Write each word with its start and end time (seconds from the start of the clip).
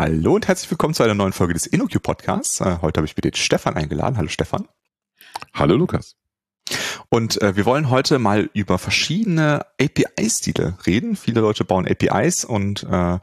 Hallo 0.00 0.36
und 0.36 0.46
herzlich 0.46 0.70
willkommen 0.70 0.94
zu 0.94 1.02
einer 1.02 1.14
neuen 1.14 1.32
Folge 1.32 1.54
des 1.54 1.66
InnoQ 1.66 2.00
Podcasts. 2.00 2.60
Äh, 2.60 2.78
heute 2.82 2.98
habe 2.98 3.06
ich 3.06 3.16
mir 3.16 3.22
den 3.22 3.34
Stefan 3.34 3.74
eingeladen. 3.74 4.16
Hallo 4.16 4.28
Stefan. 4.28 4.68
Hallo 5.52 5.74
Lukas. 5.74 6.14
Und 7.08 7.42
äh, 7.42 7.56
wir 7.56 7.66
wollen 7.66 7.90
heute 7.90 8.20
mal 8.20 8.48
über 8.52 8.78
verschiedene 8.78 9.66
API-Stile 9.80 10.78
reden. 10.86 11.16
Viele 11.16 11.40
Leute 11.40 11.64
bauen 11.64 11.84
APIs 11.84 12.44
und 12.44 12.84
äh, 12.84 13.18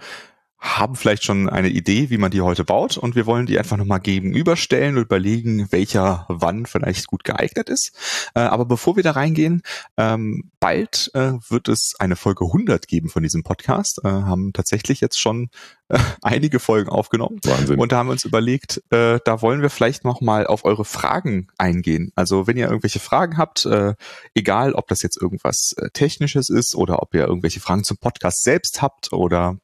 haben 0.66 0.96
vielleicht 0.96 1.24
schon 1.24 1.48
eine 1.48 1.70
Idee, 1.70 2.10
wie 2.10 2.18
man 2.18 2.32
die 2.32 2.42
heute 2.42 2.66
baut 2.66 2.98
und 2.98 3.16
wir 3.16 3.28
wollen 3.28 3.46
die 3.46 3.60
einfach 3.60 3.78
nochmal 3.78 4.00
gegenüberstellen 4.00 4.98
und 4.98 5.04
überlegen, 5.04 5.72
welcher 5.72 6.26
wann 6.28 6.66
vielleicht 6.66 7.06
gut 7.06 7.24
geeignet 7.24 7.70
ist. 7.70 7.94
Äh, 8.34 8.40
aber 8.40 8.66
bevor 8.66 8.96
wir 8.96 9.04
da 9.04 9.12
reingehen, 9.12 9.62
ähm, 9.96 10.52
bald 10.60 11.12
äh, 11.14 11.34
wird 11.50 11.68
es 11.68 11.94
eine 12.00 12.16
Folge 12.16 12.46
100 12.46 12.88
geben 12.88 13.10
von 13.10 13.22
diesem 13.22 13.44
Podcast. 13.44 14.02
Äh, 14.04 14.10
haben 14.10 14.54
tatsächlich 14.54 15.02
jetzt 15.02 15.20
schon 15.20 15.50
äh, 15.90 16.00
einige 16.24 16.60
Folgen 16.60 16.90
aufgenommen. 16.90 17.40
Wahnsinn. 17.44 17.80
Und 17.80 17.92
da 17.92 17.98
haben 17.98 18.08
wir 18.08 18.14
uns 18.14 18.26
überlegt, 18.26 18.82
äh, 18.90 19.20
da 19.24 19.42
wollen 19.44 19.62
wir 19.62 19.70
vielleicht 19.70 20.04
nochmal 20.04 20.48
auf 20.48 20.66
eure 20.66 20.84
Fragen 20.84 21.48
eingehen. 21.60 22.12
Also 22.16 22.48
wenn 22.48 22.58
ihr 22.58 22.68
irgendwelche 22.68 23.00
Fragen 23.00 23.38
habt, 23.38 23.66
äh, 23.68 23.94
egal 24.34 24.74
ob 24.74 24.88
das 24.88 25.04
jetzt 25.04 25.22
irgendwas 25.22 25.76
äh, 25.78 25.90
Technisches 25.92 26.50
ist 26.50 26.76
oder 26.76 27.04
ob 27.04 27.14
ihr 27.14 27.28
irgendwelche 27.28 27.60
Fragen 27.60 27.84
zum 27.84 27.98
Podcast 27.98 28.42
selbst 28.42 28.82
habt 28.82 29.14
oder 29.14 29.58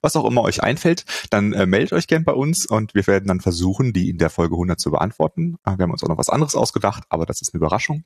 was 0.00 0.16
auch 0.16 0.24
immer 0.24 0.42
euch 0.42 0.62
einfällt, 0.62 1.04
dann 1.30 1.52
äh, 1.52 1.66
meldet 1.66 1.92
euch 1.92 2.06
gern 2.06 2.24
bei 2.24 2.32
uns 2.32 2.66
und 2.66 2.94
wir 2.94 3.06
werden 3.06 3.26
dann 3.28 3.40
versuchen, 3.40 3.92
die 3.92 4.10
in 4.10 4.18
der 4.18 4.30
Folge 4.30 4.54
100 4.54 4.80
zu 4.80 4.90
beantworten. 4.90 5.56
Äh, 5.64 5.78
wir 5.78 5.84
haben 5.84 5.90
uns 5.92 6.02
auch 6.02 6.08
noch 6.08 6.18
was 6.18 6.28
anderes 6.28 6.54
ausgedacht, 6.54 7.04
aber 7.08 7.26
das 7.26 7.40
ist 7.42 7.54
eine 7.54 7.58
Überraschung. 7.58 8.04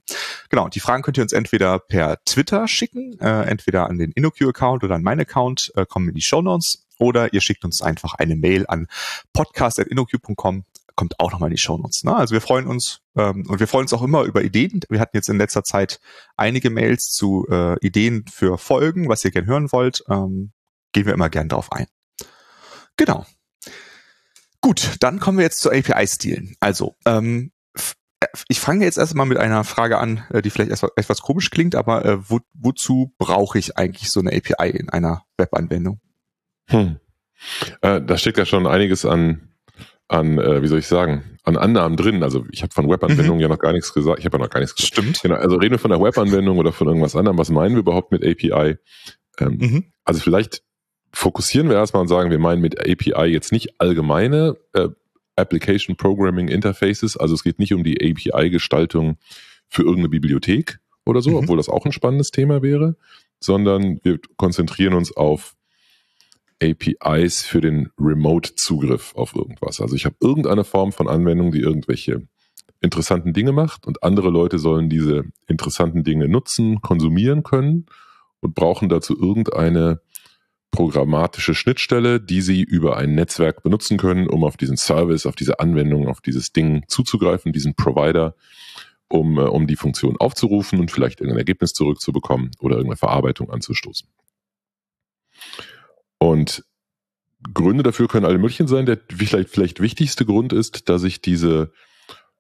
Genau, 0.51 0.69
die 0.69 0.81
Fragen 0.81 1.03
könnt 1.03 1.19
ihr 1.19 1.23
uns 1.23 1.33
entweder 1.33 1.79
per 1.79 2.23
Twitter 2.25 2.69
schicken, 2.69 3.19
äh, 3.21 3.43
entweder 3.43 3.89
an 3.89 3.99
den 3.99 4.13
InnoQ-Account 4.13 4.85
oder 4.85 4.95
an 4.95 5.03
meinen 5.03 5.21
Account, 5.21 5.73
äh, 5.77 5.87
kommen 5.87 6.09
in 6.09 6.15
die 6.15 6.23
Show 6.23 6.43
Notes 6.43 6.87
oder 6.99 7.33
ihr 7.33 7.41
schickt 7.41 7.65
uns 7.65 7.83
einfach 7.83 8.15
eine 8.15 8.37
Mail 8.37 8.67
an 8.69 8.87
podcast.innoq.com 9.33 10.65
kommt 10.97 11.19
auch 11.19 11.33
nochmal 11.33 11.49
in 11.49 11.57
die 11.57 11.61
Shownotes. 11.61 12.05
Ne? 12.05 12.15
Also 12.15 12.35
wir 12.35 12.41
freuen 12.41 12.67
uns 12.67 13.01
ähm, 13.17 13.45
und 13.49 13.61
wir 13.61 13.67
freuen 13.67 13.85
uns 13.85 13.93
auch 13.93 14.03
immer 14.03 14.23
über 14.23 14.43
Ideen. 14.43 14.81
Wir 14.89 15.01
hatten 15.01 15.17
jetzt 15.17 15.29
in 15.29 15.39
letzter 15.39 15.65
Zeit 15.65 16.01
einige 16.37 16.71
Mails 16.71 17.11
zu 17.11 17.47
äh, 17.51 17.79
Ideen 17.85 18.25
für 18.31 18.59
Folgen, 18.59 19.09
was 19.09 19.25
ihr 19.25 19.31
gerne 19.31 19.49
hören 19.49 19.73
wollt. 19.73 20.05
Ähm, 20.09 20.53
gehen 20.95 21.05
wir 21.05 21.13
immer 21.13 21.29
gern 21.29 21.51
drauf 21.51 21.71
ein. 21.73 21.87
Genau. 22.97 23.27
Gut, 24.63 24.97
dann 25.01 25.21
kommen 25.21 25.37
wir 25.37 25.45
jetzt 25.45 25.61
zu 25.61 25.71
API-Stilen. 25.71 26.57
Also, 26.61 26.95
ähm, 27.05 27.53
äh, 28.21 28.27
ich 28.49 28.61
fange 28.61 28.87
jetzt 28.87 28.97
erstmal 28.97 29.27
mit 29.27 29.37
einer 29.37 29.63
Frage 29.65 29.99
an, 29.99 30.25
äh, 30.31 30.41
die 30.41 30.49
vielleicht 30.49 30.71
etwas, 30.71 30.91
etwas 30.97 31.21
komisch 31.21 31.51
klingt, 31.51 31.75
aber 31.75 32.05
äh, 32.07 32.31
wo, 32.31 32.41
wozu 32.55 33.13
brauche 33.19 33.59
ich 33.59 33.77
eigentlich 33.77 34.11
so 34.11 34.21
eine 34.21 34.31
API 34.31 34.71
in 34.71 34.89
einer 34.89 35.25
Webanwendung? 35.37 36.01
Hm. 36.69 36.99
Äh, 37.83 38.01
da 38.01 38.17
steckt 38.17 38.39
ja 38.39 38.47
schon 38.47 38.67
einiges 38.67 39.05
an, 39.05 39.51
an 40.09 40.39
äh, 40.39 40.63
wie 40.63 40.69
soll 40.69 40.79
ich 40.79 40.87
sagen, 40.87 41.39
an 41.43 41.59
Annahmen 41.59 41.99
drin. 41.99 42.23
Also 42.23 42.47
ich 42.51 42.63
habe 42.63 42.73
von 42.73 42.89
Webanwendungen 42.89 43.37
mhm. 43.37 43.43
ja 43.43 43.49
noch 43.49 43.59
gar 43.59 43.73
nichts 43.73 43.93
gesagt. 43.93 44.19
Ich 44.19 44.25
habe 44.25 44.39
ja 44.39 44.45
noch 44.45 44.51
gar 44.51 44.61
nichts 44.61 44.75
gesagt. 44.75 44.95
Stimmt. 44.95 45.21
Genau, 45.21 45.35
also 45.35 45.57
reden 45.57 45.73
wir 45.73 45.79
von 45.79 45.91
der 45.91 46.01
Webanwendung 46.01 46.57
oder 46.57 46.73
von 46.73 46.87
irgendwas 46.87 47.15
anderem. 47.17 47.37
Was 47.37 47.51
meinen 47.51 47.75
wir 47.75 47.81
überhaupt 47.81 48.13
mit 48.13 48.25
API? 48.25 48.79
Ähm, 49.39 49.59
mhm. 49.59 49.93
Also 50.05 50.21
vielleicht 50.21 50.64
fokussieren 51.15 51.69
wir 51.69 51.77
erstmal 51.77 52.03
und 52.03 52.09
sagen, 52.09 52.31
wir 52.31 52.39
meinen 52.39 52.61
mit 52.61 52.79
API 52.79 53.27
jetzt 53.27 53.53
nicht 53.53 53.81
allgemeine 53.81 54.57
äh, 54.73 54.89
Application 55.37 55.97
Programming 55.97 56.49
Interfaces, 56.49 57.17
also 57.17 57.35
es 57.35 57.43
geht 57.43 57.59
nicht 57.59 57.73
um 57.73 57.85
die 57.85 57.99
API-Gestaltung 58.01 59.17
für 59.69 59.83
irgendeine 59.83 60.11
Bibliothek 60.11 60.79
oder 61.07 61.23
so, 61.23 61.31
mhm. 61.31 61.37
obwohl 61.37 61.57
das 61.57 61.69
auch 61.69 61.85
ein 61.87 61.93
spannendes 61.93 62.31
Thema 62.31 62.63
wäre, 62.63 62.97
sondern 63.41 64.01
wir 64.03 64.19
konzentrieren 64.37 64.95
uns 64.95 65.17
auf 65.17 65.57
APIs 66.63 67.43
für 67.43 67.61
den 67.61 67.91
Remote-Zugriff 67.99 69.15
auf 69.17 69.35
irgendwas. 69.35 69.81
Also 69.81 69.97
ich 69.97 70.05
habe 70.05 70.17
irgendeine 70.21 70.65
Form 70.65 70.93
von 70.93 71.09
Anwendung, 71.09 71.53
die 71.53 71.61
irgendwelche 71.61 72.27
interessanten 72.81 73.33
Dinge 73.33 73.53
macht 73.53 73.87
und 73.87 74.03
andere 74.03 74.31
Leute 74.31 74.59
sollen 74.59 74.89
diese 74.89 75.25
interessanten 75.47 76.05
Dinge 76.05 76.29
nutzen, 76.29 76.81
konsumieren 76.81 77.43
können 77.43 77.87
und 78.41 78.55
brauchen 78.55 78.89
dazu 78.89 79.19
irgendeine 79.19 80.01
programmatische 80.75 81.55
Schnittstelle, 81.55 82.21
die 82.21 82.41
Sie 82.41 82.61
über 82.61 82.97
ein 82.97 83.15
Netzwerk 83.15 83.63
benutzen 83.63 83.97
können, 83.97 84.29
um 84.29 84.43
auf 84.43 84.57
diesen 84.57 84.77
Service, 84.77 85.25
auf 85.25 85.37
diese 85.37 85.61
Anwendung, 85.61 86.09
auf 86.09 86.21
dieses 86.21 86.53
Ding 86.53 86.83
zuzugreifen, 86.89 87.53
diesen 87.53 87.77
Provider, 87.77 88.35
um, 89.07 89.39
äh, 89.39 89.43
um 89.43 89.69
die 89.69 89.77
Funktion 89.77 90.17
aufzurufen 90.17 90.81
und 90.81 90.91
vielleicht 90.91 91.21
irgendein 91.21 91.39
Ergebnis 91.39 91.75
zurückzubekommen 91.75 92.51
oder 92.59 92.75
irgendeine 92.75 92.97
Verarbeitung 92.97 93.51
anzustoßen. 93.51 94.09
Und 96.19 96.65
Gründe 97.53 97.85
dafür 97.85 98.09
können 98.09 98.27
alle 98.27 98.39
möglichen 98.39 98.67
sein. 98.67 98.85
Der 98.85 98.99
vielleicht, 99.17 99.51
vielleicht 99.51 99.81
wichtigste 99.81 100.25
Grund 100.25 100.53
ist, 100.53 100.89
dass 100.89 101.05
ich 101.05 101.21
diese 101.21 101.71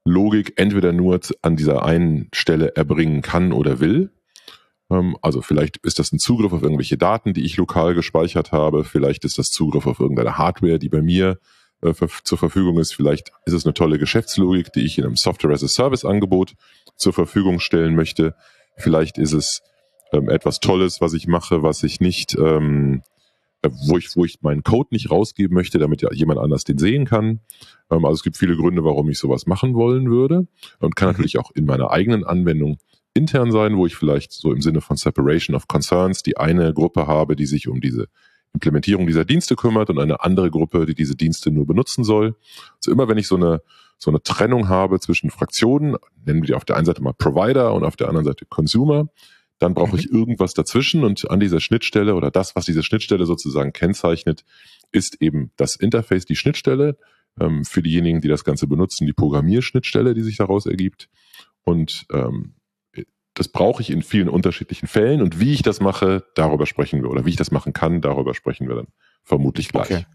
Logik 0.04 0.54
entweder 0.56 0.92
nur 0.92 1.20
an 1.42 1.54
dieser 1.54 1.84
einen 1.84 2.30
Stelle 2.34 2.74
erbringen 2.74 3.22
kann 3.22 3.52
oder 3.52 3.78
will. 3.78 4.10
Also 5.22 5.42
vielleicht 5.42 5.78
ist 5.78 5.98
das 5.98 6.12
ein 6.12 6.18
Zugriff 6.18 6.52
auf 6.52 6.62
irgendwelche 6.62 6.96
Daten, 6.96 7.32
die 7.32 7.44
ich 7.44 7.56
lokal 7.56 7.94
gespeichert 7.94 8.52
habe. 8.52 8.84
Vielleicht 8.84 9.24
ist 9.24 9.38
das 9.38 9.50
Zugriff 9.50 9.86
auf 9.86 10.00
irgendeine 10.00 10.38
Hardware, 10.38 10.78
die 10.78 10.88
bei 10.88 11.02
mir 11.02 11.38
äh, 11.82 11.92
zur 12.24 12.38
Verfügung 12.38 12.78
ist. 12.78 12.94
Vielleicht 12.94 13.32
ist 13.46 13.54
es 13.54 13.64
eine 13.64 13.74
tolle 13.74 13.98
Geschäftslogik, 13.98 14.72
die 14.72 14.84
ich 14.84 14.98
in 14.98 15.04
einem 15.04 15.16
Software 15.16 15.52
as 15.52 15.62
a 15.62 15.68
Service 15.68 16.04
Angebot 16.04 16.54
zur 16.96 17.12
Verfügung 17.12 17.60
stellen 17.60 17.94
möchte. 17.94 18.34
Vielleicht 18.76 19.18
ist 19.18 19.32
es 19.32 19.62
ähm, 20.12 20.28
etwas 20.28 20.60
Tolles, 20.60 21.00
was 21.00 21.12
ich 21.12 21.26
mache, 21.26 21.62
was 21.62 21.82
ich 21.82 22.00
nicht, 22.00 22.36
ähm, 22.36 23.02
äh, 23.62 23.70
wo 23.86 23.98
ich, 23.98 24.14
wo 24.16 24.24
ich 24.24 24.42
meinen 24.42 24.62
Code 24.62 24.88
nicht 24.92 25.10
rausgeben 25.10 25.54
möchte, 25.54 25.78
damit 25.78 26.02
ja 26.02 26.12
jemand 26.12 26.40
anders 26.40 26.64
den 26.64 26.78
sehen 26.78 27.04
kann. 27.04 27.40
Ähm, 27.90 28.04
also 28.04 28.14
es 28.14 28.22
gibt 28.22 28.36
viele 28.36 28.56
Gründe, 28.56 28.84
warum 28.84 29.08
ich 29.08 29.18
sowas 29.18 29.46
machen 29.46 29.74
wollen 29.74 30.10
würde 30.10 30.46
und 30.80 30.96
kann 30.96 31.08
mhm. 31.08 31.12
natürlich 31.12 31.38
auch 31.38 31.50
in 31.54 31.64
meiner 31.64 31.90
eigenen 31.90 32.24
Anwendung 32.24 32.78
intern 33.14 33.52
sein, 33.52 33.76
wo 33.76 33.86
ich 33.86 33.96
vielleicht 33.96 34.32
so 34.32 34.52
im 34.52 34.60
Sinne 34.60 34.80
von 34.80 34.96
Separation 34.96 35.56
of 35.56 35.68
Concerns 35.68 36.22
die 36.22 36.36
eine 36.36 36.74
Gruppe 36.74 37.06
habe, 37.06 37.36
die 37.36 37.46
sich 37.46 37.68
um 37.68 37.80
diese 37.80 38.08
Implementierung 38.52 39.06
dieser 39.06 39.24
Dienste 39.24 39.56
kümmert 39.56 39.90
und 39.90 39.98
eine 39.98 40.22
andere 40.22 40.50
Gruppe, 40.50 40.86
die 40.86 40.94
diese 40.94 41.16
Dienste 41.16 41.50
nur 41.50 41.66
benutzen 41.66 42.04
soll. 42.04 42.36
Also 42.76 42.92
immer 42.92 43.08
wenn 43.08 43.18
ich 43.18 43.26
so 43.26 43.36
eine, 43.36 43.62
so 43.98 44.10
eine 44.10 44.22
Trennung 44.22 44.68
habe 44.68 45.00
zwischen 45.00 45.30
Fraktionen, 45.30 45.96
nennen 46.24 46.42
wir 46.42 46.48
die 46.48 46.54
auf 46.54 46.64
der 46.64 46.76
einen 46.76 46.86
Seite 46.86 47.02
mal 47.02 47.14
Provider 47.14 47.74
und 47.74 47.84
auf 47.84 47.96
der 47.96 48.08
anderen 48.08 48.26
Seite 48.26 48.46
Consumer, 48.46 49.08
dann 49.58 49.74
brauche 49.74 49.92
mhm. 49.92 49.98
ich 49.98 50.10
irgendwas 50.10 50.54
dazwischen 50.54 51.04
und 51.04 51.30
an 51.30 51.40
dieser 51.40 51.60
Schnittstelle 51.60 52.14
oder 52.14 52.30
das, 52.30 52.54
was 52.56 52.64
diese 52.64 52.82
Schnittstelle 52.82 53.26
sozusagen 53.26 53.72
kennzeichnet, 53.72 54.44
ist 54.92 55.20
eben 55.20 55.50
das 55.56 55.76
Interface, 55.76 56.24
die 56.24 56.36
Schnittstelle. 56.36 56.96
Ähm, 57.40 57.64
für 57.64 57.82
diejenigen, 57.82 58.20
die 58.20 58.28
das 58.28 58.44
Ganze 58.44 58.68
benutzen, 58.68 59.06
die 59.06 59.12
Programmierschnittstelle, 59.12 60.14
die 60.14 60.22
sich 60.22 60.36
daraus 60.36 60.66
ergibt. 60.66 61.08
Und 61.64 62.06
ähm, 62.12 62.54
das 63.34 63.48
brauche 63.48 63.82
ich 63.82 63.90
in 63.90 64.02
vielen 64.02 64.28
unterschiedlichen 64.28 64.86
Fällen 64.86 65.20
und 65.20 65.40
wie 65.40 65.52
ich 65.52 65.62
das 65.62 65.80
mache, 65.80 66.24
darüber 66.34 66.66
sprechen 66.66 67.02
wir 67.02 67.10
oder 67.10 67.24
wie 67.26 67.30
ich 67.30 67.36
das 67.36 67.50
machen 67.50 67.72
kann, 67.72 68.00
darüber 68.00 68.34
sprechen 68.34 68.68
wir 68.68 68.76
dann 68.76 68.88
vermutlich 69.24 69.68
gleich. 69.68 69.90
Okay. 69.90 70.06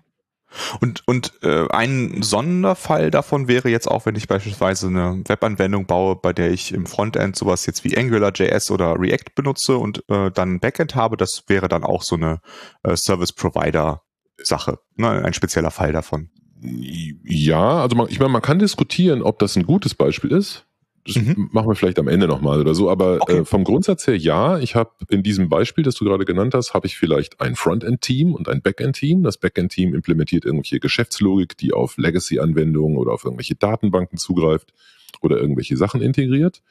Und, 0.80 1.08
und 1.08 1.34
äh, 1.44 1.68
ein 1.70 2.24
Sonderfall 2.24 3.12
davon 3.12 3.48
wäre 3.48 3.70
jetzt 3.70 3.88
auch, 3.88 4.06
wenn 4.06 4.16
ich 4.16 4.28
beispielsweise 4.28 4.88
eine 4.88 5.22
Webanwendung 5.28 5.86
baue, 5.86 6.16
bei 6.16 6.34
der 6.34 6.52
ich 6.52 6.74
im 6.74 6.88
Frontend 6.88 7.36
sowas 7.36 7.66
jetzt 7.68 7.84
wie 7.84 7.96
AngularJS 7.96 8.72
oder 8.72 9.00
React 9.00 9.36
benutze 9.36 9.78
und 9.78 10.04
äh, 10.10 10.32
dann 10.32 10.56
ein 10.56 10.60
Backend 10.60 10.96
habe, 10.96 11.18
das 11.18 11.44
wäre 11.48 11.68
dann 11.68 11.84
auch 11.84 12.02
so 12.02 12.16
eine 12.16 12.42
äh, 12.84 12.96
Service 12.96 13.32
Provider 13.32 14.02
Sache, 14.42 14.80
ne? 14.96 15.10
ein 15.24 15.34
spezieller 15.34 15.72
Fall 15.72 15.92
davon. 15.92 16.30
Ja, 16.62 17.82
also 17.82 17.96
man, 17.96 18.08
ich 18.10 18.20
meine, 18.20 18.32
man 18.32 18.42
kann 18.42 18.60
diskutieren, 18.60 19.22
ob 19.22 19.40
das 19.40 19.56
ein 19.56 19.64
gutes 19.64 19.96
Beispiel 19.96 20.32
ist. 20.32 20.66
Das 21.14 21.24
mhm. 21.24 21.50
machen 21.52 21.68
wir 21.68 21.76
vielleicht 21.76 22.00
am 22.00 22.08
Ende 22.08 22.28
nochmal 22.28 22.60
oder 22.60 22.74
so. 22.74 22.90
Aber 22.90 23.18
okay. 23.22 23.40
äh, 23.40 23.46
vom 23.46 23.64
Grundsatz 23.64 24.08
her 24.08 24.18
ja. 24.18 24.60
Ich 24.60 24.76
habe 24.76 24.92
in 25.10 25.24
diesem 25.24 25.50
Beispiel, 25.50 25.84
das 25.84 25.96
du 25.96 26.06
gerade 26.06 26.26
genannt 26.26 26.54
hast, 26.54 26.74
habe 26.74 26.88
ich 26.88 26.98
vielleicht 26.98 27.42
ein 27.42 27.56
Frontend-Team 27.56 28.34
und 28.34 28.48
ein 28.50 28.62
Backend-Team. 28.62 29.24
Das 29.24 29.38
Backend-Team 29.38 29.94
implementiert 29.94 30.46
irgendwelche 30.46 30.80
Geschäftslogik, 30.80 31.58
die 31.58 31.74
auf 31.74 31.98
Legacy-Anwendungen 31.98 32.98
oder 32.98 33.14
auf 33.14 33.26
irgendwelche 33.26 33.56
Datenbanken 33.56 34.18
zugreift 34.18 34.74
oder 35.22 35.38
irgendwelche 35.38 35.78
Sachen 35.78 36.02
integriert. 36.02 36.62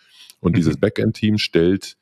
Und 0.40 0.52
mhm. 0.52 0.56
dieses 0.56 0.76
Backend-Team 0.76 1.38
stellt 1.38 1.96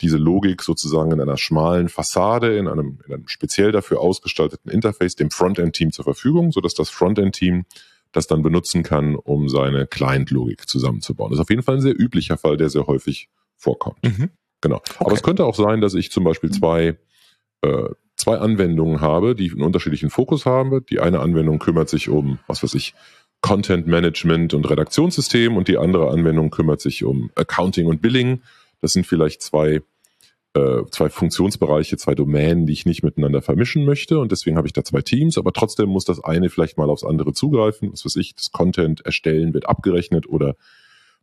diese 0.00 0.16
Logik 0.16 0.62
sozusagen 0.62 1.12
in 1.12 1.20
einer 1.20 1.36
schmalen 1.36 1.88
Fassade, 1.88 2.56
in 2.56 2.68
einem, 2.68 3.00
in 3.06 3.14
einem 3.14 3.28
speziell 3.28 3.72
dafür 3.72 4.00
ausgestalteten 4.00 4.70
Interface 4.70 5.14
dem 5.14 5.30
Frontend-Team 5.30 5.92
zur 5.92 6.04
Verfügung, 6.04 6.52
sodass 6.52 6.74
das 6.74 6.90
Frontend-Team 6.90 7.66
das 8.12 8.26
dann 8.26 8.42
benutzen 8.42 8.82
kann, 8.82 9.14
um 9.14 9.48
seine 9.48 9.86
Client-Logik 9.86 10.68
zusammenzubauen. 10.68 11.30
Das 11.30 11.38
ist 11.38 11.42
auf 11.42 11.50
jeden 11.50 11.62
Fall 11.62 11.76
ein 11.76 11.80
sehr 11.80 11.98
üblicher 11.98 12.36
Fall, 12.36 12.56
der 12.56 12.68
sehr 12.68 12.86
häufig 12.86 13.28
vorkommt. 13.56 14.02
Mhm. 14.02 14.30
Genau. 14.60 14.76
Okay. 14.76 14.96
Aber 14.98 15.12
es 15.12 15.22
könnte 15.22 15.44
auch 15.44 15.54
sein, 15.54 15.80
dass 15.80 15.94
ich 15.94 16.10
zum 16.10 16.24
Beispiel 16.24 16.50
zwei, 16.50 16.96
äh, 17.62 17.88
zwei 18.16 18.38
Anwendungen 18.38 19.00
habe, 19.00 19.34
die 19.34 19.50
einen 19.50 19.62
unterschiedlichen 19.62 20.10
Fokus 20.10 20.44
haben. 20.44 20.84
Die 20.90 21.00
eine 21.00 21.20
Anwendung 21.20 21.58
kümmert 21.58 21.88
sich 21.88 22.08
um, 22.08 22.38
was 22.46 22.62
weiß 22.62 22.74
ich, 22.74 22.94
Content 23.40 23.86
Management 23.86 24.52
und 24.52 24.68
Redaktionssystem 24.68 25.56
und 25.56 25.68
die 25.68 25.78
andere 25.78 26.10
Anwendung 26.10 26.50
kümmert 26.50 26.80
sich 26.80 27.04
um 27.04 27.30
Accounting 27.36 27.86
und 27.86 28.02
Billing. 28.02 28.42
Das 28.82 28.92
sind 28.92 29.06
vielleicht 29.06 29.40
zwei 29.40 29.82
äh, 30.54 30.82
zwei 30.90 31.08
Funktionsbereiche, 31.08 31.96
zwei 31.96 32.14
Domänen, 32.14 32.66
die 32.66 32.72
ich 32.72 32.86
nicht 32.86 33.02
miteinander 33.02 33.42
vermischen 33.42 33.84
möchte. 33.84 34.18
Und 34.18 34.32
deswegen 34.32 34.56
habe 34.56 34.66
ich 34.66 34.72
da 34.72 34.82
zwei 34.82 35.00
Teams, 35.00 35.38
aber 35.38 35.52
trotzdem 35.52 35.88
muss 35.88 36.04
das 36.04 36.22
eine 36.22 36.50
vielleicht 36.50 36.76
mal 36.76 36.90
aufs 36.90 37.04
andere 37.04 37.32
zugreifen. 37.32 37.92
Was 37.92 38.04
weiß 38.04 38.16
ich, 38.16 38.34
das 38.34 38.50
Content 38.50 39.00
erstellen 39.02 39.54
wird 39.54 39.68
abgerechnet 39.68 40.28
oder 40.28 40.56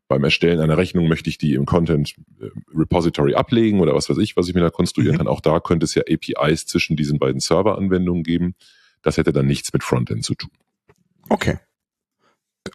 beim 0.07 0.23
Erstellen 0.23 0.61
einer 0.61 0.77
Rechnung 0.77 1.09
möchte 1.09 1.29
ich 1.29 1.37
die 1.37 1.53
im 1.55 1.65
Content 1.65 2.15
äh, 2.39 2.47
Repository 2.73 3.35
ablegen 3.35 3.81
oder 3.81 3.93
was 3.93 4.09
weiß 4.09 4.17
ich, 4.19 4.37
was 4.37 4.47
ich 4.47 4.55
mir 4.55 4.61
da 4.61 4.69
konstruieren 4.69 5.15
mhm. 5.15 5.17
kann. 5.17 5.27
Auch 5.27 5.41
da 5.41 5.59
könnte 5.59 5.83
es 5.83 5.95
ja 5.95 6.03
APIs 6.03 6.65
zwischen 6.65 6.95
diesen 6.95 7.19
beiden 7.19 7.41
Serveranwendungen 7.41 8.23
geben. 8.23 8.55
Das 9.01 9.17
hätte 9.17 9.33
dann 9.33 9.45
nichts 9.45 9.73
mit 9.73 9.83
Frontend 9.83 10.23
zu 10.23 10.35
tun. 10.35 10.51
Okay. 11.29 11.57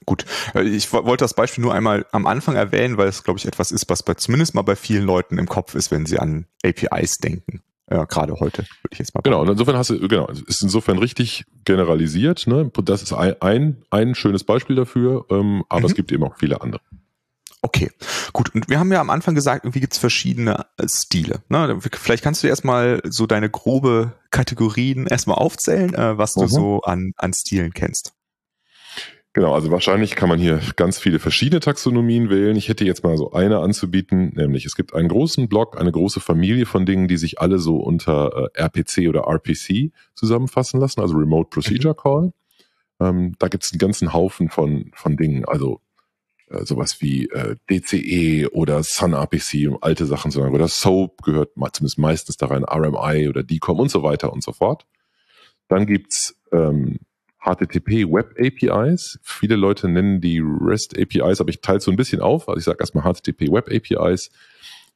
Gut, 0.06 0.25
äh, 0.55 0.62
ich 0.62 0.93
wollte 0.93 1.25
das 1.25 1.35
Beispiel 1.35 1.62
nur 1.62 1.75
einmal 1.75 2.06
am 2.12 2.27
Anfang 2.27 2.56
erwähnen, 2.56 2.97
weil 2.97 3.09
es, 3.09 3.25
glaube 3.25 3.39
ich, 3.39 3.47
etwas 3.47 3.73
ist, 3.73 3.89
was 3.89 4.03
bei, 4.03 4.15
zumindest 4.15 4.55
mal 4.55 4.62
bei 4.62 4.77
vielen 4.77 5.05
Leuten 5.05 5.39
im 5.39 5.49
Kopf 5.49 5.75
ist, 5.75 5.91
wenn 5.91 6.06
sie 6.06 6.19
an 6.19 6.47
APIs 6.65 7.19
denken. 7.19 7.62
Ja, 7.91 8.05
gerade 8.05 8.35
heute, 8.35 8.59
würde 8.59 8.93
ich 8.93 8.99
jetzt 9.00 9.15
mal 9.15 9.21
Genau, 9.21 9.43
und 9.43 9.50
insofern 9.50 9.77
hast 9.77 9.91
du, 9.91 10.09
genau, 10.09 10.29
ist 10.29 10.62
insofern 10.62 10.99
richtig 10.99 11.44
generalisiert. 11.65 12.47
Ne? 12.47 12.71
Das 12.85 13.03
ist 13.03 13.12
ein, 13.12 13.35
ein, 13.43 13.83
ein 13.91 14.15
schönes 14.15 14.44
Beispiel 14.44 14.77
dafür, 14.77 15.27
ähm, 15.31 15.65
aber 15.69 15.81
mhm. 15.81 15.87
es 15.87 15.94
gibt 15.94 16.11
eben 16.11 16.25
auch 16.25 16.37
viele 16.39 16.62
andere. 16.62 16.81
Okay, 17.65 17.91
gut. 18.33 18.53
Und 18.55 18.69
wir 18.69 18.81
haben 18.81 18.91
ja 18.91 19.00
am 19.00 19.11
Anfang 19.11 19.37
gesagt, 19.37 19.65
irgendwie 19.65 19.81
gibt 19.81 19.93
es 19.93 19.99
verschiedene 19.99 20.67
äh, 20.79 20.89
Stile. 20.89 21.43
Ne? 21.49 21.79
Vielleicht 21.81 22.25
kannst 22.25 22.43
du 22.43 22.49
erstmal 22.49 23.00
so 23.05 23.27
deine 23.27 23.49
grobe 23.49 24.15
Kategorien 24.31 25.06
erstmal 25.06 25.37
aufzählen, 25.37 25.94
äh, 25.94 26.19
was 26.19 26.35
du 26.35 26.43
mhm. 26.43 26.49
so 26.49 26.81
an, 26.83 27.12
an 27.17 27.33
Stilen 27.33 27.73
kennst. 27.73 28.15
Genau, 29.34 29.55
also 29.55 29.70
wahrscheinlich 29.70 30.14
kann 30.14 30.29
man 30.29 30.38
hier 30.38 30.61
ganz 30.76 30.99
viele 30.99 31.19
verschiedene 31.19 31.61
Taxonomien 31.61 32.29
wählen. 32.29 32.55
Ich 32.55 32.69
hätte 32.69 32.84
jetzt 32.84 33.02
mal 33.02 33.17
so 33.17 33.32
eine 33.32 33.61
anzubieten, 33.61 34.34
nämlich 34.34 34.67
es 34.67 34.76
gibt 34.76 34.94
einen 34.94 35.08
großen 35.08 35.49
Block, 35.49 35.81
eine 35.81 35.90
große 35.90 36.20
Familie 36.20 36.67
von 36.67 36.84
Dingen, 36.84 37.08
die 37.08 37.17
sich 37.17 37.40
alle 37.40 37.58
so 37.58 37.76
unter 37.79 38.50
äh, 38.55 38.62
RPC 38.62 39.08
oder 39.08 39.23
RPC 39.23 39.90
zusammenfassen 40.14 40.81
lassen, 40.81 41.00
also 41.00 41.17
Remote 41.17 41.49
Procedure 41.49 41.94
Call. 41.94 42.34
Ähm, 43.00 43.34
da 43.38 43.49
gibt 43.49 43.64
es 43.64 43.73
einen 43.73 43.79
ganzen 43.79 44.12
Haufen 44.12 44.50
von, 44.50 44.90
von 44.94 45.17
Dingen, 45.17 45.46
also 45.46 45.81
äh, 46.50 46.67
sowas 46.67 47.00
wie 47.00 47.31
äh, 47.31 47.56
DCE 47.70 48.49
oder 48.52 48.82
SunRPC, 48.82 49.67
um 49.67 49.79
alte 49.81 50.05
Sachen 50.05 50.31
zu 50.31 50.40
sagen, 50.40 50.55
oder 50.55 50.69
SOAP 50.69 51.23
gehört 51.23 51.52
zumindest 51.55 51.99
meistens 51.99 52.37
da 52.37 52.46
rein, 52.49 52.64
RMI 52.64 53.31
oder 53.31 53.43
DCOM 53.43 53.81
und 53.81 53.90
so 53.90 54.02
weiter 54.02 54.31
und 54.31 54.43
so 54.43 54.52
fort. 54.52 54.87
Dann 55.69 55.87
gibt's 55.87 56.38
ähm, 56.52 56.99
HTTP 57.44 58.11
Web 58.11 58.35
APIs. 58.39 59.19
Viele 59.23 59.56
Leute 59.56 59.89
nennen 59.89 60.21
die 60.21 60.41
REST 60.41 60.99
APIs, 60.99 61.41
aber 61.41 61.50
ich 61.50 61.61
teile 61.61 61.79
es 61.79 61.85
so 61.85 61.91
ein 61.91 61.97
bisschen 61.97 62.21
auf. 62.21 62.49
Also 62.49 62.59
ich 62.59 62.65
sage 62.65 62.79
erstmal 62.81 63.05
HTTP 63.05 63.50
Web 63.50 63.69
APIs. 63.71 64.31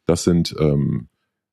Das 0.06 0.24
sind 0.24 0.54
ähm, 0.58 1.08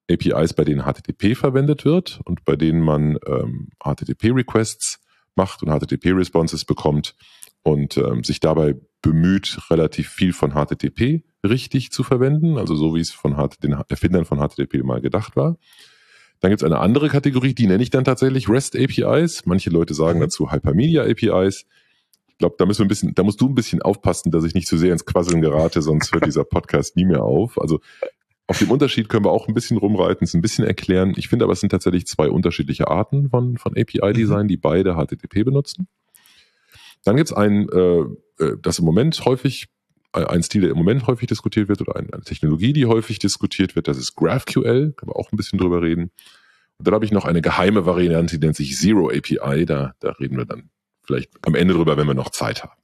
APIs, 0.09 0.53
bei 0.53 0.63
denen 0.63 0.83
HTTP 0.83 1.35
verwendet 1.35 1.85
wird 1.85 2.19
und 2.25 2.45
bei 2.45 2.55
denen 2.55 2.81
man 2.81 3.17
ähm, 3.25 3.69
HTTP 3.83 4.31
Requests 4.31 4.99
macht 5.35 5.63
und 5.63 5.69
HTTP 5.69 6.11
Responses 6.11 6.65
bekommt 6.65 7.15
und 7.63 7.97
ähm, 7.97 8.23
sich 8.23 8.39
dabei 8.39 8.75
bemüht, 9.01 9.57
relativ 9.69 10.09
viel 10.09 10.33
von 10.33 10.51
HTTP 10.51 11.23
richtig 11.43 11.91
zu 11.91 12.03
verwenden, 12.03 12.57
also 12.57 12.75
so 12.75 12.95
wie 12.95 13.01
es 13.01 13.11
von 13.11 13.35
den 13.61 13.73
Erfindern 13.89 14.25
von 14.25 14.39
HTTP 14.39 14.83
mal 14.83 15.01
gedacht 15.01 15.35
war. 15.35 15.57
Dann 16.43 16.49
gibt 16.49 16.61
es 16.61 16.65
eine 16.65 16.79
andere 16.79 17.07
Kategorie, 17.07 17.53
die 17.53 17.67
nenne 17.67 17.81
ich 17.81 17.89
dann 17.89 18.03
tatsächlich 18.03 18.49
REST 18.49 18.75
APIs. 18.75 19.45
Manche 19.45 19.69
Leute 19.69 19.93
sagen 19.93 20.19
mhm. 20.19 20.23
dazu 20.23 20.51
Hypermedia 20.51 21.03
APIs. 21.03 21.65
Ich 22.27 22.37
glaube, 22.37 22.55
da 22.57 22.65
müssen 22.65 22.79
wir 22.79 22.85
ein 22.85 22.89
bisschen, 22.89 23.15
da 23.15 23.23
musst 23.23 23.39
du 23.39 23.47
ein 23.47 23.55
bisschen 23.55 23.81
aufpassen, 23.81 24.29
dass 24.29 24.43
ich 24.43 24.53
nicht 24.53 24.67
zu 24.67 24.77
sehr 24.77 24.91
ins 24.91 25.05
Quasseln 25.05 25.39
gerate, 25.39 25.81
sonst 25.81 26.11
hört 26.11 26.25
dieser 26.25 26.43
Podcast 26.43 26.97
nie 26.97 27.05
mehr 27.05 27.23
auf. 27.23 27.57
Also 27.61 27.79
auf 28.45 28.59
dem 28.59 28.71
Unterschied 28.71 29.07
können 29.07 29.23
wir 29.23 29.31
auch 29.31 29.47
ein 29.47 29.53
bisschen 29.53 29.77
rumreiten, 29.77 30.25
es 30.25 30.33
ein 30.33 30.41
bisschen 30.41 30.65
erklären. 30.65 31.13
Ich 31.15 31.29
finde 31.29 31.45
aber, 31.45 31.53
es 31.53 31.61
sind 31.61 31.69
tatsächlich 31.69 32.07
zwei 32.07 32.29
unterschiedliche 32.29 32.89
Arten 32.89 33.29
von, 33.29 33.57
von 33.57 33.77
API-Design, 33.77 34.43
mhm. 34.43 34.49
die 34.49 34.57
beide 34.57 34.95
HTTP 34.95 35.45
benutzen. 35.45 35.87
Dann 37.05 37.15
gibt 37.15 37.29
es 37.29 37.33
ein, 37.33 37.69
äh, 37.69 37.99
äh, 38.43 38.57
das 38.61 38.79
im 38.79 38.85
Moment 38.85 39.23
häufig 39.23 39.67
ein 40.13 40.43
Stil, 40.43 40.61
der 40.61 40.71
im 40.71 40.77
Moment 40.77 41.07
häufig 41.07 41.27
diskutiert 41.27 41.69
wird 41.69 41.81
oder 41.81 41.95
eine 41.95 42.09
Technologie, 42.21 42.73
die 42.73 42.85
häufig 42.85 43.19
diskutiert 43.19 43.75
wird, 43.75 43.87
das 43.87 43.97
ist 43.97 44.15
GraphQL, 44.15 44.93
können 44.93 45.09
wir 45.09 45.15
auch 45.15 45.31
ein 45.31 45.37
bisschen 45.37 45.59
drüber 45.59 45.81
reden. 45.81 46.11
Und 46.77 46.87
dann 46.87 46.93
habe 46.93 47.05
ich 47.05 47.11
noch 47.11 47.25
eine 47.25 47.41
geheime 47.41 47.85
Variante, 47.85 48.37
die 48.37 48.45
nennt 48.45 48.55
sich 48.55 48.77
Zero 48.77 49.09
API, 49.09 49.65
da, 49.65 49.93
da 49.99 50.11
reden 50.11 50.37
wir 50.37 50.45
dann 50.45 50.69
vielleicht 51.03 51.31
am 51.45 51.55
Ende 51.55 51.73
drüber, 51.73 51.97
wenn 51.97 52.07
wir 52.07 52.13
noch 52.13 52.29
Zeit 52.29 52.63
haben. 52.63 52.79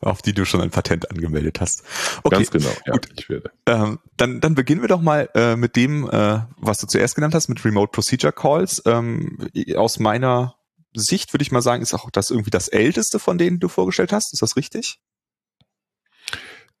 Auf 0.00 0.22
die 0.22 0.32
du 0.32 0.46
schon 0.46 0.62
ein 0.62 0.70
Patent 0.70 1.10
angemeldet 1.10 1.60
hast. 1.60 1.84
Okay, 2.22 2.36
Ganz 2.36 2.50
genau, 2.50 2.70
ja, 2.86 2.92
gut. 2.94 3.08
ich 3.14 3.28
werde. 3.28 3.50
Ähm, 3.66 3.98
dann, 4.16 4.40
dann 4.40 4.54
beginnen 4.54 4.80
wir 4.80 4.88
doch 4.88 5.02
mal 5.02 5.28
äh, 5.34 5.56
mit 5.56 5.76
dem, 5.76 6.08
äh, 6.08 6.40
was 6.56 6.78
du 6.78 6.86
zuerst 6.86 7.14
genannt 7.14 7.34
hast, 7.34 7.48
mit 7.48 7.62
Remote 7.64 7.90
Procedure 7.92 8.32
Calls. 8.32 8.82
Ähm, 8.86 9.50
aus 9.76 9.98
meiner 9.98 10.54
Sicht 10.94 11.34
würde 11.34 11.42
ich 11.42 11.52
mal 11.52 11.60
sagen, 11.60 11.82
ist 11.82 11.92
auch 11.92 12.10
das 12.10 12.30
irgendwie 12.30 12.50
das 12.50 12.68
älteste 12.68 13.18
von 13.18 13.36
denen 13.36 13.60
du 13.60 13.68
vorgestellt 13.68 14.12
hast. 14.12 14.32
Ist 14.32 14.40
das 14.40 14.56
richtig? 14.56 14.98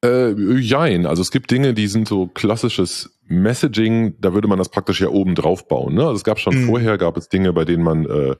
Äh, 0.04 0.32
jein. 0.58 1.06
Also 1.06 1.20
es 1.22 1.30
gibt 1.30 1.50
Dinge, 1.50 1.74
die 1.74 1.86
sind 1.86 2.08
so 2.08 2.26
klassisches 2.26 3.18
Messaging, 3.26 4.14
da 4.20 4.32
würde 4.32 4.48
man 4.48 4.58
das 4.58 4.70
praktisch 4.70 5.00
ja 5.00 5.08
oben 5.08 5.34
drauf 5.34 5.68
bauen. 5.68 5.94
Ne? 5.94 6.02
Also 6.02 6.14
es 6.14 6.24
gab 6.24 6.38
schon 6.38 6.62
mhm. 6.62 6.66
vorher, 6.66 6.96
gab 6.98 7.16
es 7.16 7.28
Dinge, 7.28 7.52
bei 7.52 7.64
denen 7.64 7.82
man 7.82 8.06
äh, 8.06 8.36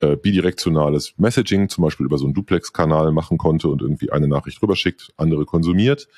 äh, 0.00 0.16
bidirektionales 0.16 1.14
Messaging, 1.16 1.68
zum 1.68 1.82
Beispiel 1.82 2.06
über 2.06 2.18
so 2.18 2.26
einen 2.26 2.34
Duplex-Kanal 2.34 3.10
machen 3.10 3.38
konnte 3.38 3.68
und 3.68 3.82
irgendwie 3.82 4.12
eine 4.12 4.28
Nachricht 4.28 4.62
rüberschickt, 4.62 5.12
andere 5.16 5.44
konsumiert. 5.44 6.08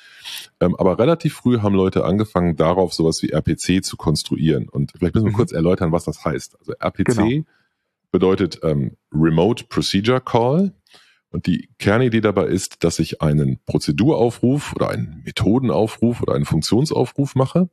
Ähm, 0.59 0.75
aber 0.75 0.99
relativ 0.99 1.33
früh 1.33 1.59
haben 1.59 1.73
Leute 1.73 2.05
angefangen, 2.05 2.55
darauf 2.55 2.93
sowas 2.93 3.23
wie 3.23 3.31
RPC 3.31 3.83
zu 3.83 3.97
konstruieren. 3.97 4.69
Und 4.69 4.91
vielleicht 4.91 5.15
müssen 5.15 5.25
wir 5.25 5.31
mhm. 5.31 5.35
kurz 5.35 5.51
erläutern, 5.51 5.91
was 5.91 6.03
das 6.03 6.23
heißt. 6.23 6.59
Also 6.59 6.73
RPC 6.73 7.05
genau. 7.05 7.43
bedeutet 8.11 8.59
ähm, 8.61 8.97
Remote 9.13 9.63
Procedure 9.67 10.21
Call. 10.21 10.73
Und 11.31 11.47
die 11.47 11.69
Kernidee 11.79 12.21
dabei 12.21 12.47
ist, 12.47 12.83
dass 12.83 12.99
ich 12.99 13.21
einen 13.21 13.59
Prozeduraufruf 13.65 14.73
oder 14.75 14.89
einen 14.89 15.21
Methodenaufruf 15.25 16.21
oder 16.21 16.35
einen 16.35 16.45
Funktionsaufruf 16.45 17.35
mache. 17.35 17.69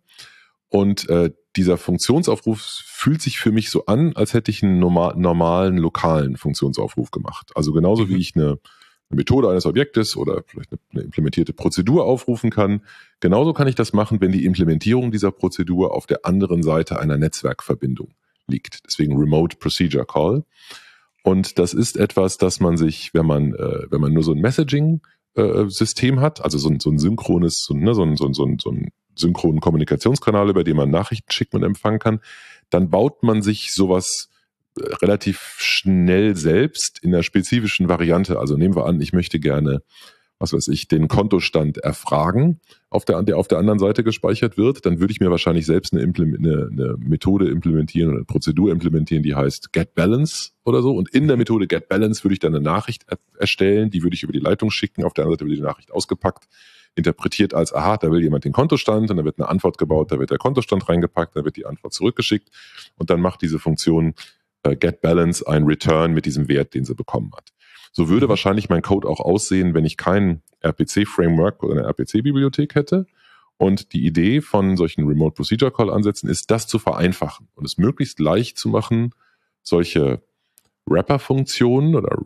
Und 0.69 1.09
äh, 1.09 1.31
dieser 1.57 1.77
Funktionsaufruf 1.77 2.61
fühlt 2.61 3.21
sich 3.21 3.39
für 3.39 3.51
mich 3.51 3.71
so 3.71 3.87
an, 3.87 4.15
als 4.15 4.33
hätte 4.33 4.51
ich 4.51 4.63
einen 4.63 4.79
normal, 4.79 5.17
normalen 5.17 5.77
lokalen 5.77 6.37
Funktionsaufruf 6.37 7.11
gemacht. 7.11 7.51
Also 7.55 7.73
genauso 7.73 8.05
mhm. 8.05 8.09
wie 8.11 8.19
ich 8.19 8.37
eine, 8.37 8.59
eine, 9.11 9.17
Methode 9.17 9.49
eines 9.49 9.67
Objektes 9.67 10.17
oder 10.17 10.45
vielleicht 10.47 10.71
eine, 10.73 10.81
eine 10.93 11.03
implementierte 11.03 11.53
Prozedur 11.53 12.05
aufrufen 12.05 12.51
kann, 12.51 12.83
genauso 13.19 13.55
kann 13.55 13.67
ich 13.67 13.75
das 13.75 13.93
machen, 13.93 14.21
wenn 14.21 14.31
die 14.31 14.45
Implementierung 14.45 15.11
dieser 15.11 15.33
Prozedur 15.33 15.95
auf 15.95 16.07
der 16.07 16.25
anderen 16.27 16.63
Seite 16.63 17.01
einer 17.01 17.17
Netzwerkverbindung 17.17 18.13
liegt. 18.47 18.87
Deswegen 18.87 19.17
Remote 19.17 19.57
Procedure 19.57 20.07
Call. 20.07 20.45
Und 21.29 21.59
das 21.59 21.75
ist 21.75 21.99
etwas, 21.99 22.39
das 22.39 22.59
man 22.59 22.79
sich, 22.79 23.13
wenn 23.13 23.27
man, 23.27 23.53
äh, 23.53 23.83
wenn 23.91 24.01
man 24.01 24.15
nur 24.15 24.23
so 24.23 24.33
ein 24.33 24.41
Messaging-System 24.41 26.17
äh, 26.17 26.21
hat, 26.23 26.43
also 26.43 26.57
so 26.57 26.71
ein, 26.71 26.81
so 26.81 26.89
ein 26.89 26.99
synchrones, 26.99 27.67
so, 27.67 27.75
ne, 27.75 27.95
so, 27.95 28.03
ein, 28.03 28.17
so, 28.17 28.25
ein, 28.25 28.33
so, 28.33 28.47
ein, 28.47 28.59
so 28.59 28.71
ein 28.71 28.89
synchronen 29.15 29.61
Kommunikationskanal, 29.61 30.49
über 30.49 30.65
den 30.65 30.79
man 30.79 30.91
Nachrichten 30.91 31.31
schicken 31.31 31.57
und 31.57 31.65
empfangen 31.65 31.99
kann, 31.99 32.21
dann 32.71 32.89
baut 32.89 33.23
man 33.25 33.43
sich 33.43 33.75
sowas 33.75 34.31
äh, 34.81 34.95
relativ 35.03 35.57
schnell 35.59 36.35
selbst 36.35 36.99
in 37.03 37.13
einer 37.13 37.23
spezifischen 37.23 37.91
Variante. 37.91 38.39
Also 38.39 38.57
nehmen 38.57 38.75
wir 38.75 38.87
an, 38.87 38.99
ich 38.99 39.13
möchte 39.13 39.39
gerne 39.39 39.83
was 40.39 40.53
weiß 40.53 40.69
ich, 40.69 40.89
den 40.89 41.09
Kontostand 41.09 41.79
erfragen, 41.79 42.61
auf 42.91 43.05
der, 43.05 43.23
der 43.23 43.37
auf 43.37 43.49
der 43.49 43.59
anderen 43.59 43.79
Seite 43.79 44.05
gespeichert 44.05 44.57
wird, 44.57 44.87
dann 44.87 45.01
würde 45.01 45.13
ich 45.13 45.21
mir 45.21 45.31
wahrscheinlich 45.31 45.67
selbst 45.67 45.93
eine, 45.93 46.03
eine, 46.03 46.69
eine 46.71 46.97
Methode 46.99 47.49
implementieren 47.49 48.11
oder 48.11 48.19
eine 48.19 48.25
Prozedur 48.25 48.71
implementieren, 48.71 49.23
die 49.23 49.35
heißt 49.35 49.73
Get 49.73 49.95
Balance 49.95 50.51
oder 50.65 50.81
so. 50.83 50.93
Und 50.93 51.09
in 51.09 51.27
der 51.27 51.37
Methode 51.37 51.67
Get 51.67 51.89
Balance 51.89 52.23
würde 52.23 52.35
ich 52.35 52.39
dann 52.39 52.55
eine 52.55 52.63
Nachricht 52.63 53.05
er 53.09 53.19
erstellen, 53.39 53.91
die 53.91 54.03
würde 54.03 54.15
ich 54.15 54.23
über 54.23 54.33
die 54.33 54.39
Leitung 54.39 54.71
schicken. 54.71 55.05
Auf 55.05 55.13
der 55.13 55.25
anderen 55.25 55.39
Seite 55.39 55.49
wird 55.49 55.59
die 55.59 55.63
Nachricht 55.63 55.93
ausgepackt, 55.93 56.49
interpretiert 56.95 57.55
als, 57.55 57.73
aha, 57.73 57.97
da 57.97 58.11
will 58.11 58.23
jemand 58.23 58.45
den 58.45 58.53
Kontostand 58.53 59.11
und 59.11 59.17
dann 59.17 59.25
wird 59.25 59.39
eine 59.39 59.49
Antwort 59.49 59.79
gebaut, 59.79 60.13
da 60.13 60.19
wird 60.19 60.31
der 60.31 60.39
Kontostand 60.39 60.89
reingepackt, 60.89 61.37
da 61.37 61.45
wird 61.45 61.57
die 61.57 61.67
Antwort 61.67 61.93
zurückgeschickt 61.93 62.49
und 62.97 63.11
dann 63.11 63.21
macht 63.21 63.43
diese 63.43 63.59
Funktion 63.59 64.15
äh, 64.63 64.77
Get 64.77 65.01
Balance 65.01 65.47
ein 65.47 65.65
Return 65.65 66.13
mit 66.13 66.27
diesem 66.27 66.49
Wert, 66.49 66.75
den 66.75 66.85
sie 66.85 66.95
bekommen 66.95 67.33
hat. 67.37 67.53
So 67.93 68.09
würde 68.09 68.27
mhm. 68.27 68.31
wahrscheinlich 68.31 68.69
mein 68.69 68.83
Code 68.83 69.09
auch 69.09 69.21
aussehen, 69.21 69.75
wenn 69.75 69.85
ich 69.85 69.97
kein 69.97 70.43
RPC-Framework 70.61 71.63
oder 71.63 71.79
eine 71.79 71.87
RPC-Bibliothek 71.89 72.75
hätte. 72.75 73.07
Und 73.57 73.93
die 73.93 74.07
Idee 74.07 74.41
von 74.41 74.77
solchen 74.77 75.07
Remote 75.07 75.35
Procedure 75.35 75.73
Call 75.73 75.91
Ansätzen 75.91 76.29
ist, 76.31 76.51
das 76.51 76.67
zu 76.67 76.79
vereinfachen 76.79 77.49
und 77.57 77.65
es 77.65 77.77
möglichst 77.77 78.21
leicht 78.21 78.57
zu 78.57 78.69
machen, 78.69 79.13
solche 79.63 80.23
Wrapper-Funktionen 80.87 81.97
oder 81.97 82.17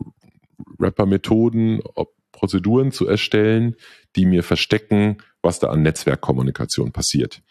Wrapper-Methoden, 0.77 1.81
Prozeduren 2.31 2.91
zu 2.91 3.07
erstellen, 3.07 3.75
die 4.15 4.25
mir 4.25 4.43
verstecken, 4.43 5.17
was 5.41 5.59
da 5.59 5.69
an 5.69 5.81
Netzwerkkommunikation 5.81 6.91
passiert. 6.91 7.41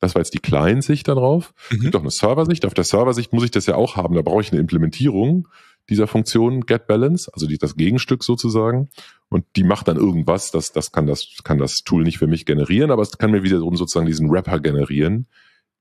Das 0.00 0.14
war 0.14 0.20
jetzt 0.20 0.34
die 0.34 0.38
Client-Sicht 0.38 1.08
darauf. 1.08 1.54
Mhm. 1.70 1.76
Es 1.76 1.82
gibt 1.82 1.96
auch 1.96 2.00
eine 2.00 2.10
Server-Sicht. 2.10 2.66
Auf 2.66 2.74
der 2.74 2.84
Server-Sicht 2.84 3.32
muss 3.32 3.44
ich 3.44 3.50
das 3.50 3.66
ja 3.66 3.74
auch 3.76 3.96
haben. 3.96 4.14
Da 4.14 4.22
brauche 4.22 4.40
ich 4.40 4.50
eine 4.50 4.60
Implementierung 4.60 5.48
dieser 5.88 6.06
Funktion 6.06 6.62
Get 6.66 6.86
Balance, 6.86 7.30
also 7.32 7.46
die, 7.46 7.58
das 7.58 7.76
Gegenstück 7.76 8.22
sozusagen. 8.22 8.88
Und 9.28 9.44
die 9.56 9.64
macht 9.64 9.88
dann 9.88 9.96
irgendwas, 9.96 10.50
das, 10.50 10.72
das 10.72 10.92
kann 10.92 11.06
das, 11.06 11.38
kann 11.44 11.58
das 11.58 11.82
Tool 11.84 12.02
nicht 12.02 12.18
für 12.18 12.26
mich 12.26 12.46
generieren, 12.46 12.90
aber 12.90 13.02
es 13.02 13.16
kann 13.18 13.30
mir 13.30 13.42
wiederum 13.42 13.76
sozusagen 13.76 14.06
diesen 14.06 14.30
Wrapper 14.30 14.60
generieren, 14.60 15.26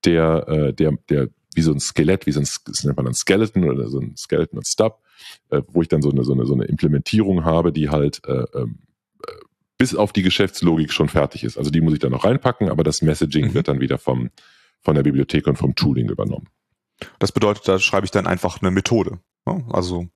der, 0.06 0.48
äh, 0.48 0.74
der, 0.74 0.94
der 1.10 1.30
wie 1.56 1.62
so 1.62 1.72
ein 1.72 1.80
Skelett, 1.80 2.26
wie 2.26 2.32
so 2.32 2.40
ein, 2.40 2.48
das 2.66 2.84
nennt 2.84 2.98
man 2.98 3.08
ein 3.08 3.14
Skeleton 3.14 3.70
oder 3.70 3.90
so 3.90 4.00
ein 4.00 4.16
Skeleton 4.16 4.58
und 4.60 4.68
Stub, 4.68 5.02
äh, 5.50 5.62
wo 5.68 5.82
ich 5.82 5.88
dann 5.88 6.02
so 6.02 6.12
eine, 6.12 6.24
so 6.24 6.34
eine, 6.34 6.46
so 6.46 6.54
eine 6.54 6.66
Implementierung 6.66 7.44
habe, 7.44 7.72
die 7.72 7.90
halt 7.90 8.22
äh, 8.26 8.46
ähm, 8.54 8.80
äh, 9.28 9.32
bis 9.78 9.96
auf 9.96 10.14
die 10.14 10.22
Geschäftslogik 10.22 10.92
schon 10.92 11.10
fertig 11.10 11.44
ist. 11.44 11.58
Also 11.58 11.72
die 11.72 11.82
muss 11.82 11.94
ich 11.94 12.00
dann 12.00 12.12
noch 12.12 12.26
reinpacken, 12.26 12.70
aber 12.70 12.84
das 12.84 13.02
Messaging 13.02 13.48
mhm. 13.48 13.54
wird 13.56 13.68
dann 13.68 13.80
wieder 13.80 13.98
vom, 13.98 14.30
von 14.82 14.96
der 14.96 15.04
Bibliothek 15.04 15.48
und 15.48 15.58
vom 15.58 15.76
Tooling 15.76 16.10
übernommen. 16.10 16.48
Das 17.18 17.32
bedeutet, 17.32 17.68
da 17.68 17.80
schreibe 17.80 18.06
ich 18.06 18.12
dann 18.12 18.28
einfach 18.28 18.62
eine 18.62 18.72
Methode. 18.72 19.20
Ne? 19.56 19.66
Also 19.70 20.08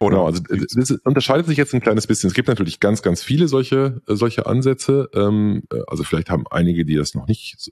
oder? 0.00 0.16
Genau, 0.16 0.26
also 0.26 0.42
das 0.74 0.90
unterscheidet 1.04 1.46
sich 1.46 1.56
jetzt 1.56 1.74
ein 1.74 1.80
kleines 1.80 2.06
bisschen. 2.06 2.28
Es 2.28 2.34
gibt 2.34 2.48
natürlich 2.48 2.80
ganz, 2.80 3.02
ganz 3.02 3.22
viele 3.22 3.48
solche, 3.48 4.02
äh, 4.08 4.14
solche 4.16 4.46
Ansätze. 4.46 5.08
Ähm, 5.14 5.62
äh, 5.72 5.80
also 5.86 6.04
vielleicht 6.04 6.30
haben 6.30 6.44
einige, 6.50 6.84
die 6.84 6.96
das 6.96 7.14
noch 7.14 7.26
nicht, 7.26 7.70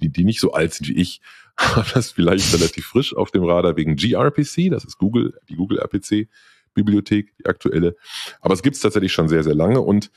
die, 0.00 0.08
die 0.10 0.24
nicht 0.24 0.40
so 0.40 0.52
alt 0.52 0.74
sind 0.74 0.88
wie 0.88 1.00
ich, 1.00 1.20
haben 1.56 1.88
das 1.94 2.12
vielleicht 2.12 2.54
relativ 2.54 2.86
frisch 2.86 3.14
auf 3.14 3.30
dem 3.30 3.44
Radar 3.44 3.76
wegen 3.76 3.96
gRPC, 3.96 4.70
das 4.70 4.84
ist 4.84 4.98
Google, 4.98 5.34
die 5.48 5.56
Google 5.56 5.78
RPC 5.78 6.28
Bibliothek, 6.74 7.36
die 7.38 7.46
aktuelle. 7.46 7.96
Aber 8.40 8.54
es 8.54 8.62
gibt 8.62 8.76
es 8.76 8.82
tatsächlich 8.82 9.12
schon 9.12 9.28
sehr, 9.28 9.44
sehr 9.44 9.54
lange 9.54 9.80
und 9.80 10.10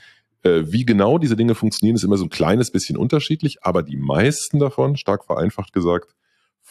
äh, 0.43 0.63
wie 0.65 0.85
genau 0.85 1.19
diese 1.19 1.35
Dinge 1.35 1.53
funktionieren, 1.53 1.95
ist 1.95 2.03
immer 2.03 2.17
so 2.17 2.25
ein 2.25 2.29
kleines 2.29 2.71
bisschen 2.71 2.97
unterschiedlich, 2.97 3.63
aber 3.63 3.83
die 3.83 3.97
meisten 3.97 4.57
davon, 4.57 4.97
stark 4.97 5.25
vereinfacht 5.25 5.73
gesagt, 5.73 6.15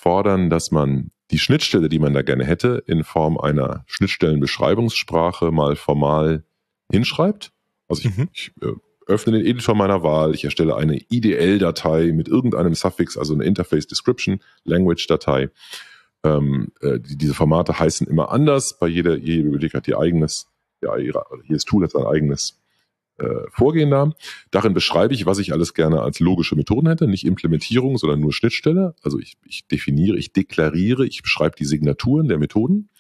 fordern, 0.07 0.51
dass 0.51 0.71
man 0.71 1.11
die 1.33 1.41
Schnittstelle, 1.41 1.89
die 1.89 1.99
man 1.99 2.15
da 2.15 2.23
gerne 2.23 2.45
hätte, 2.45 2.81
in 2.87 3.03
Form 3.03 3.37
einer 3.39 3.83
Schnittstellenbeschreibungssprache 3.87 5.51
mal 5.51 5.75
formal 5.75 6.45
hinschreibt. 6.93 7.51
Also 7.89 8.09
ich, 8.09 8.17
mhm. 8.17 8.29
ich 8.33 8.53
äh, 8.63 8.69
öffne 9.09 9.33
den 9.33 9.45
Editor 9.45 9.75
meiner 9.75 10.05
Wahl, 10.05 10.33
ich 10.33 10.45
erstelle 10.45 10.77
eine 10.77 11.01
IDL-Datei 11.11 12.13
mit 12.13 12.29
irgendeinem 12.29 12.77
Suffix, 12.77 13.19
also 13.19 13.35
eine 13.35 13.43
Interface 13.43 13.89
Description 13.89 14.39
Language 14.63 15.09
Datei. 15.09 15.51
Ähm, 16.23 16.69
äh, 16.83 17.01
die, 17.01 17.19
diese 17.19 17.35
Formate 17.35 17.77
heißen 17.77 18.07
immer 18.07 18.31
anders. 18.31 18.79
Bei 18.79 18.87
jeder, 18.87 19.17
jede 19.17 19.43
Bibliothek 19.43 19.75
hat 19.75 19.89
ihr 19.89 19.99
eigenes, 19.99 20.47
ja, 20.83 20.97
ihre, 20.97 21.25
jedes 21.49 21.65
Tool 21.65 21.83
hat 21.83 21.91
sein 21.91 22.07
eigenes 22.07 22.63
äh, 23.19 23.49
Vorgehen 23.51 23.91
da. 23.91 24.11
Darin 24.51 24.75
beschreibe 24.75 25.15
ich, 25.15 25.27
was 25.27 25.39
ich 25.39 25.53
alles 25.53 25.75
gerne 25.75 26.03
als 26.03 26.21
logische 26.21 26.57
Methoden 26.57 26.89
hätte, 26.89 27.09
nicht 27.09 27.25
Implementierung, 27.25 27.99
sondern 27.99 28.21
nur 28.21 28.33
Schnittstelle. 28.33 28.95
Also 29.03 29.19
ich, 29.19 29.37
ich 29.45 29.67
definiere, 29.67 30.17
ich 30.17 30.33
deklariere, 30.33 31.07
ich 31.07 31.23
beschreibe 31.23 31.57
die 31.57 31.65
Signaturen 31.65 32.29
der 32.29 32.39
Methoden. 32.39 32.91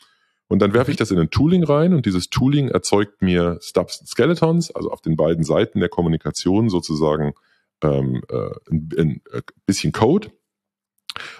Und 0.48 0.62
dann 0.62 0.74
werfe 0.74 0.90
ich 0.90 0.96
das 0.96 1.10
in 1.10 1.18
ein 1.18 1.30
Tooling 1.30 1.64
rein 1.64 1.92
und 1.92 2.06
dieses 2.06 2.30
Tooling 2.30 2.68
erzeugt 2.68 3.20
mir 3.20 3.58
Stubs 3.60 4.00
und 4.00 4.06
Skeletons, 4.06 4.70
also 4.70 4.90
auf 4.90 5.00
den 5.00 5.16
beiden 5.16 5.44
Seiten 5.44 5.80
der 5.80 5.88
Kommunikation 5.88 6.68
sozusagen 6.68 7.34
ähm, 7.82 8.22
äh, 8.28 8.50
ein, 8.70 9.20
ein 9.32 9.42
bisschen 9.66 9.92
Code. 9.92 10.30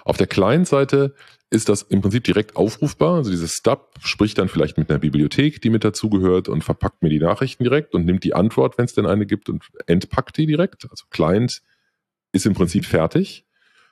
Auf 0.04 0.16
der 0.16 0.26
Client-Seite 0.26 1.14
ist 1.50 1.68
das 1.68 1.82
im 1.82 2.00
Prinzip 2.00 2.24
direkt 2.24 2.56
aufrufbar. 2.56 3.16
Also 3.16 3.30
dieses 3.30 3.52
Stub 3.52 3.94
spricht 4.00 4.38
dann 4.38 4.48
vielleicht 4.48 4.78
mit 4.78 4.90
einer 4.90 4.98
Bibliothek, 4.98 5.60
die 5.62 5.70
mit 5.70 5.84
dazugehört 5.84 6.48
und 6.48 6.64
verpackt 6.64 7.02
mir 7.02 7.08
die 7.08 7.20
Nachrichten 7.20 7.62
direkt 7.64 7.94
und 7.94 8.04
nimmt 8.04 8.24
die 8.24 8.34
Antwort, 8.34 8.78
wenn 8.78 8.86
es 8.86 8.94
denn 8.94 9.06
eine 9.06 9.26
gibt 9.26 9.48
und 9.48 9.64
entpackt 9.86 10.36
die 10.36 10.46
direkt. 10.46 10.86
Also 10.90 11.04
Client 11.10 11.62
ist 12.32 12.46
im 12.46 12.54
Prinzip 12.54 12.84
fertig. 12.84 13.44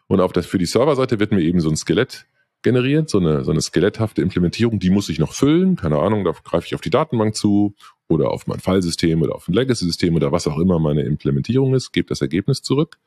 Und 0.06 0.20
auf 0.20 0.32
das, 0.32 0.46
für 0.46 0.58
die 0.58 0.66
Serverseite 0.66 1.20
wird 1.20 1.32
mir 1.32 1.40
eben 1.40 1.60
so 1.60 1.70
ein 1.70 1.76
Skelett 1.76 2.26
generiert, 2.62 3.08
so 3.08 3.18
eine, 3.18 3.44
so 3.44 3.52
eine 3.52 3.60
skeletthafte 3.60 4.22
Implementierung, 4.22 4.80
die 4.80 4.90
muss 4.90 5.08
ich 5.08 5.18
noch 5.18 5.32
füllen. 5.32 5.76
Keine 5.76 5.98
Ahnung, 5.98 6.24
da 6.24 6.32
greife 6.32 6.66
ich 6.66 6.74
auf 6.74 6.80
die 6.80 6.90
Datenbank 6.90 7.36
zu 7.36 7.74
oder 8.08 8.30
auf 8.30 8.46
mein 8.46 8.58
Filesystem 8.58 9.22
oder 9.22 9.34
auf 9.34 9.48
ein 9.48 9.52
Legacy-System 9.52 10.14
oder 10.14 10.32
was 10.32 10.46
auch 10.46 10.58
immer 10.58 10.78
meine 10.78 11.02
Implementierung 11.02 11.74
ist, 11.74 11.92
gebe 11.92 12.08
das 12.08 12.20
Ergebnis 12.20 12.62
zurück. 12.62 12.98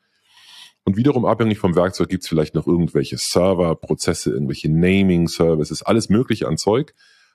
Und 0.88 0.96
wiederum 0.96 1.26
abhängig 1.26 1.58
vom 1.58 1.76
Werkzeug 1.76 2.08
gibt 2.08 2.22
es 2.22 2.30
vielleicht 2.30 2.54
noch 2.54 2.66
irgendwelche 2.66 3.18
Serverprozesse, 3.18 4.30
irgendwelche 4.30 4.70
Naming-Services, 4.70 5.82
alles 5.82 6.08
mögliche 6.08 6.48
an 6.48 6.56
Zeug. 6.56 6.94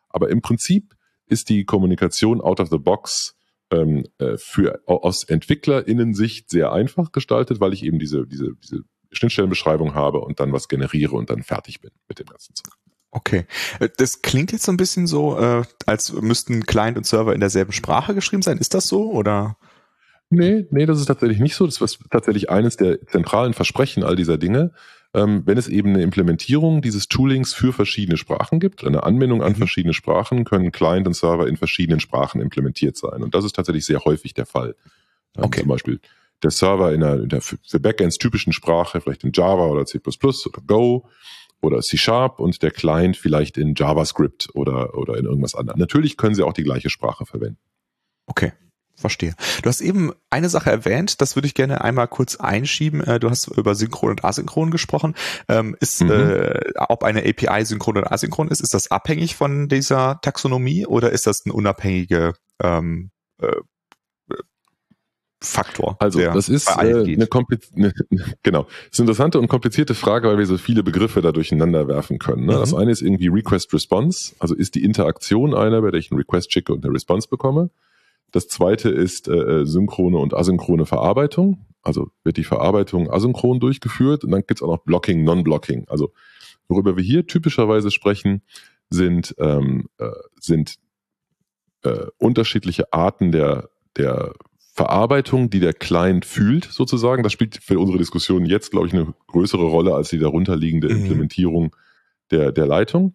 Aber 0.10 0.32
im 0.32 0.42
Prinzip 0.42 0.96
ist 1.28 1.50
die 1.50 1.64
Kommunikation 1.64 2.42
out 2.42 2.60
of 2.60 2.72
the 2.72 2.80
box 2.80 3.36
ähm, 3.70 4.08
äh, 4.18 4.38
für 4.38 4.82
aus 4.88 5.24
EntwicklerInnen-Sicht 5.26 6.50
sehr 6.50 6.72
einfach 6.72 7.12
gestaltet, 7.12 7.60
weil 7.60 7.74
ich 7.74 7.84
eben 7.86 8.00
diese, 8.00 8.26
diese, 8.26 8.56
diese 8.56 8.86
Schnittstellenbeschreibung 9.12 9.94
habe 9.94 10.22
und 10.22 10.40
dann 10.40 10.52
was 10.52 10.68
generiere 10.68 11.16
und 11.16 11.30
dann 11.30 11.44
fertig 11.44 11.80
bin 11.80 11.92
mit 12.08 12.18
dem 12.18 12.26
ganzen 12.26 12.56
Zeug. 12.56 12.74
Okay. 13.12 13.46
Äh, 13.80 13.90
das 13.98 14.24
klingt 14.24 14.52
jetzt 14.52 14.64
so 14.64 14.72
ein 14.72 14.78
bisschen 14.78 15.06
so, 15.06 15.38
äh, 15.38 15.62
als 15.86 16.12
müssten 16.12 16.66
Client 16.66 16.98
und 16.98 17.06
Server 17.06 17.36
in 17.36 17.40
derselben 17.40 17.72
Sprache 17.72 18.16
geschrieben 18.16 18.42
sein. 18.42 18.58
Ist 18.58 18.74
das 18.74 18.88
so 18.88 19.12
oder? 19.12 19.58
Nee, 20.36 20.66
nee, 20.72 20.86
das 20.86 21.00
ist 21.00 21.06
tatsächlich 21.06 21.40
nicht 21.40 21.56
so. 21.56 21.66
Das 21.66 21.80
ist 21.82 22.00
tatsächlich 22.10 22.50
eines 22.50 22.78
der 22.78 23.06
zentralen 23.08 23.54
Versprechen 23.54 24.04
all 24.04 24.16
dieser 24.16 24.38
Dinge. 24.38 24.72
Ähm, 25.16 25.44
wenn 25.46 25.58
es 25.58 25.68
eben 25.68 25.90
eine 25.90 26.02
Implementierung 26.02 26.82
dieses 26.82 27.08
Toolings 27.08 27.54
für 27.54 27.72
verschiedene 27.72 28.18
Sprachen 28.18 28.60
gibt, 28.60 28.84
eine 28.84 29.04
Anbindung 29.04 29.44
an 29.44 29.52
mhm. 29.52 29.58
verschiedene 29.58 29.94
Sprachen, 29.94 30.44
können 30.44 30.72
Client 30.72 31.06
und 31.06 31.14
Server 31.14 31.48
in 31.48 31.56
verschiedenen 31.56 32.00
Sprachen 32.00 32.42
implementiert 32.42 32.98
sein. 32.98 33.22
Und 33.22 33.36
das 33.36 33.46
ist 33.46 33.56
tatsächlich 33.56 33.86
sehr 33.86 34.04
häufig 34.06 34.34
der 34.34 34.48
Fall. 34.48 34.76
Ähm, 35.38 35.44
okay. 35.44 35.60
Zum 35.62 35.70
Beispiel 35.70 36.00
der 36.42 36.52
Server 36.52 36.94
in, 36.94 37.04
einer, 37.04 37.22
in 37.24 37.30
der 37.30 37.42
für 37.42 37.58
Backends 37.80 38.18
typischen 38.18 38.54
Sprache, 38.54 39.02
vielleicht 39.02 39.24
in 39.24 39.32
Java 39.34 39.68
oder 39.68 39.86
C++ 39.86 40.00
oder 40.00 40.62
Go 40.66 41.08
oder 41.62 41.80
C 41.82 41.98
Sharp 41.98 42.40
und 42.40 42.62
der 42.62 42.72
Client 42.72 43.16
vielleicht 43.16 43.58
in 43.58 43.74
JavaScript 43.76 44.50
oder, 44.54 44.98
oder 44.98 45.18
in 45.18 45.26
irgendwas 45.26 45.56
anderem. 45.56 45.80
Natürlich 45.80 46.18
können 46.18 46.36
sie 46.36 46.44
auch 46.44 46.54
die 46.54 46.64
gleiche 46.64 46.90
Sprache 46.90 47.26
verwenden. 47.26 47.60
Okay. 48.26 48.52
Verstehe. 48.96 49.34
Du 49.64 49.70
hast 49.70 49.82
eben 49.82 50.14
eine 50.30 50.50
Sache 50.50 50.70
erwähnt, 50.70 51.20
das 51.20 51.36
würde 51.36 51.48
ich 51.48 51.56
gerne 51.56 51.82
einmal 51.82 52.08
kurz 52.08 52.36
einschieben. 52.36 53.04
Äh, 53.04 53.20
du 53.20 53.30
hast 53.30 53.48
über 53.48 53.76
synchron 53.76 54.12
und 54.12 54.24
asynchron 54.24 54.72
gesprochen. 54.72 55.16
Ähm, 55.50 55.76
ist, 55.80 56.02
mhm. 56.02 56.12
äh, 56.12 56.60
ob 56.76 57.04
eine 57.04 57.22
API 57.22 57.66
synchron 57.66 57.98
oder 57.98 58.12
asynchron 58.12 58.50
ist, 58.50 58.62
ist 58.62 58.74
das 58.74 58.92
abhängig 58.92 59.36
von 59.36 59.68
dieser 59.68 60.20
Taxonomie 60.22 60.86
oder 60.86 61.12
ist 61.12 61.26
das 61.26 61.46
ein 61.46 61.52
unabhängiger 61.52 62.34
ähm, 62.62 63.10
äh, 63.42 63.52
Faktor. 65.44 65.98
Also 66.00 66.22
das 66.22 66.48
ist 66.48 66.70
äh, 66.70 66.74
eine, 66.74 67.02
eine, 67.02 67.28
genau, 68.44 68.64
das 68.64 68.92
ist 68.92 69.00
eine 69.00 69.06
interessante 69.06 69.40
und 69.40 69.48
komplizierte 69.50 69.94
Frage, 69.94 70.30
weil 70.30 70.38
wir 70.38 70.46
so 70.46 70.58
viele 70.58 70.84
Begriffe 70.84 71.22
da 71.22 71.32
durcheinander 71.32 71.88
werfen 71.88 72.18
können. 72.18 72.46
Ne? 72.46 72.56
Mhm. 72.56 72.60
Das 72.60 72.74
eine 72.74 72.92
ist 72.92 73.02
irgendwie 73.02 73.28
Request 73.28 73.74
Response, 73.74 74.34
also 74.40 74.56
ist 74.56 74.76
die 74.76 74.84
Interaktion 74.84 75.54
einer, 75.54 75.82
bei 75.82 75.92
der 75.92 76.00
ich 76.00 76.12
einen 76.12 76.20
Request 76.20 76.54
schicke 76.54 76.74
und 76.74 76.86
eine 76.86 76.94
Response 76.94 77.28
bekomme. 77.28 77.70
Das 78.34 78.48
zweite 78.48 78.90
ist 78.90 79.28
äh, 79.28 79.62
äh, 79.62 79.66
synchrone 79.66 80.18
und 80.18 80.34
asynchrone 80.34 80.86
Verarbeitung. 80.86 81.66
Also 81.84 82.10
wird 82.24 82.38
die 82.38 82.44
Verarbeitung 82.44 83.10
asynchron 83.12 83.60
durchgeführt 83.60 84.24
und 84.24 84.32
dann 84.32 84.44
gibt's 84.48 84.64
auch 84.64 84.68
noch 84.68 84.84
Blocking, 84.84 85.24
Non-Blocking. 85.24 85.86
Also 85.88 86.14
worüber 86.68 86.98
wir 86.98 87.04
hier 87.04 87.28
typischerweise 87.28 87.92
sprechen, 87.92 88.42
sind, 88.90 89.36
ähm, 89.38 89.88
äh, 90.00 90.10
sind 90.40 90.78
äh, 91.84 92.08
unterschiedliche 92.18 92.92
Arten 92.92 93.32
der, 93.32 93.70
der 93.98 94.34
Verarbeitung, 94.74 95.52
die 95.52 95.60
der 95.60 95.74
Client 95.74 96.26
fühlt, 96.26 96.66
sozusagen. 96.66 97.22
Das 97.22 97.34
spielt 97.34 97.58
für 97.58 97.78
unsere 97.78 98.00
Diskussion 98.00 98.48
jetzt, 98.48 98.72
glaube 98.72 98.88
ich, 98.88 98.94
eine 98.94 99.14
größere 99.28 99.66
Rolle 99.66 99.94
als 99.94 100.10
die 100.10 100.18
darunterliegende 100.18 100.90
mhm. 100.90 101.02
Implementierung 101.02 101.76
der, 102.32 102.52
der 102.52 102.66
Leitung. 102.66 103.14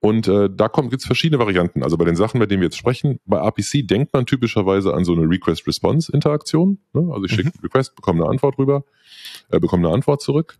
Und 0.00 0.28
äh, 0.28 0.48
da 0.52 0.68
kommt 0.68 0.90
gibt's 0.90 1.06
verschiedene 1.06 1.40
Varianten. 1.40 1.82
Also 1.82 1.96
bei 1.96 2.04
den 2.04 2.14
Sachen, 2.14 2.38
bei 2.38 2.46
denen 2.46 2.60
wir 2.60 2.66
jetzt 2.66 2.76
sprechen, 2.76 3.18
bei 3.24 3.38
RPC 3.38 3.86
denkt 3.86 4.12
man 4.12 4.26
typischerweise 4.26 4.94
an 4.94 5.04
so 5.04 5.12
eine 5.12 5.28
Request-Response-Interaktion. 5.28 6.78
Ne? 6.92 7.08
Also 7.12 7.24
ich 7.24 7.32
schicke 7.32 7.48
mhm. 7.48 7.62
Request, 7.64 7.96
bekomme 7.96 8.22
eine 8.22 8.30
Antwort 8.30 8.58
rüber, 8.58 8.84
äh, 9.50 9.58
bekomme 9.58 9.86
eine 9.86 9.94
Antwort 9.94 10.22
zurück. 10.22 10.58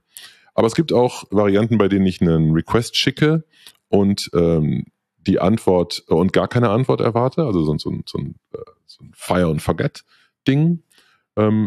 Aber 0.55 0.67
es 0.67 0.75
gibt 0.75 0.93
auch 0.93 1.25
Varianten, 1.31 1.79
bei 1.79 1.87
denen 1.87 2.07
ich 2.07 2.21
einen 2.21 2.53
Request 2.53 2.97
schicke 2.97 3.45
und 3.89 4.29
ähm, 4.35 4.87
die 5.19 5.39
Antwort 5.39 6.03
äh, 6.09 6.15
und 6.15 6.33
gar 6.33 6.49
keine 6.49 6.71
Antwort 6.71 7.01
erwarte. 7.01 7.45
Also 7.45 7.63
so, 7.63 7.79
so, 7.79 7.97
so, 8.07 8.19
ein, 8.19 8.35
äh, 8.53 8.59
so 8.87 9.05
ein 9.05 9.13
Fire 9.15 9.47
and 9.47 9.63
Forget 9.63 10.05
Ding. 10.49 10.59
Ähm, 10.59 10.83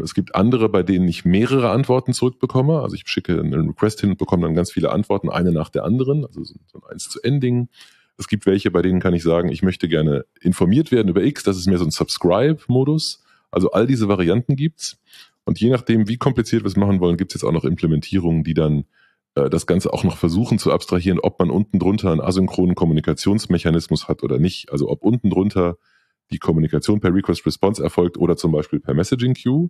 es 0.03 0.13
gibt 0.13 0.35
andere, 0.35 0.67
bei 0.69 0.83
denen 0.83 1.07
ich 1.07 1.23
mehrere 1.23 1.69
Antworten 1.69 2.13
zurückbekomme. 2.13 2.81
Also 2.81 2.95
ich 2.95 3.03
schicke 3.05 3.39
einen 3.39 3.69
Request 3.69 4.01
hin 4.01 4.11
und 4.11 4.17
bekomme 4.17 4.43
dann 4.43 4.55
ganz 4.55 4.71
viele 4.71 4.91
Antworten, 4.91 5.29
eine 5.29 5.51
nach 5.51 5.69
der 5.69 5.85
anderen, 5.85 6.25
also 6.25 6.43
so 6.43 6.55
ein 6.73 6.91
eins 6.91 7.07
zu 7.07 7.21
Ending. 7.21 7.69
Es 8.17 8.27
gibt 8.27 8.45
welche, 8.45 8.69
bei 8.69 8.81
denen 8.81 8.99
kann 8.99 9.13
ich 9.13 9.23
sagen, 9.23 9.49
ich 9.49 9.63
möchte 9.63 9.87
gerne 9.87 10.25
informiert 10.41 10.91
werden 10.91 11.07
über 11.07 11.23
X. 11.23 11.43
Das 11.43 11.57
ist 11.57 11.67
mehr 11.67 11.77
so 11.77 11.85
ein 11.85 11.91
Subscribe-Modus. 11.91 13.23
Also 13.49 13.71
all 13.71 13.87
diese 13.87 14.07
Varianten 14.07 14.55
gibt's. 14.55 14.99
Und 15.45 15.59
je 15.59 15.69
nachdem, 15.69 16.07
wie 16.07 16.17
kompliziert 16.17 16.63
wir 16.63 16.67
es 16.67 16.75
machen 16.75 16.99
wollen, 16.99 17.17
gibt 17.17 17.31
es 17.31 17.41
jetzt 17.41 17.47
auch 17.47 17.53
noch 17.53 17.65
Implementierungen, 17.65 18.43
die 18.43 18.53
dann 18.53 18.85
äh, 19.35 19.49
das 19.49 19.67
Ganze 19.67 19.93
auch 19.93 20.03
noch 20.03 20.17
versuchen 20.17 20.59
zu 20.59 20.71
abstrahieren, 20.71 21.19
ob 21.19 21.39
man 21.39 21.49
unten 21.49 21.79
drunter 21.79 22.11
einen 22.11 22.21
asynchronen 22.21 22.75
Kommunikationsmechanismus 22.75 24.07
hat 24.07 24.23
oder 24.23 24.37
nicht. 24.37 24.71
Also 24.71 24.89
ob 24.89 25.03
unten 25.03 25.29
drunter 25.29 25.77
die 26.31 26.39
Kommunikation 26.39 26.99
per 26.99 27.13
Request 27.13 27.45
Response 27.45 27.83
erfolgt 27.83 28.17
oder 28.17 28.37
zum 28.37 28.51
Beispiel 28.51 28.79
per 28.79 28.93
Messaging 28.93 29.33
Queue. 29.33 29.69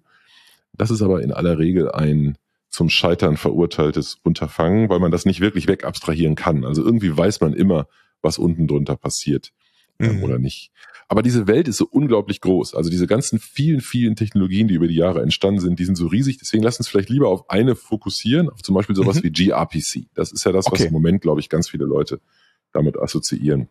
Das 0.74 0.92
ist 0.92 1.02
aber 1.02 1.22
in 1.22 1.32
aller 1.32 1.60
Regel 1.60 1.92
ein 1.92 2.38
zum 2.70 2.90
Scheitern 2.90 3.36
verurteiltes 3.36 4.20
Unterfangen, 4.24 4.90
weil 4.90 5.00
man 5.00 5.12
das 5.12 5.26
nicht 5.26 5.42
wirklich 5.42 5.68
wegabstrahieren 5.68 6.36
kann. 6.36 6.64
Also 6.64 6.84
irgendwie 6.84 7.16
weiß 7.16 7.42
man 7.42 7.54
immer, 7.54 7.88
was 8.22 8.38
unten 8.38 8.68
drunter 8.68 8.96
passiert. 8.96 9.52
ähm, 10.02 10.18
mhm. 10.18 10.24
oder 10.24 10.40
nicht. 10.40 10.72
Aber 11.08 11.22
diese 11.22 11.48
Welt 11.48 11.68
ist 11.68 11.78
so 11.78 11.88
unglaublich 11.90 12.42
groß. 12.42 12.74
Also 12.74 12.90
diese 12.90 13.06
ganzen 13.06 13.40
vielen, 13.40 13.82
vielen 13.82 14.16
Technologien, 14.16 14.68
die 14.68 14.76
über 14.76 14.88
die 14.88 14.96
Jahre 14.96 15.22
entstanden 15.22 15.60
sind, 15.60 15.80
die 15.80 15.86
sind 15.86 15.96
so 15.96 16.08
riesig. 16.08 16.38
Deswegen 16.38 16.64
lass 16.64 16.78
uns 16.78 16.88
vielleicht 16.88 17.10
lieber 17.10 17.28
auf 17.28 17.50
eine 17.50 17.76
fokussieren, 17.76 18.50
auf 18.50 18.62
zum 18.62 18.76
Beispiel 18.76 18.96
sowas 18.96 19.18
mhm. 19.18 19.24
wie 19.24 19.32
gRPC. 19.32 20.08
Das 20.14 20.32
ist 20.32 20.46
ja 20.46 20.52
das, 20.52 20.68
okay. 20.68 20.80
was 20.80 20.86
im 20.86 20.94
Moment, 20.94 21.22
glaube 21.22 21.42
ich, 21.42 21.50
ganz 21.50 21.70
viele 21.70 21.86
Leute 21.86 22.22
damit 22.72 22.98
assoziieren. 22.98 23.68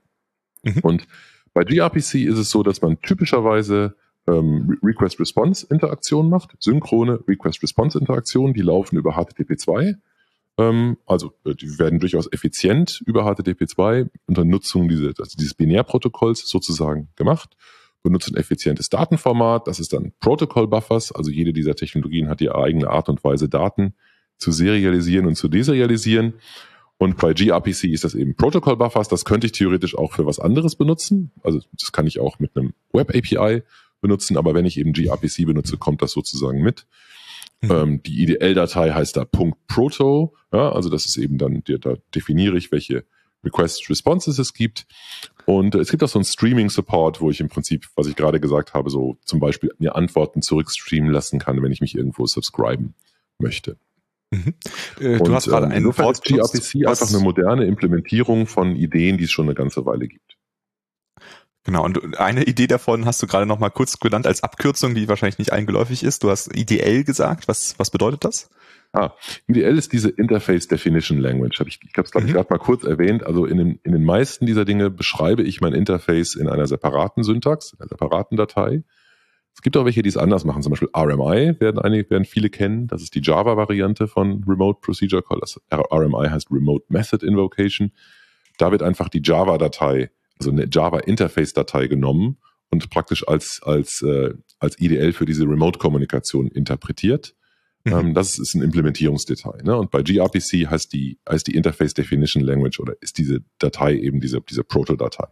Mhm. 0.62 0.80
Und 0.82 1.06
bei 1.52 1.64
gRPC 1.64 2.14
ist 2.26 2.38
es 2.38 2.50
so, 2.50 2.62
dass 2.62 2.82
man 2.82 3.00
typischerweise 3.00 3.96
ähm, 4.28 4.78
Request-Response-Interaktionen 4.82 6.30
macht, 6.30 6.54
synchrone 6.58 7.20
Request-Response-Interaktionen, 7.26 8.54
die 8.54 8.62
laufen 8.62 8.96
über 8.96 9.12
HTTP 9.14 9.58
2 9.58 9.96
ähm, 10.60 10.98
also 11.06 11.32
äh, 11.44 11.54
die 11.54 11.78
werden 11.78 12.00
durchaus 12.00 12.30
effizient 12.32 13.02
über 13.06 13.26
HTTP2 13.26 14.10
unter 14.26 14.44
Nutzung 14.44 14.88
diese, 14.88 15.08
also 15.18 15.36
dieses 15.38 15.54
Binärprotokolls 15.54 16.48
sozusagen 16.48 17.08
gemacht, 17.16 17.56
benutzen 18.02 18.36
effizientes 18.36 18.88
Datenformat, 18.88 19.66
das 19.66 19.80
ist 19.80 19.92
dann 19.92 20.12
Protocol 20.20 20.68
Buffers, 20.68 21.12
also 21.12 21.30
jede 21.30 21.52
dieser 21.52 21.74
Technologien 21.74 22.28
hat 22.28 22.40
ihre 22.40 22.56
eigene 22.56 22.88
Art 22.88 23.08
und 23.08 23.22
Weise, 23.24 23.48
Daten 23.48 23.94
zu 24.38 24.52
serialisieren 24.52 25.26
und 25.26 25.34
zu 25.34 25.48
deserialisieren. 25.48 26.34
Und 27.00 27.16
bei 27.16 27.32
gRPC 27.32 27.84
ist 27.84 28.04
das 28.04 28.14
eben 28.14 28.36
Protocol 28.36 28.76
Buffers, 28.76 29.08
das 29.08 29.24
könnte 29.24 29.46
ich 29.46 29.52
theoretisch 29.52 29.96
auch 29.96 30.12
für 30.12 30.26
was 30.26 30.38
anderes 30.38 30.76
benutzen. 30.76 31.30
Also 31.42 31.62
das 31.78 31.92
kann 31.92 32.06
ich 32.06 32.20
auch 32.20 32.38
mit 32.38 32.54
einem 32.54 32.74
Web 32.92 33.14
API 33.16 33.62
benutzen, 34.02 34.36
aber 34.36 34.52
wenn 34.52 34.66
ich 34.66 34.76
eben 34.76 34.92
gRPC 34.92 35.46
benutze, 35.46 35.78
kommt 35.78 36.02
das 36.02 36.12
sozusagen 36.12 36.60
mit. 36.60 36.86
Mhm. 37.62 37.70
Ähm, 37.70 38.02
die 38.02 38.22
IDL-Datei 38.24 38.90
heißt 38.90 39.16
da 39.16 39.24
.proto, 39.24 40.34
ja, 40.52 40.72
also 40.72 40.90
das 40.90 41.06
ist 41.06 41.16
eben 41.16 41.38
dann, 41.38 41.62
da 41.64 41.94
definiere 42.14 42.58
ich, 42.58 42.70
welche 42.70 43.04
Request 43.44 43.88
Responses 43.88 44.38
es 44.38 44.52
gibt. 44.52 44.86
Und 45.46 45.74
es 45.76 45.90
gibt 45.90 46.02
auch 46.02 46.08
so 46.10 46.18
einen 46.18 46.26
Streaming-Support, 46.26 47.22
wo 47.22 47.30
ich 47.30 47.40
im 47.40 47.48
Prinzip, 47.48 47.86
was 47.96 48.08
ich 48.08 48.14
gerade 48.14 48.40
gesagt 48.40 48.74
habe, 48.74 48.90
so 48.90 49.16
zum 49.24 49.40
Beispiel 49.40 49.72
mir 49.78 49.96
Antworten 49.96 50.42
zurückstreamen 50.42 51.10
lassen 51.10 51.38
kann, 51.38 51.62
wenn 51.62 51.72
ich 51.72 51.80
mich 51.80 51.94
irgendwo 51.94 52.26
subscriben 52.26 52.92
möchte. 53.38 53.78
Mhm. 54.30 54.54
Äh, 55.00 55.18
du 55.18 55.24
Und, 55.24 55.32
hast 55.32 55.48
gerade 55.48 55.66
ähm, 55.66 55.72
einen 55.72 55.98
Wort 55.98 56.22
gRPC 56.22 56.86
einfach 56.86 57.08
eine 57.08 57.18
moderne 57.18 57.64
Implementierung 57.66 58.46
von 58.46 58.76
Ideen, 58.76 59.18
die 59.18 59.24
es 59.24 59.30
schon 59.30 59.46
eine 59.46 59.54
ganze 59.54 59.84
Weile 59.86 60.06
gibt. 60.06 60.36
Genau, 61.64 61.84
und 61.84 62.18
eine 62.18 62.44
Idee 62.44 62.66
davon 62.66 63.04
hast 63.04 63.22
du 63.22 63.26
gerade 63.26 63.44
noch 63.44 63.58
mal 63.58 63.68
kurz 63.68 63.98
genannt 64.00 64.26
als 64.26 64.42
Abkürzung, 64.42 64.94
die 64.94 65.08
wahrscheinlich 65.08 65.38
nicht 65.38 65.52
eingeläufig 65.52 66.02
ist. 66.02 66.22
Du 66.22 66.30
hast 66.30 66.56
IDL 66.56 67.04
gesagt. 67.04 67.48
Was, 67.48 67.78
was 67.78 67.90
bedeutet 67.90 68.24
das? 68.24 68.48
Ah, 68.92 69.12
IDL 69.46 69.76
ist 69.76 69.92
diese 69.92 70.08
Interface 70.08 70.68
Definition 70.68 71.18
Language. 71.18 71.60
Hab 71.60 71.68
ich 71.68 71.78
ich 71.82 71.96
habe 71.96 72.06
es, 72.06 72.12
glaube 72.12 72.26
ich, 72.26 72.32
mhm. 72.32 72.36
gerade 72.36 72.50
mal 72.50 72.58
kurz 72.58 72.84
erwähnt. 72.84 73.24
Also 73.24 73.44
in 73.44 73.58
den, 73.58 73.78
in 73.84 73.92
den 73.92 74.04
meisten 74.04 74.46
dieser 74.46 74.64
Dinge 74.64 74.90
beschreibe 74.90 75.42
ich 75.42 75.60
mein 75.60 75.74
Interface 75.74 76.34
in 76.34 76.48
einer 76.48 76.66
separaten 76.66 77.22
Syntax, 77.22 77.72
in 77.72 77.80
einer 77.80 77.88
separaten 77.88 78.36
Datei. 78.36 78.82
Es 79.60 79.62
gibt 79.62 79.76
auch 79.76 79.84
welche, 79.84 80.00
die 80.00 80.08
es 80.08 80.16
anders 80.16 80.46
machen. 80.46 80.62
Zum 80.62 80.70
Beispiel 80.70 80.88
RMI 80.96 81.60
werden 81.60 81.78
einige, 81.78 82.08
werden 82.08 82.24
viele 82.24 82.48
kennen. 82.48 82.86
Das 82.86 83.02
ist 83.02 83.14
die 83.14 83.20
Java-Variante 83.22 84.08
von 84.08 84.42
Remote 84.48 84.80
Procedure 84.80 85.22
Call. 85.22 85.38
Das 85.38 85.60
RMI 85.70 86.30
heißt 86.30 86.50
Remote 86.50 86.86
Method 86.88 87.26
Invocation. 87.26 87.92
Da 88.56 88.72
wird 88.72 88.82
einfach 88.82 89.10
die 89.10 89.20
Java-Datei 89.22 90.08
also 90.38 90.50
eine 90.50 90.66
Java-Interface-Datei 90.70 91.88
genommen 91.88 92.38
und 92.70 92.88
praktisch 92.88 93.28
als, 93.28 93.60
als, 93.62 94.00
äh, 94.00 94.32
als 94.60 94.80
IDL 94.80 95.12
für 95.12 95.26
diese 95.26 95.44
Remote-Kommunikation 95.44 96.48
interpretiert. 96.48 97.34
Mhm. 97.84 97.92
Ähm, 97.92 98.14
das 98.14 98.38
ist 98.38 98.54
ein 98.54 98.62
Implementierungsdetail. 98.62 99.62
Ne? 99.62 99.76
Und 99.76 99.90
bei 99.90 100.02
gRPC 100.02 100.70
heißt 100.70 100.90
die, 100.94 101.18
heißt 101.28 101.46
die 101.46 101.54
Interface 101.54 101.92
Definition 101.92 102.42
Language 102.42 102.80
oder 102.80 102.94
ist 103.02 103.18
diese 103.18 103.40
Datei 103.58 103.96
eben 103.96 104.20
diese, 104.20 104.40
diese 104.40 104.64
Proto-Datei. 104.64 105.26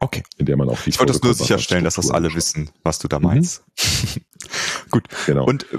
Okay. 0.00 0.22
In 0.36 0.46
der 0.46 0.56
man 0.56 0.68
auch 0.68 0.80
die 0.80 0.90
Ich 0.90 0.98
wollte 0.98 1.12
das 1.12 1.22
nur 1.22 1.34
sicherstellen, 1.34 1.84
dass 1.84 1.94
das 1.94 2.10
alle 2.10 2.34
wissen, 2.34 2.70
was 2.82 2.98
du 2.98 3.08
da 3.08 3.18
meinst. 3.18 3.64
Mhm. 3.78 4.22
Gut. 4.90 5.04
Genau. 5.26 5.44
Und 5.44 5.64
äh, 5.72 5.78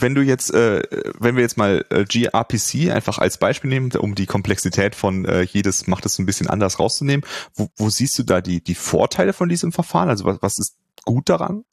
wenn 0.00 0.14
du 0.14 0.22
jetzt, 0.22 0.52
äh, 0.52 0.82
wenn 1.18 1.36
wir 1.36 1.42
jetzt 1.42 1.56
mal 1.56 1.84
äh, 1.90 2.04
gRPC 2.04 2.90
einfach 2.90 3.18
als 3.18 3.38
Beispiel 3.38 3.70
nehmen, 3.70 3.92
um 3.92 4.14
die 4.14 4.26
Komplexität 4.26 4.94
von 4.94 5.24
äh, 5.24 5.42
jedes 5.42 5.86
macht 5.86 6.06
es 6.06 6.18
ein 6.18 6.26
bisschen 6.26 6.48
anders 6.48 6.78
rauszunehmen, 6.78 7.24
wo, 7.54 7.68
wo 7.76 7.90
siehst 7.90 8.18
du 8.18 8.22
da 8.22 8.40
die, 8.40 8.62
die 8.62 8.74
Vorteile 8.74 9.32
von 9.32 9.48
diesem 9.48 9.72
Verfahren? 9.72 10.08
Also 10.08 10.24
was, 10.24 10.42
was 10.42 10.58
ist 10.58 10.76
gut 11.04 11.28
daran? 11.28 11.64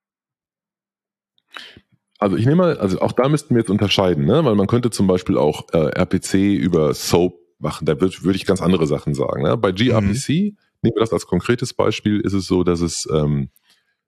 Also 2.19 2.37
ich 2.37 2.45
nehme 2.45 2.57
mal, 2.57 2.77
also 2.77 3.01
auch 3.01 3.11
da 3.11 3.27
müssten 3.27 3.55
wir 3.55 3.61
jetzt 3.61 3.69
unterscheiden, 3.69 4.25
ne? 4.25 4.45
weil 4.45 4.55
man 4.55 4.67
könnte 4.67 4.89
zum 4.91 5.07
Beispiel 5.07 5.37
auch 5.37 5.67
äh, 5.73 5.89
RPC 5.99 6.35
über 6.35 6.93
SOAP 6.93 7.33
machen, 7.59 7.85
da 7.85 7.99
würde 7.99 8.15
würd 8.21 8.35
ich 8.35 8.45
ganz 8.45 8.61
andere 8.61 8.87
Sachen 8.87 9.13
sagen. 9.13 9.43
Ne? 9.43 9.57
Bei 9.57 9.71
gRPC, 9.71 10.29
mhm. 10.29 10.57
Nehmen 10.83 10.95
wir 10.95 11.01
das 11.01 11.13
als 11.13 11.25
konkretes 11.25 11.73
Beispiel, 11.73 12.19
ist 12.19 12.33
es 12.33 12.45
so, 12.45 12.63
dass 12.63 12.81
es 12.81 13.05
ähm, 13.11 13.49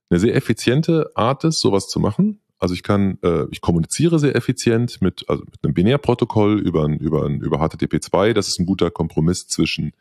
eine 0.09 0.19
sehr 0.19 0.35
effiziente 0.35 1.11
Art 1.15 1.43
ist, 1.43 1.59
sowas 1.59 1.87
zu 1.87 1.99
machen. 1.99 2.41
Also 2.57 2.73
ich 2.73 2.83
kann, 2.83 3.17
äh, 3.21 3.45
ich 3.51 3.61
kommuniziere 3.61 4.19
sehr 4.19 4.35
effizient 4.35 5.01
mit, 5.01 5.25
also 5.27 5.43
mit 5.43 5.63
einem 5.63 5.73
Binärprotokoll 5.73 6.59
über, 6.59 6.87
über, 6.87 7.25
über 7.27 7.61
HTTP2. 7.61 8.33
Das 8.33 8.47
ist 8.47 8.59
ein 8.59 8.65
guter 8.65 8.91
Kompromiss 8.91 9.47
zwischen 9.47 9.91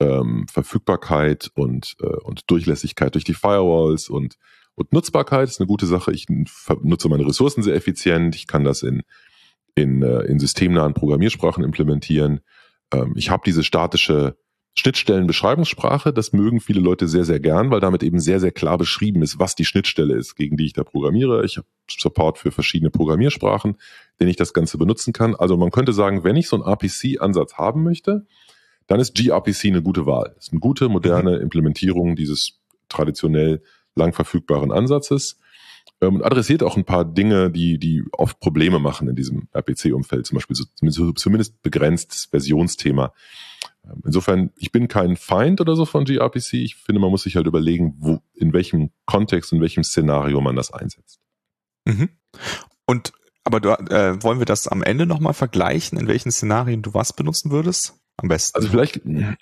ähm, 0.00 0.46
Verfügbarkeit 0.50 1.50
und, 1.54 1.96
äh, 2.00 2.06
und 2.06 2.50
Durchlässigkeit 2.50 3.14
durch 3.14 3.24
die 3.24 3.34
Firewalls 3.34 4.08
und, 4.08 4.36
und 4.74 4.92
Nutzbarkeit. 4.92 5.44
Das 5.44 5.52
ist 5.52 5.60
eine 5.60 5.66
gute 5.66 5.86
Sache. 5.86 6.12
Ich 6.12 6.26
nutze 6.28 7.08
meine 7.08 7.26
Ressourcen 7.26 7.62
sehr 7.62 7.74
effizient. 7.74 8.34
Ich 8.34 8.46
kann 8.46 8.64
das 8.64 8.82
in, 8.82 9.02
in, 9.74 10.02
äh, 10.02 10.22
in 10.22 10.38
systemnahen 10.38 10.94
Programmiersprachen 10.94 11.64
implementieren. 11.64 12.40
Ähm, 12.92 13.12
ich 13.16 13.30
habe 13.30 13.42
diese 13.44 13.62
statische 13.62 14.36
Schnittstellenbeschreibungssprache, 14.76 16.12
das 16.12 16.32
mögen 16.32 16.60
viele 16.60 16.80
Leute 16.80 17.06
sehr, 17.06 17.24
sehr 17.24 17.38
gern, 17.38 17.70
weil 17.70 17.80
damit 17.80 18.02
eben 18.02 18.18
sehr, 18.18 18.40
sehr 18.40 18.50
klar 18.50 18.76
beschrieben 18.76 19.22
ist, 19.22 19.38
was 19.38 19.54
die 19.54 19.64
Schnittstelle 19.64 20.14
ist, 20.14 20.34
gegen 20.34 20.56
die 20.56 20.66
ich 20.66 20.72
da 20.72 20.82
programmiere. 20.82 21.44
Ich 21.44 21.56
habe 21.56 21.66
Support 21.88 22.38
für 22.38 22.50
verschiedene 22.50 22.90
Programmiersprachen, 22.90 23.76
den 24.18 24.28
ich 24.28 24.36
das 24.36 24.52
Ganze 24.52 24.76
benutzen 24.76 25.12
kann. 25.12 25.36
Also 25.36 25.56
man 25.56 25.70
könnte 25.70 25.92
sagen, 25.92 26.24
wenn 26.24 26.34
ich 26.36 26.48
so 26.48 26.56
einen 26.56 26.64
RPC-Ansatz 26.64 27.54
haben 27.54 27.84
möchte, 27.84 28.26
dann 28.88 29.00
ist 29.00 29.14
gRPC 29.14 29.66
eine 29.66 29.82
gute 29.82 30.06
Wahl. 30.06 30.32
Das 30.34 30.46
ist 30.46 30.52
eine 30.52 30.60
gute, 30.60 30.88
moderne 30.88 31.36
mhm. 31.36 31.42
Implementierung 31.42 32.16
dieses 32.16 32.58
traditionell 32.88 33.62
lang 33.94 34.12
verfügbaren 34.12 34.72
Ansatzes 34.72 35.38
ähm, 36.00 36.16
und 36.16 36.24
adressiert 36.24 36.62
auch 36.62 36.76
ein 36.76 36.84
paar 36.84 37.04
Dinge, 37.04 37.50
die, 37.50 37.78
die 37.78 38.04
oft 38.12 38.40
Probleme 38.40 38.78
machen 38.78 39.08
in 39.08 39.14
diesem 39.14 39.48
RPC-Umfeld, 39.52 40.26
zum 40.26 40.36
Beispiel 40.36 40.56
so, 40.56 41.12
zumindest 41.12 41.62
begrenztes 41.62 42.26
Versionsthema. 42.26 43.12
Insofern, 44.04 44.50
ich 44.56 44.72
bin 44.72 44.88
kein 44.88 45.16
Feind 45.16 45.60
oder 45.60 45.76
so 45.76 45.84
von 45.84 46.04
gRPC. 46.04 46.54
Ich 46.54 46.76
finde, 46.76 47.00
man 47.00 47.10
muss 47.10 47.24
sich 47.24 47.36
halt 47.36 47.46
überlegen, 47.46 47.94
wo, 47.98 48.20
in 48.34 48.52
welchem 48.52 48.90
Kontext, 49.06 49.52
in 49.52 49.60
welchem 49.60 49.84
Szenario 49.84 50.40
man 50.40 50.56
das 50.56 50.72
einsetzt. 50.72 51.20
Mhm. 51.84 52.08
Und 52.86 53.12
aber 53.44 53.60
du, 53.60 53.68
äh, 53.68 54.22
wollen 54.22 54.38
wir 54.38 54.46
das 54.46 54.68
am 54.68 54.82
Ende 54.82 55.04
nochmal 55.04 55.34
vergleichen, 55.34 55.98
in 55.98 56.08
welchen 56.08 56.32
Szenarien 56.32 56.80
du 56.80 56.94
was 56.94 57.12
benutzen 57.12 57.50
würdest? 57.50 57.94
Am 58.16 58.28
besten. 58.28 58.56
Also 58.56 58.68
vielleicht 58.68 59.02
können 59.02 59.36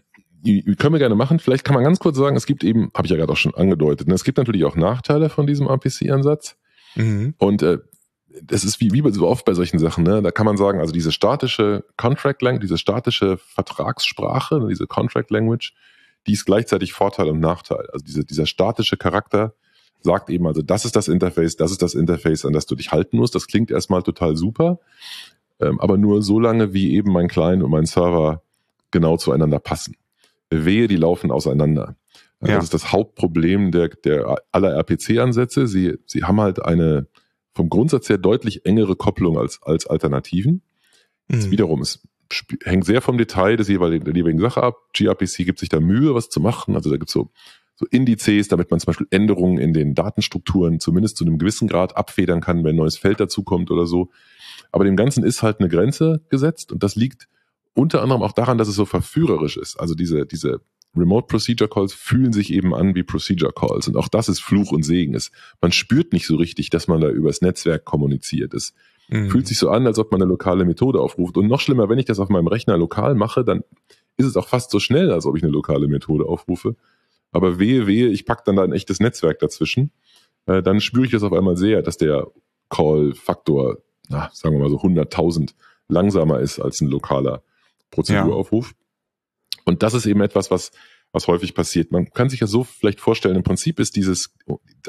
wir 0.44 0.98
gerne 0.98 1.14
machen. 1.14 1.38
Vielleicht 1.38 1.64
kann 1.64 1.74
man 1.74 1.84
ganz 1.84 2.00
kurz 2.00 2.16
sagen, 2.16 2.36
es 2.36 2.46
gibt 2.46 2.64
eben, 2.64 2.90
habe 2.94 3.06
ich 3.06 3.12
ja 3.12 3.16
gerade 3.16 3.32
auch 3.32 3.36
schon 3.36 3.54
angedeutet, 3.54 4.08
ne, 4.08 4.14
es 4.14 4.24
gibt 4.24 4.38
natürlich 4.38 4.64
auch 4.64 4.74
Nachteile 4.74 5.28
von 5.28 5.46
diesem 5.46 5.68
RPC-Ansatz. 5.68 6.56
Mhm. 6.96 7.34
Und 7.38 7.62
äh, 7.62 7.78
das 8.42 8.64
ist 8.64 8.80
wie, 8.80 8.92
wie 8.92 9.12
so 9.12 9.26
oft 9.26 9.44
bei 9.44 9.54
solchen 9.54 9.78
Sachen, 9.78 10.04
ne? 10.04 10.22
Da 10.22 10.30
kann 10.30 10.46
man 10.46 10.56
sagen, 10.56 10.80
also 10.80 10.92
diese 10.92 11.12
statische 11.12 11.84
Contract 11.96 12.42
Language, 12.42 12.62
diese 12.62 12.78
statische 12.78 13.36
Vertragssprache, 13.38 14.60
ne, 14.60 14.68
diese 14.68 14.86
Contract 14.86 15.30
Language, 15.30 15.74
die 16.26 16.32
ist 16.32 16.44
gleichzeitig 16.44 16.92
Vorteil 16.92 17.28
und 17.28 17.40
Nachteil. 17.40 17.88
Also 17.92 18.04
diese, 18.04 18.24
dieser 18.24 18.46
statische 18.46 18.96
Charakter 18.96 19.54
sagt 20.00 20.30
eben, 20.30 20.46
also 20.46 20.62
das 20.62 20.84
ist 20.84 20.96
das 20.96 21.08
Interface, 21.08 21.56
das 21.56 21.70
ist 21.70 21.82
das 21.82 21.94
Interface, 21.94 22.44
an 22.44 22.52
das 22.52 22.66
du 22.66 22.74
dich 22.74 22.92
halten 22.92 23.16
musst. 23.16 23.34
Das 23.34 23.46
klingt 23.46 23.70
erstmal 23.70 24.02
total 24.02 24.36
super, 24.36 24.78
ähm, 25.60 25.80
aber 25.80 25.96
nur 25.98 26.22
so 26.22 26.40
lange, 26.40 26.72
wie 26.72 26.94
eben 26.94 27.12
mein 27.12 27.28
Client 27.28 27.62
und 27.62 27.70
mein 27.70 27.86
Server 27.86 28.42
genau 28.90 29.16
zueinander 29.16 29.58
passen. 29.58 29.96
Wehe, 30.50 30.86
die 30.86 30.96
laufen 30.96 31.30
auseinander. 31.30 31.96
Ja. 32.40 32.56
Das 32.56 32.64
ist 32.64 32.74
das 32.74 32.92
Hauptproblem 32.92 33.70
der, 33.70 33.88
der 33.88 34.36
aller 34.50 34.74
RPC-Ansätze. 34.74 35.66
Sie, 35.66 35.98
sie 36.06 36.24
haben 36.24 36.40
halt 36.40 36.64
eine 36.64 37.06
vom 37.54 37.68
Grundsatz 37.68 38.08
her 38.08 38.18
deutlich 38.18 38.64
engere 38.64 38.96
Kopplung 38.96 39.38
als, 39.38 39.62
als 39.62 39.86
Alternativen. 39.86 40.62
Mhm. 41.28 41.50
wiederum 41.50 41.82
ist, 41.82 42.02
hängt 42.64 42.84
sehr 42.84 43.00
vom 43.00 43.18
Detail 43.18 43.56
des 43.56 43.68
jeweiligen, 43.68 44.04
der 44.04 44.14
jeweiligen 44.14 44.40
Sache 44.40 44.62
ab. 44.62 44.76
gRPC 44.94 45.44
gibt 45.44 45.58
sich 45.58 45.68
da 45.68 45.80
Mühe, 45.80 46.14
was 46.14 46.28
zu 46.28 46.40
machen. 46.40 46.74
Also 46.74 46.90
da 46.90 46.96
gibt 46.96 47.10
es 47.10 47.12
so, 47.12 47.30
so 47.76 47.86
Indizes, 47.90 48.48
damit 48.48 48.70
man 48.70 48.80
zum 48.80 48.86
Beispiel 48.86 49.06
Änderungen 49.10 49.58
in 49.58 49.72
den 49.72 49.94
Datenstrukturen 49.94 50.80
zumindest 50.80 51.16
zu 51.16 51.24
einem 51.24 51.38
gewissen 51.38 51.68
Grad 51.68 51.96
abfedern 51.96 52.40
kann, 52.40 52.64
wenn 52.64 52.70
ein 52.70 52.76
neues 52.76 52.96
Feld 52.96 53.20
dazukommt 53.20 53.70
oder 53.70 53.86
so. 53.86 54.10
Aber 54.70 54.84
dem 54.84 54.96
Ganzen 54.96 55.24
ist 55.24 55.42
halt 55.42 55.60
eine 55.60 55.68
Grenze 55.68 56.22
gesetzt 56.28 56.72
und 56.72 56.82
das 56.82 56.96
liegt 56.96 57.28
unter 57.74 58.02
anderem 58.02 58.22
auch 58.22 58.32
daran, 58.32 58.58
dass 58.58 58.68
es 58.68 58.74
so 58.74 58.84
verführerisch 58.84 59.56
ist. 59.56 59.80
Also 59.80 59.94
diese, 59.94 60.26
diese 60.26 60.60
Remote 60.96 61.26
Procedure 61.26 61.68
Calls 61.68 61.94
fühlen 61.94 62.32
sich 62.32 62.52
eben 62.52 62.74
an 62.74 62.94
wie 62.94 63.02
Procedure 63.02 63.52
Calls. 63.52 63.88
Und 63.88 63.96
auch 63.96 64.08
das 64.08 64.28
ist 64.28 64.40
Fluch 64.40 64.72
und 64.72 64.82
Segen. 64.82 65.14
Es, 65.14 65.30
man 65.60 65.72
spürt 65.72 66.12
nicht 66.12 66.26
so 66.26 66.36
richtig, 66.36 66.68
dass 66.70 66.86
man 66.86 67.00
da 67.00 67.08
übers 67.08 67.40
Netzwerk 67.40 67.84
kommuniziert. 67.84 68.52
Es 68.52 68.74
mhm. 69.08 69.30
fühlt 69.30 69.46
sich 69.46 69.58
so 69.58 69.70
an, 69.70 69.86
als 69.86 69.98
ob 69.98 70.12
man 70.12 70.20
eine 70.20 70.28
lokale 70.28 70.64
Methode 70.64 71.00
aufruft. 71.00 71.36
Und 71.38 71.48
noch 71.48 71.60
schlimmer, 71.60 71.88
wenn 71.88 71.98
ich 71.98 72.04
das 72.04 72.18
auf 72.18 72.28
meinem 72.28 72.46
Rechner 72.46 72.76
lokal 72.76 73.14
mache, 73.14 73.44
dann 73.44 73.64
ist 74.18 74.26
es 74.26 74.36
auch 74.36 74.48
fast 74.48 74.70
so 74.70 74.80
schnell, 74.80 75.10
als 75.10 75.24
ob 75.24 75.36
ich 75.36 75.42
eine 75.42 75.52
lokale 75.52 75.88
Methode 75.88 76.26
aufrufe. 76.26 76.76
Aber 77.30 77.58
wehe, 77.58 77.86
wehe, 77.86 78.08
ich 78.08 78.26
pack 78.26 78.44
dann 78.44 78.56
da 78.56 78.62
ein 78.62 78.72
echtes 78.72 79.00
Netzwerk 79.00 79.38
dazwischen. 79.38 79.90
Äh, 80.44 80.62
dann 80.62 80.80
spüre 80.80 81.06
ich 81.06 81.12
das 81.12 81.22
auf 81.22 81.32
einmal 81.32 81.56
sehr, 81.56 81.80
dass 81.80 81.96
der 81.96 82.26
Call-Faktor, 82.68 83.78
sagen 84.08 84.56
wir 84.56 84.58
mal 84.58 84.70
so 84.70 84.78
100.000 84.78 85.54
langsamer 85.88 86.40
ist 86.40 86.60
als 86.60 86.82
ein 86.82 86.88
lokaler 86.88 87.42
Prozeduraufruf. 87.90 88.70
Ja. 88.70 88.81
Und 89.72 89.82
das 89.82 89.94
ist 89.94 90.06
eben 90.06 90.20
etwas, 90.20 90.50
was, 90.50 90.70
was 91.12 91.26
häufig 91.26 91.54
passiert. 91.54 91.92
Man 91.92 92.10
kann 92.10 92.28
sich 92.28 92.40
ja 92.40 92.46
so 92.46 92.64
vielleicht 92.64 93.00
vorstellen, 93.00 93.36
im 93.36 93.42
Prinzip 93.42 93.80
ist 93.80 93.96
dieses, 93.96 94.34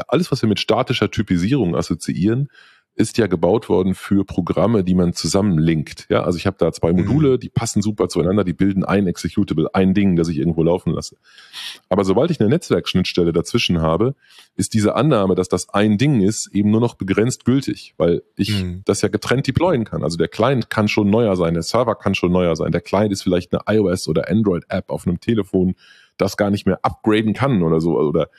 alles, 0.07 0.31
was 0.31 0.41
wir 0.41 0.49
mit 0.49 0.59
statischer 0.59 1.09
Typisierung 1.09 1.75
assoziieren, 1.75 2.49
ist 2.95 3.17
ja 3.17 3.27
gebaut 3.27 3.69
worden 3.69 3.95
für 3.95 4.23
Programme, 4.23 4.83
die 4.83 4.93
man 4.93 5.13
zusammenlinkt. 5.13 6.05
Ja, 6.09 6.23
also 6.23 6.37
ich 6.37 6.45
habe 6.45 6.57
da 6.59 6.71
zwei 6.71 6.91
mhm. 6.91 6.99
Module, 6.99 7.39
die 7.39 7.49
passen 7.49 7.81
super 7.81 8.07
zueinander, 8.07 8.43
die 8.43 8.53
bilden 8.53 8.83
ein 8.83 9.07
Executable, 9.07 9.73
ein 9.73 9.93
Ding, 9.93 10.15
das 10.15 10.27
ich 10.27 10.37
irgendwo 10.37 10.63
laufen 10.63 10.93
lasse. 10.93 11.17
Aber 11.89 12.03
sobald 12.05 12.29
ich 12.29 12.39
eine 12.39 12.49
Netzwerkschnittstelle 12.49 13.33
dazwischen 13.33 13.81
habe, 13.81 14.15
ist 14.55 14.75
diese 14.75 14.95
Annahme, 14.95 15.33
dass 15.33 15.49
das 15.49 15.69
ein 15.69 15.97
Ding 15.97 16.21
ist, 16.21 16.53
eben 16.53 16.69
nur 16.69 16.81
noch 16.81 16.93
begrenzt 16.93 17.45
gültig, 17.45 17.95
weil 17.97 18.21
ich 18.35 18.63
mhm. 18.63 18.83
das 18.85 19.01
ja 19.01 19.09
getrennt 19.09 19.47
deployen 19.47 19.85
kann. 19.85 20.03
Also 20.03 20.17
der 20.17 20.27
Client 20.27 20.69
kann 20.69 20.87
schon 20.87 21.09
neuer 21.09 21.35
sein, 21.35 21.55
der 21.55 21.63
Server 21.63 21.95
kann 21.95 22.13
schon 22.13 22.31
neuer 22.31 22.55
sein, 22.55 22.71
der 22.71 22.81
Client 22.81 23.11
ist 23.11 23.23
vielleicht 23.23 23.53
eine 23.53 23.63
iOS 23.77 24.07
oder 24.07 24.29
Android 24.29 24.65
App 24.69 24.91
auf 24.91 25.07
einem 25.07 25.19
Telefon, 25.19 25.75
das 26.17 26.37
gar 26.37 26.49
nicht 26.49 26.65
mehr 26.65 26.79
upgraden 26.83 27.33
kann 27.33 27.63
oder 27.63 27.81
so. 27.81 27.97
Oder 27.97 28.29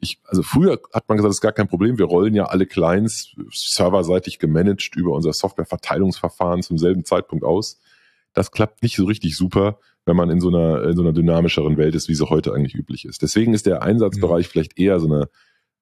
ich, 0.00 0.20
also 0.26 0.42
früher 0.42 0.80
hat 0.92 1.08
man 1.08 1.16
gesagt, 1.16 1.30
das 1.30 1.36
ist 1.36 1.40
gar 1.40 1.52
kein 1.52 1.68
Problem. 1.68 1.98
Wir 1.98 2.06
rollen 2.06 2.34
ja 2.34 2.44
alle 2.44 2.66
Clients 2.66 3.34
serverseitig 3.50 4.38
gemanagt 4.38 4.96
über 4.96 5.12
unser 5.12 5.32
Softwareverteilungsverfahren 5.32 6.62
zum 6.62 6.78
selben 6.78 7.04
Zeitpunkt 7.04 7.44
aus. 7.44 7.80
Das 8.34 8.50
klappt 8.50 8.82
nicht 8.82 8.96
so 8.96 9.04
richtig 9.04 9.36
super, 9.36 9.78
wenn 10.04 10.16
man 10.16 10.30
in 10.30 10.40
so 10.40 10.48
einer, 10.48 10.82
in 10.84 10.96
so 10.96 11.02
einer 11.02 11.12
dynamischeren 11.12 11.76
Welt 11.76 11.94
ist, 11.94 12.08
wie 12.08 12.14
sie 12.14 12.28
heute 12.28 12.52
eigentlich 12.52 12.74
üblich 12.74 13.04
ist. 13.04 13.22
Deswegen 13.22 13.54
ist 13.54 13.66
der 13.66 13.82
Einsatzbereich 13.82 14.46
mhm. 14.46 14.50
vielleicht 14.50 14.78
eher 14.78 15.00
so 15.00 15.06
eine 15.06 15.28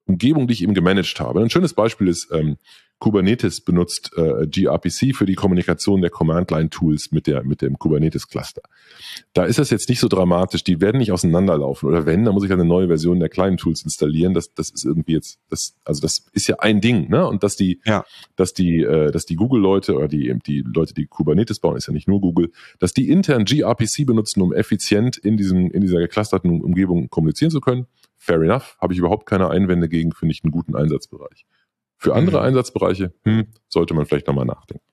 Umgebung, 0.06 0.46
die 0.46 0.54
ich 0.54 0.62
eben 0.62 0.74
gemanagt 0.74 1.20
habe. 1.20 1.40
Ein 1.40 1.50
schönes 1.50 1.74
Beispiel 1.74 2.08
ist, 2.08 2.28
ähm, 2.32 2.56
Kubernetes 3.00 3.62
benutzt 3.62 4.12
äh, 4.16 4.46
gRPC 4.46 5.16
für 5.16 5.24
die 5.24 5.34
Kommunikation 5.34 6.02
der 6.02 6.10
Command-Line-Tools 6.10 7.12
mit, 7.12 7.26
der, 7.26 7.42
mit 7.42 7.62
dem 7.62 7.78
Kubernetes-Cluster. 7.78 8.60
Da 9.32 9.44
ist 9.44 9.58
das 9.58 9.70
jetzt 9.70 9.88
nicht 9.88 10.00
so 10.00 10.06
dramatisch, 10.06 10.62
die 10.62 10.82
werden 10.82 10.98
nicht 10.98 11.10
auseinanderlaufen. 11.10 11.88
Oder 11.88 12.04
wenn, 12.04 12.24
dann 12.24 12.34
muss 12.34 12.44
ich 12.44 12.52
eine 12.52 12.66
neue 12.66 12.88
Version 12.88 13.18
der 13.18 13.30
kleinen 13.30 13.56
Tools 13.56 13.82
installieren. 13.82 14.34
Das, 14.34 14.52
das 14.52 14.68
ist 14.68 14.84
irgendwie 14.84 15.14
jetzt, 15.14 15.38
das, 15.48 15.74
also 15.84 16.02
das 16.02 16.26
ist 16.32 16.46
ja 16.46 16.56
ein 16.58 16.82
Ding, 16.82 17.08
ne? 17.08 17.26
Und 17.26 17.42
dass 17.42 17.56
die, 17.56 17.80
ja. 17.86 18.04
dass 18.36 18.52
die, 18.52 18.82
äh, 18.82 19.10
dass 19.10 19.24
die 19.24 19.36
Google-Leute 19.36 19.96
oder 19.96 20.06
die, 20.06 20.38
die 20.46 20.60
Leute, 20.60 20.92
die 20.92 21.06
Kubernetes 21.06 21.58
bauen, 21.58 21.78
ist 21.78 21.86
ja 21.86 21.94
nicht 21.94 22.06
nur 22.06 22.20
Google, 22.20 22.52
dass 22.80 22.92
die 22.92 23.08
intern 23.08 23.46
gRPC 23.46 24.04
benutzen, 24.04 24.42
um 24.42 24.52
effizient 24.52 25.16
in 25.16 25.38
diesem, 25.38 25.70
in 25.70 25.80
dieser 25.80 26.00
geclusterten 26.00 26.60
Umgebung 26.60 27.08
kommunizieren 27.08 27.50
zu 27.50 27.60
können. 27.60 27.86
Fair 28.22 28.42
enough, 28.42 28.76
habe 28.78 28.92
ich 28.92 28.98
überhaupt 28.98 29.24
keine 29.24 29.48
Einwände 29.48 29.88
gegen, 29.88 30.12
finde 30.12 30.32
ich 30.32 30.44
einen 30.44 30.50
guten 30.50 30.76
Einsatzbereich. 30.76 31.46
Für 31.96 32.14
andere 32.14 32.38
mhm. 32.38 32.48
Einsatzbereiche 32.48 33.14
hm, 33.24 33.46
sollte 33.66 33.94
man 33.94 34.04
vielleicht 34.04 34.26
nochmal 34.26 34.44
nachdenken. 34.44 34.84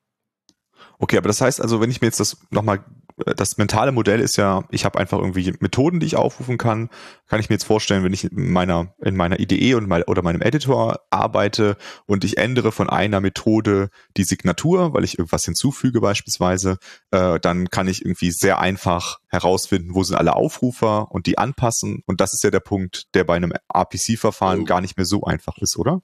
Okay, 0.97 1.17
aber 1.17 1.27
das 1.27 1.41
heißt 1.41 1.61
also, 1.61 1.81
wenn 1.81 1.91
ich 1.91 1.99
mir 1.99 2.07
jetzt 2.07 2.21
das 2.21 2.37
nochmal, 2.51 2.85
das 3.25 3.58
mentale 3.58 3.91
Modell 3.91 4.19
ist 4.19 4.38
ja, 4.38 4.63
ich 4.69 4.86
habe 4.86 4.99
einfach 4.99 5.17
irgendwie 5.17 5.53
Methoden, 5.60 5.99
die 5.99 6.06
ich 6.06 6.15
aufrufen 6.15 6.58
kann, 6.58 6.89
kann 7.27 7.39
ich 7.39 7.49
mir 7.49 7.56
jetzt 7.56 7.65
vorstellen, 7.65 8.03
wenn 8.03 8.13
ich 8.13 8.32
in 8.32 8.51
meiner, 8.51 8.93
in 9.01 9.15
meiner 9.15 9.39
IDE 9.39 9.73
und 9.73 9.88
mein, 9.88 10.03
oder 10.03 10.21
meinem 10.21 10.41
Editor 10.41 10.99
arbeite 11.10 11.77
und 12.06 12.23
ich 12.23 12.38
ändere 12.38 12.71
von 12.71 12.89
einer 12.89 13.19
Methode 13.19 13.89
die 14.17 14.23
Signatur, 14.23 14.93
weil 14.93 15.03
ich 15.03 15.17
irgendwas 15.17 15.45
hinzufüge 15.45 15.99
beispielsweise, 15.99 16.77
äh, 17.12 17.39
dann 17.39 17.69
kann 17.69 17.88
ich 17.88 18.06
irgendwie 18.06 18.32
sehr 18.32 18.60
einfach 18.60 19.17
herausfinden, 19.30 19.95
wo 19.95 20.03
sind 20.03 20.15
alle 20.15 20.36
Aufrufer 20.36 21.12
und 21.12 21.25
die 21.25 21.39
anpassen. 21.39 22.03
Und 22.06 22.21
das 22.21 22.34
ist 22.34 22.43
ja 22.43 22.51
der 22.51 22.60
Punkt, 22.60 23.08
der 23.15 23.23
bei 23.23 23.36
einem 23.36 23.53
RPC-Verfahren 23.73 24.62
oh. 24.62 24.65
gar 24.65 24.82
nicht 24.82 24.95
mehr 24.95 25.06
so 25.06 25.23
einfach 25.23 25.58
ist, 25.58 25.77
oder? 25.77 26.01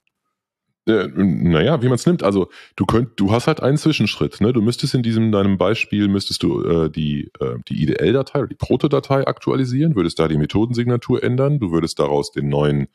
Äh, 0.86 1.08
naja, 1.16 1.82
wie 1.82 1.88
man 1.88 1.96
es 1.96 2.06
nimmt. 2.06 2.24
Also 2.24 2.50
du 2.76 2.86
könnt, 2.86 3.12
du 3.16 3.32
hast 3.32 3.48
halt 3.48 3.62
einen 3.62 3.78
Zwischenschritt. 3.78 4.42
Ne? 4.42 4.52
Du 4.52 4.62
müsstest 4.62 4.94
in 4.94 5.02
diesem 5.02 5.32
deinem 5.32 5.58
Beispiel 5.58 6.10
müsstest 6.10 6.44
du 6.44 6.62
äh, 6.64 6.90
die 6.90 7.32
äh, 7.40 7.56
die 7.70 7.84
IDL-Datei 7.84 8.40
oder 8.40 8.48
die 8.48 8.56
Proto-Datei 8.56 9.26
aktualisieren, 9.26 9.96
würdest 9.96 10.20
da 10.20 10.28
die 10.28 10.38
Methodensignatur 10.38 11.24
ändern, 11.24 11.60
du 11.60 11.72
würdest 11.72 12.00
daraus 12.00 12.32
den 12.32 12.50
neuen 12.50 12.88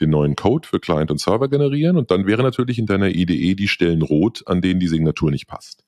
den 0.00 0.10
neuen 0.10 0.36
Code 0.36 0.66
für 0.68 0.80
Client 0.80 1.10
und 1.10 1.20
Server 1.20 1.48
generieren 1.48 1.96
und 1.96 2.10
dann 2.10 2.26
wäre 2.26 2.42
natürlich 2.42 2.78
in 2.78 2.86
deiner 2.86 3.08
IDE 3.08 3.54
die 3.54 3.68
Stellen 3.68 4.02
rot, 4.02 4.42
an 4.46 4.62
denen 4.62 4.80
die 4.80 4.88
Signatur 4.88 5.30
nicht 5.30 5.48
passt. 5.48 5.84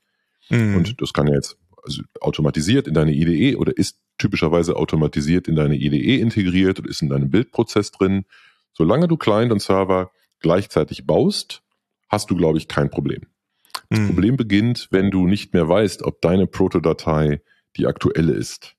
Mhm. 0.50 0.76
Und 0.76 1.00
das 1.00 1.12
kann 1.12 1.26
ja 1.28 1.34
jetzt 1.34 1.56
also 1.84 2.02
automatisiert 2.20 2.88
in 2.88 2.94
deine 2.94 3.12
IDE 3.12 3.56
oder 3.56 3.76
ist 3.76 3.98
typischerweise 4.18 4.76
automatisiert 4.76 5.48
in 5.48 5.54
deine 5.54 5.76
IDE 5.76 6.20
integriert 6.20 6.80
und 6.80 6.88
ist 6.88 7.02
in 7.02 7.08
deinem 7.08 7.30
Bildprozess 7.30 7.92
drin. 7.92 8.24
Solange 8.72 9.06
du 9.06 9.16
Client 9.16 9.52
und 9.52 9.62
Server 9.62 10.10
gleichzeitig 10.44 11.06
baust, 11.06 11.62
hast 12.10 12.30
du, 12.30 12.36
glaube 12.36 12.58
ich, 12.58 12.68
kein 12.68 12.90
Problem. 12.90 13.22
Das 13.88 13.98
mhm. 13.98 14.06
Problem 14.08 14.36
beginnt, 14.36 14.88
wenn 14.90 15.10
du 15.10 15.26
nicht 15.26 15.54
mehr 15.54 15.66
weißt, 15.66 16.02
ob 16.02 16.20
deine 16.20 16.46
Protodatei 16.46 17.40
die 17.76 17.86
aktuelle 17.86 18.32
ist. 18.32 18.76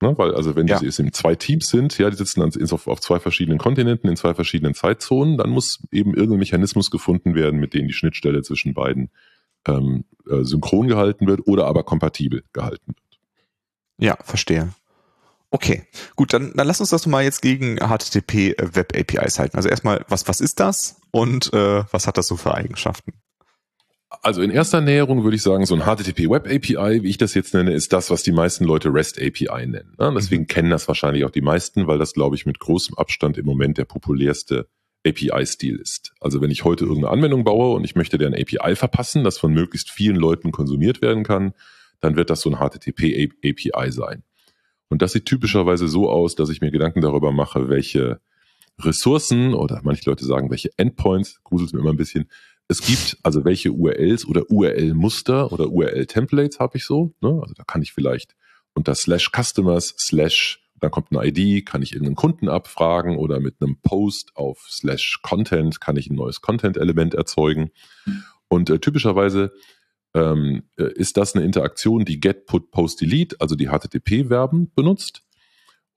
Ne, 0.00 0.16
weil, 0.16 0.34
also 0.34 0.56
wenn 0.56 0.66
ja. 0.66 0.80
die 0.80 0.86
in 0.86 1.12
zwei 1.12 1.36
Teams 1.36 1.68
sind, 1.68 1.96
ja, 1.98 2.10
die 2.10 2.16
sitzen 2.16 2.40
dann 2.40 2.70
auf, 2.70 2.88
auf 2.88 3.00
zwei 3.00 3.20
verschiedenen 3.20 3.58
Kontinenten, 3.58 4.08
in 4.08 4.16
zwei 4.16 4.34
verschiedenen 4.34 4.74
Zeitzonen, 4.74 5.36
dann 5.36 5.50
muss 5.50 5.78
eben 5.92 6.14
irgendein 6.14 6.40
Mechanismus 6.40 6.90
gefunden 6.90 7.34
werden, 7.36 7.60
mit 7.60 7.74
dem 7.74 7.86
die 7.86 7.92
Schnittstelle 7.92 8.42
zwischen 8.42 8.74
beiden 8.74 9.10
ähm, 9.68 10.04
äh, 10.28 10.42
synchron 10.42 10.88
gehalten 10.88 11.26
wird 11.28 11.46
oder 11.46 11.66
aber 11.66 11.84
kompatibel 11.84 12.42
gehalten 12.52 12.94
wird. 12.96 13.20
Ja, 13.98 14.16
verstehe. 14.24 14.70
Okay, 15.54 15.84
gut, 16.16 16.32
dann, 16.32 16.54
dann 16.56 16.66
lass 16.66 16.80
uns 16.80 16.88
das 16.88 17.06
mal 17.06 17.22
jetzt 17.22 17.42
gegen 17.42 17.76
HTTP 17.76 18.56
Web 18.58 18.94
APIs 18.96 19.38
halten. 19.38 19.54
Also 19.58 19.68
erstmal, 19.68 20.02
was, 20.08 20.26
was 20.26 20.40
ist 20.40 20.58
das 20.60 20.96
und 21.10 21.52
äh, 21.52 21.84
was 21.90 22.06
hat 22.06 22.16
das 22.16 22.26
so 22.26 22.38
für 22.38 22.54
Eigenschaften? 22.54 23.12
Also 24.22 24.40
in 24.40 24.50
erster 24.50 24.80
Näherung 24.80 25.24
würde 25.24 25.36
ich 25.36 25.42
sagen, 25.42 25.66
so 25.66 25.74
ein 25.74 25.82
HTTP 25.82 26.30
Web 26.30 26.46
API, 26.46 27.02
wie 27.02 27.10
ich 27.10 27.18
das 27.18 27.34
jetzt 27.34 27.52
nenne, 27.52 27.74
ist 27.74 27.92
das, 27.92 28.10
was 28.10 28.22
die 28.22 28.32
meisten 28.32 28.64
Leute 28.64 28.94
REST 28.94 29.20
API 29.20 29.66
nennen. 29.66 29.94
Ne? 29.98 30.10
Deswegen 30.16 30.44
mhm. 30.44 30.46
kennen 30.46 30.70
das 30.70 30.88
wahrscheinlich 30.88 31.26
auch 31.26 31.30
die 31.30 31.42
meisten, 31.42 31.86
weil 31.86 31.98
das, 31.98 32.14
glaube 32.14 32.34
ich, 32.34 32.46
mit 32.46 32.58
großem 32.58 32.96
Abstand 32.96 33.36
im 33.36 33.44
Moment 33.44 33.76
der 33.76 33.84
populärste 33.84 34.68
API-Stil 35.06 35.76
ist. 35.76 36.14
Also 36.20 36.40
wenn 36.40 36.50
ich 36.50 36.64
heute 36.64 36.84
irgendeine 36.84 37.12
Anwendung 37.12 37.44
baue 37.44 37.76
und 37.76 37.84
ich 37.84 37.94
möchte 37.94 38.16
deren 38.16 38.34
API 38.34 38.74
verpassen, 38.74 39.22
das 39.22 39.36
von 39.36 39.52
möglichst 39.52 39.90
vielen 39.90 40.16
Leuten 40.16 40.50
konsumiert 40.50 41.02
werden 41.02 41.24
kann, 41.24 41.52
dann 42.00 42.16
wird 42.16 42.30
das 42.30 42.40
so 42.40 42.50
ein 42.50 42.56
HTTP 42.56 43.30
API 43.44 43.92
sein. 43.92 44.22
Und 44.92 45.00
das 45.00 45.12
sieht 45.12 45.24
typischerweise 45.24 45.88
so 45.88 46.10
aus, 46.10 46.34
dass 46.34 46.50
ich 46.50 46.60
mir 46.60 46.70
Gedanken 46.70 47.00
darüber 47.00 47.32
mache, 47.32 47.70
welche 47.70 48.20
Ressourcen 48.78 49.54
oder 49.54 49.80
manche 49.84 50.04
Leute 50.04 50.26
sagen, 50.26 50.50
welche 50.50 50.68
Endpoints, 50.76 51.42
gruselt 51.44 51.72
mir 51.72 51.80
immer 51.80 51.94
ein 51.94 51.96
bisschen, 51.96 52.28
es 52.68 52.82
gibt, 52.82 53.16
also 53.22 53.42
welche 53.46 53.72
URLs 53.72 54.26
oder 54.26 54.50
URL-Muster 54.50 55.50
oder 55.50 55.70
URL-Templates 55.70 56.58
habe 56.58 56.76
ich 56.76 56.84
so. 56.84 57.14
Ne? 57.22 57.40
Also 57.40 57.54
da 57.54 57.64
kann 57.64 57.80
ich 57.80 57.94
vielleicht 57.94 58.36
unter 58.74 58.94
slash 58.94 59.30
customers 59.34 59.94
slash, 59.98 60.62
dann 60.78 60.90
kommt 60.90 61.08
eine 61.10 61.26
ID, 61.26 61.64
kann 61.64 61.80
ich 61.80 61.92
irgendeinen 61.94 62.16
Kunden 62.16 62.50
abfragen 62.50 63.16
oder 63.16 63.40
mit 63.40 63.62
einem 63.62 63.78
Post 63.80 64.32
auf 64.34 64.58
slash 64.68 65.20
content 65.22 65.80
kann 65.80 65.96
ich 65.96 66.10
ein 66.10 66.16
neues 66.16 66.42
Content-Element 66.42 67.14
erzeugen. 67.14 67.70
Und 68.48 68.68
äh, 68.68 68.78
typischerweise 68.78 69.52
ähm, 70.14 70.64
äh, 70.76 70.92
ist 70.94 71.16
das 71.16 71.34
eine 71.34 71.44
Interaktion, 71.44 72.04
die 72.04 72.20
get, 72.20 72.46
put, 72.46 72.70
post, 72.70 73.00
delete, 73.00 73.36
also 73.40 73.54
die 73.54 73.68
HTTP-Verben 73.68 74.72
benutzt. 74.74 75.22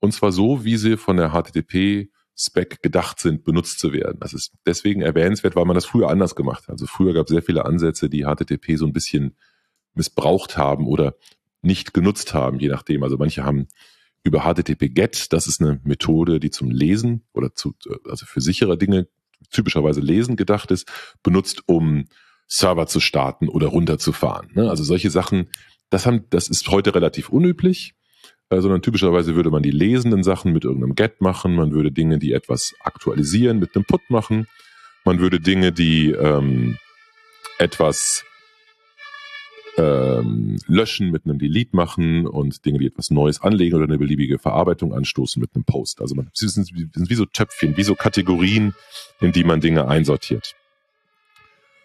Und 0.00 0.12
zwar 0.12 0.32
so, 0.32 0.64
wie 0.64 0.76
sie 0.76 0.96
von 0.96 1.16
der 1.16 1.30
HTTP-Spec 1.30 2.82
gedacht 2.82 3.20
sind, 3.20 3.44
benutzt 3.44 3.78
zu 3.78 3.92
werden. 3.92 4.18
Das 4.20 4.32
ist 4.32 4.52
deswegen 4.66 5.02
erwähnenswert, 5.02 5.56
weil 5.56 5.64
man 5.64 5.74
das 5.74 5.86
früher 5.86 6.08
anders 6.08 6.34
gemacht 6.34 6.64
hat. 6.64 6.70
Also 6.70 6.86
früher 6.86 7.14
gab 7.14 7.26
es 7.26 7.30
sehr 7.30 7.42
viele 7.42 7.64
Ansätze, 7.64 8.08
die 8.08 8.24
HTTP 8.24 8.76
so 8.76 8.86
ein 8.86 8.92
bisschen 8.92 9.36
missbraucht 9.94 10.56
haben 10.56 10.86
oder 10.86 11.16
nicht 11.62 11.94
genutzt 11.94 12.34
haben, 12.34 12.60
je 12.60 12.68
nachdem. 12.68 13.02
Also 13.02 13.16
manche 13.16 13.44
haben 13.44 13.68
über 14.22 14.40
HTTP 14.40 14.88
GET, 14.92 15.32
das 15.32 15.46
ist 15.46 15.60
eine 15.60 15.80
Methode, 15.84 16.40
die 16.40 16.50
zum 16.50 16.70
Lesen 16.70 17.24
oder 17.32 17.54
zu, 17.54 17.74
also 18.08 18.26
für 18.26 18.40
sichere 18.40 18.76
Dinge, 18.76 19.08
typischerweise 19.50 20.00
Lesen 20.00 20.36
gedacht 20.36 20.70
ist, 20.70 20.90
benutzt, 21.22 21.62
um 21.66 22.06
Server 22.46 22.86
zu 22.86 23.00
starten 23.00 23.48
oder 23.48 23.68
runterzufahren. 23.68 24.50
Ne? 24.54 24.70
Also 24.70 24.84
solche 24.84 25.10
Sachen, 25.10 25.48
das, 25.90 26.06
haben, 26.06 26.24
das 26.30 26.48
ist 26.48 26.68
heute 26.68 26.94
relativ 26.94 27.28
unüblich, 27.28 27.94
äh, 28.50 28.60
sondern 28.60 28.82
typischerweise 28.82 29.34
würde 29.34 29.50
man 29.50 29.62
die 29.62 29.70
lesenden 29.70 30.22
Sachen 30.22 30.52
mit 30.52 30.64
irgendeinem 30.64 30.94
Get 30.94 31.20
machen, 31.20 31.56
man 31.56 31.72
würde 31.72 31.90
Dinge, 31.90 32.18
die 32.18 32.32
etwas 32.32 32.74
aktualisieren, 32.80 33.58
mit 33.58 33.74
einem 33.74 33.84
Put 33.84 34.08
machen, 34.08 34.46
man 35.04 35.18
würde 35.18 35.40
Dinge, 35.40 35.72
die 35.72 36.10
ähm, 36.10 36.78
etwas 37.58 38.24
ähm, 39.78 40.56
löschen 40.66 41.10
mit 41.10 41.24
einem 41.24 41.38
Delete 41.38 41.76
machen 41.76 42.26
und 42.26 42.64
Dinge, 42.64 42.78
die 42.78 42.86
etwas 42.86 43.10
Neues 43.10 43.40
anlegen 43.42 43.76
oder 43.76 43.84
eine 43.84 43.98
beliebige 43.98 44.38
Verarbeitung 44.38 44.94
anstoßen 44.94 45.40
mit 45.40 45.50
einem 45.54 45.64
Post. 45.64 46.00
Also 46.00 46.14
man 46.14 46.30
sind, 46.32 46.66
sind 46.66 47.10
wie 47.10 47.14
so 47.14 47.26
Töpfchen, 47.26 47.76
wie 47.76 47.82
so 47.82 47.94
Kategorien, 47.94 48.74
in 49.20 49.32
die 49.32 49.44
man 49.44 49.60
Dinge 49.60 49.88
einsortiert. 49.88 50.54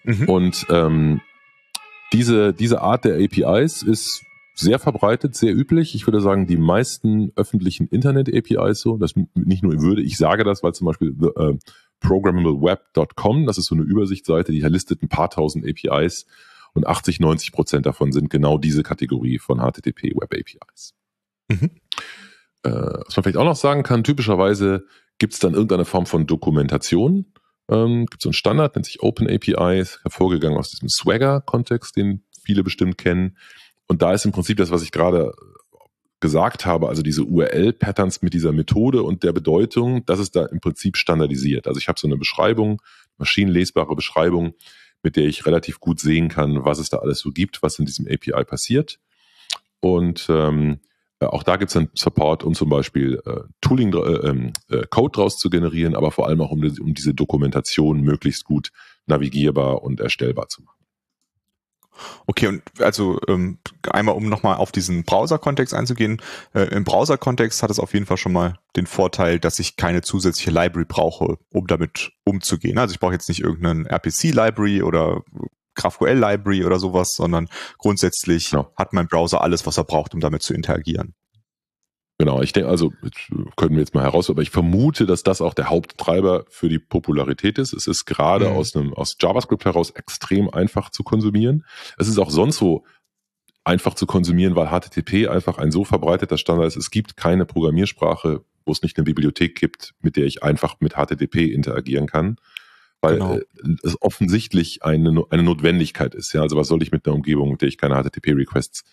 Mhm. 0.04 0.30
Und 0.30 0.66
ähm, 0.70 1.22
diese, 2.14 2.54
diese 2.54 2.82
Art 2.82 3.06
der 3.06 3.16
APIs 3.16 3.84
ist 3.84 4.24
sehr 4.54 4.80
verbreitet, 4.80 5.36
sehr 5.36 5.56
üblich. 5.56 5.96
Ich 5.96 6.06
würde 6.08 6.22
sagen, 6.22 6.46
die 6.46 6.58
meisten 6.58 7.32
öffentlichen 7.36 7.88
Internet-APIs 7.88 8.82
so, 8.82 8.98
das 8.98 9.14
nicht 9.34 9.64
nur 9.64 9.82
würde, 9.82 10.02
ich 10.02 10.18
sage 10.18 10.44
das, 10.44 10.62
weil 10.62 10.74
zum 10.74 10.88
Beispiel 10.88 11.16
äh, 11.38 11.54
programmableweb.com, 12.00 13.46
das 13.46 13.58
ist 13.58 13.66
so 13.66 13.76
eine 13.76 13.84
Übersichtsseite, 13.84 14.52
die 14.52 14.60
listet 14.62 15.02
ein 15.02 15.10
paar 15.10 15.30
tausend 15.30 15.66
APIs 15.66 16.26
und 16.74 16.88
80, 16.88 17.20
90 17.20 17.52
Prozent 17.52 17.86
davon 17.86 18.12
sind 18.12 18.30
genau 18.30 18.58
diese 18.58 18.84
Kategorie 18.84 19.40
von 19.40 19.60
HTTP 19.60 20.16
Web 20.16 20.34
APIs. 20.34 20.94
Mhm. 21.50 21.70
Äh, 22.64 22.70
was 22.70 23.16
man 23.16 23.24
vielleicht 23.24 23.38
auch 23.38 23.46
noch 23.46 23.56
sagen 23.56 23.84
kann, 23.84 24.04
typischerweise 24.04 24.86
gibt 25.18 25.34
es 25.34 25.40
dann 25.40 25.54
irgendeine 25.54 25.86
Form 25.86 26.06
von 26.06 26.28
Dokumentation. 26.28 27.26
Ähm, 27.72 28.06
gibt 28.06 28.22
so 28.22 28.30
einen 28.30 28.34
Standard, 28.34 28.76
nennt 28.76 28.86
sich 28.86 29.02
Open 29.02 29.28
APIs, 29.28 30.00
hervorgegangen 30.04 30.58
aus 30.58 30.70
diesem 30.70 30.90
Swagger-Kontext, 30.90 31.96
den 31.96 32.24
viele 32.44 32.64
bestimmt 32.64 32.98
kennen. 32.98 33.38
Und 33.88 34.02
da 34.02 34.14
ist 34.14 34.26
im 34.26 34.32
Prinzip 34.32 34.58
das, 34.58 34.72
was 34.72 34.84
ich 34.84 34.92
gerade 34.92 35.32
gesagt 36.20 36.66
habe, 36.66 36.88
also 36.88 37.02
diese 37.02 37.24
URL-Patterns 37.24 38.22
mit 38.22 38.34
dieser 38.34 38.52
Methode 38.52 39.02
und 39.02 39.24
der 39.24 39.34
Bedeutung, 39.34 40.06
das 40.06 40.20
ist 40.20 40.36
da 40.36 40.46
im 40.46 40.60
Prinzip 40.60 40.96
standardisiert. 40.96 41.68
Also 41.68 41.80
ich 41.80 41.88
habe 41.88 42.00
so 42.00 42.08
eine 42.08 42.18
Beschreibung, 42.18 42.82
maschinenlesbare 43.18 43.96
Beschreibung, 43.96 44.54
mit 45.02 45.16
der 45.16 45.26
ich 45.26 45.46
relativ 45.48 45.80
gut 45.80 46.00
sehen 46.00 46.30
kann, 46.30 46.64
was 46.64 46.78
es 46.78 46.90
da 46.90 46.98
alles 46.98 47.20
so 47.20 47.32
gibt, 47.32 47.64
was 47.64 47.80
in 47.80 47.86
diesem 47.86 48.08
API 48.08 48.44
passiert. 48.46 49.00
Und 49.80 50.28
ähm, 50.30 50.80
auch 51.28 51.44
da 51.44 51.58
gibt 51.58 51.70
es 51.70 51.74
dann 51.74 51.90
Support, 51.94 52.44
um 52.44 52.54
zum 52.54 52.70
Beispiel 52.70 53.22
äh, 53.26 53.42
Tooling, 53.62 53.94
äh, 53.94 54.28
ähm, 54.28 54.54
äh, 54.70 54.86
Code 54.90 55.12
draus 55.12 55.38
zu 55.38 55.50
generieren, 55.50 55.96
aber 55.96 56.12
vor 56.12 56.28
allem 56.28 56.42
auch 56.42 56.52
um, 56.52 56.62
um 56.64 56.94
diese 56.94 57.14
Dokumentation 57.14 58.02
möglichst 58.02 58.44
gut 58.46 58.72
navigierbar 59.06 59.84
und 59.84 60.00
erstellbar 60.00 60.48
zu 60.50 60.64
machen. 60.64 60.82
Okay, 62.26 62.48
und 62.48 62.64
also 62.80 63.20
ähm, 63.28 63.60
einmal 63.90 64.16
um 64.16 64.28
nochmal 64.28 64.56
auf 64.56 64.72
diesen 64.72 65.04
Browser-Kontext 65.04 65.74
einzugehen. 65.74 66.22
Äh, 66.54 66.64
Im 66.76 66.84
Browser-Kontext 66.84 67.62
hat 67.62 67.70
es 67.70 67.80
auf 67.80 67.94
jeden 67.94 68.06
Fall 68.06 68.18
schon 68.18 68.34
mal 68.34 68.58
den 68.76 68.88
Vorteil, 68.88 69.40
dass 69.40 69.60
ich 69.60 69.76
keine 69.76 70.02
zusätzliche 70.02 70.52
Library 70.52 70.86
brauche, 70.88 71.38
um 71.52 71.68
damit 71.68 72.12
umzugehen. 72.24 72.78
Also 72.78 72.94
ich 72.94 73.00
brauche 73.00 73.14
jetzt 73.14 73.30
nicht 73.30 73.42
irgendeinen 73.42 73.86
RPC-Library 73.86 74.82
oder 74.82 75.24
GraphQL-Library 75.76 76.66
oder 76.66 76.80
sowas, 76.80 77.14
sondern 77.16 77.48
grundsätzlich 77.78 78.52
ja. 78.52 78.70
hat 78.78 78.94
mein 78.94 79.08
Browser 79.08 79.42
alles, 79.42 79.66
was 79.66 79.78
er 79.78 79.84
braucht, 79.84 80.14
um 80.14 80.20
damit 80.20 80.42
zu 80.42 80.54
interagieren. 80.54 81.14
Genau, 82.22 82.40
ich 82.44 82.54
denke, 82.54 82.70
also 82.70 82.94
können 83.56 83.74
wir 83.74 83.80
jetzt 83.80 83.96
mal 83.96 84.04
heraus, 84.04 84.30
aber 84.30 84.44
ich 84.44 84.52
vermute, 84.52 85.08
dass 85.08 85.24
das 85.24 85.42
auch 85.42 85.56
der 85.56 85.72
Haupttreiber 85.72 86.46
für 86.50 86.70
die 86.70 86.78
Popularität 86.78 87.58
ist. 87.58 87.74
Es 87.74 87.88
ist 87.88 88.06
gerade 88.06 88.48
mhm. 88.48 88.56
aus 88.58 88.76
einem 88.76 88.94
aus 88.94 89.16
JavaScript 89.20 89.66
heraus 89.66 89.90
extrem 89.90 90.48
einfach 90.48 90.92
zu 90.92 91.02
konsumieren. 91.02 91.66
Es 91.98 92.08
ist 92.08 92.20
auch 92.20 92.30
sonst 92.30 92.58
so 92.58 92.84
einfach 93.64 93.96
zu 93.96 94.06
konsumieren, 94.06 94.56
weil 94.56 94.68
HTTP 94.68 95.30
einfach 95.30 95.58
ein 95.58 95.72
so 95.72 95.84
verbreiteter 95.84 96.38
Standard 96.38 96.68
ist. 96.68 96.78
Es 96.78 96.92
gibt 96.92 97.18
keine 97.18 97.48
Programmiersprache, 97.48 98.44
wo 98.66 98.72
es 98.72 98.84
nicht 98.84 98.98
eine 98.98 99.06
Bibliothek 99.06 99.60
gibt, 99.60 99.96
mit 100.02 100.16
der 100.16 100.26
ich 100.26 100.44
einfach 100.44 100.76
mit 100.80 100.94
HTTP 100.94 101.52
interagieren 101.52 102.06
kann, 102.06 102.36
weil 103.02 103.16
genau. 103.16 103.36
Äh, 103.36 103.44
es 103.84 104.02
offensichtlich 104.02 104.84
eine, 104.84 105.24
eine 105.30 105.44
Notwendigkeit 105.44 106.16
ist. 106.16 106.34
Ja, 106.34 106.42
also 106.42 106.56
was 106.56 106.68
soll 106.68 106.82
ich 106.82 106.92
mit 106.92 107.06
einer 107.06 107.16
Umgebung, 107.16 107.52
mit 107.52 107.62
der 107.62 107.68
ich 107.68 107.78
keine 107.78 107.96
HTTP-Requests 107.96 108.84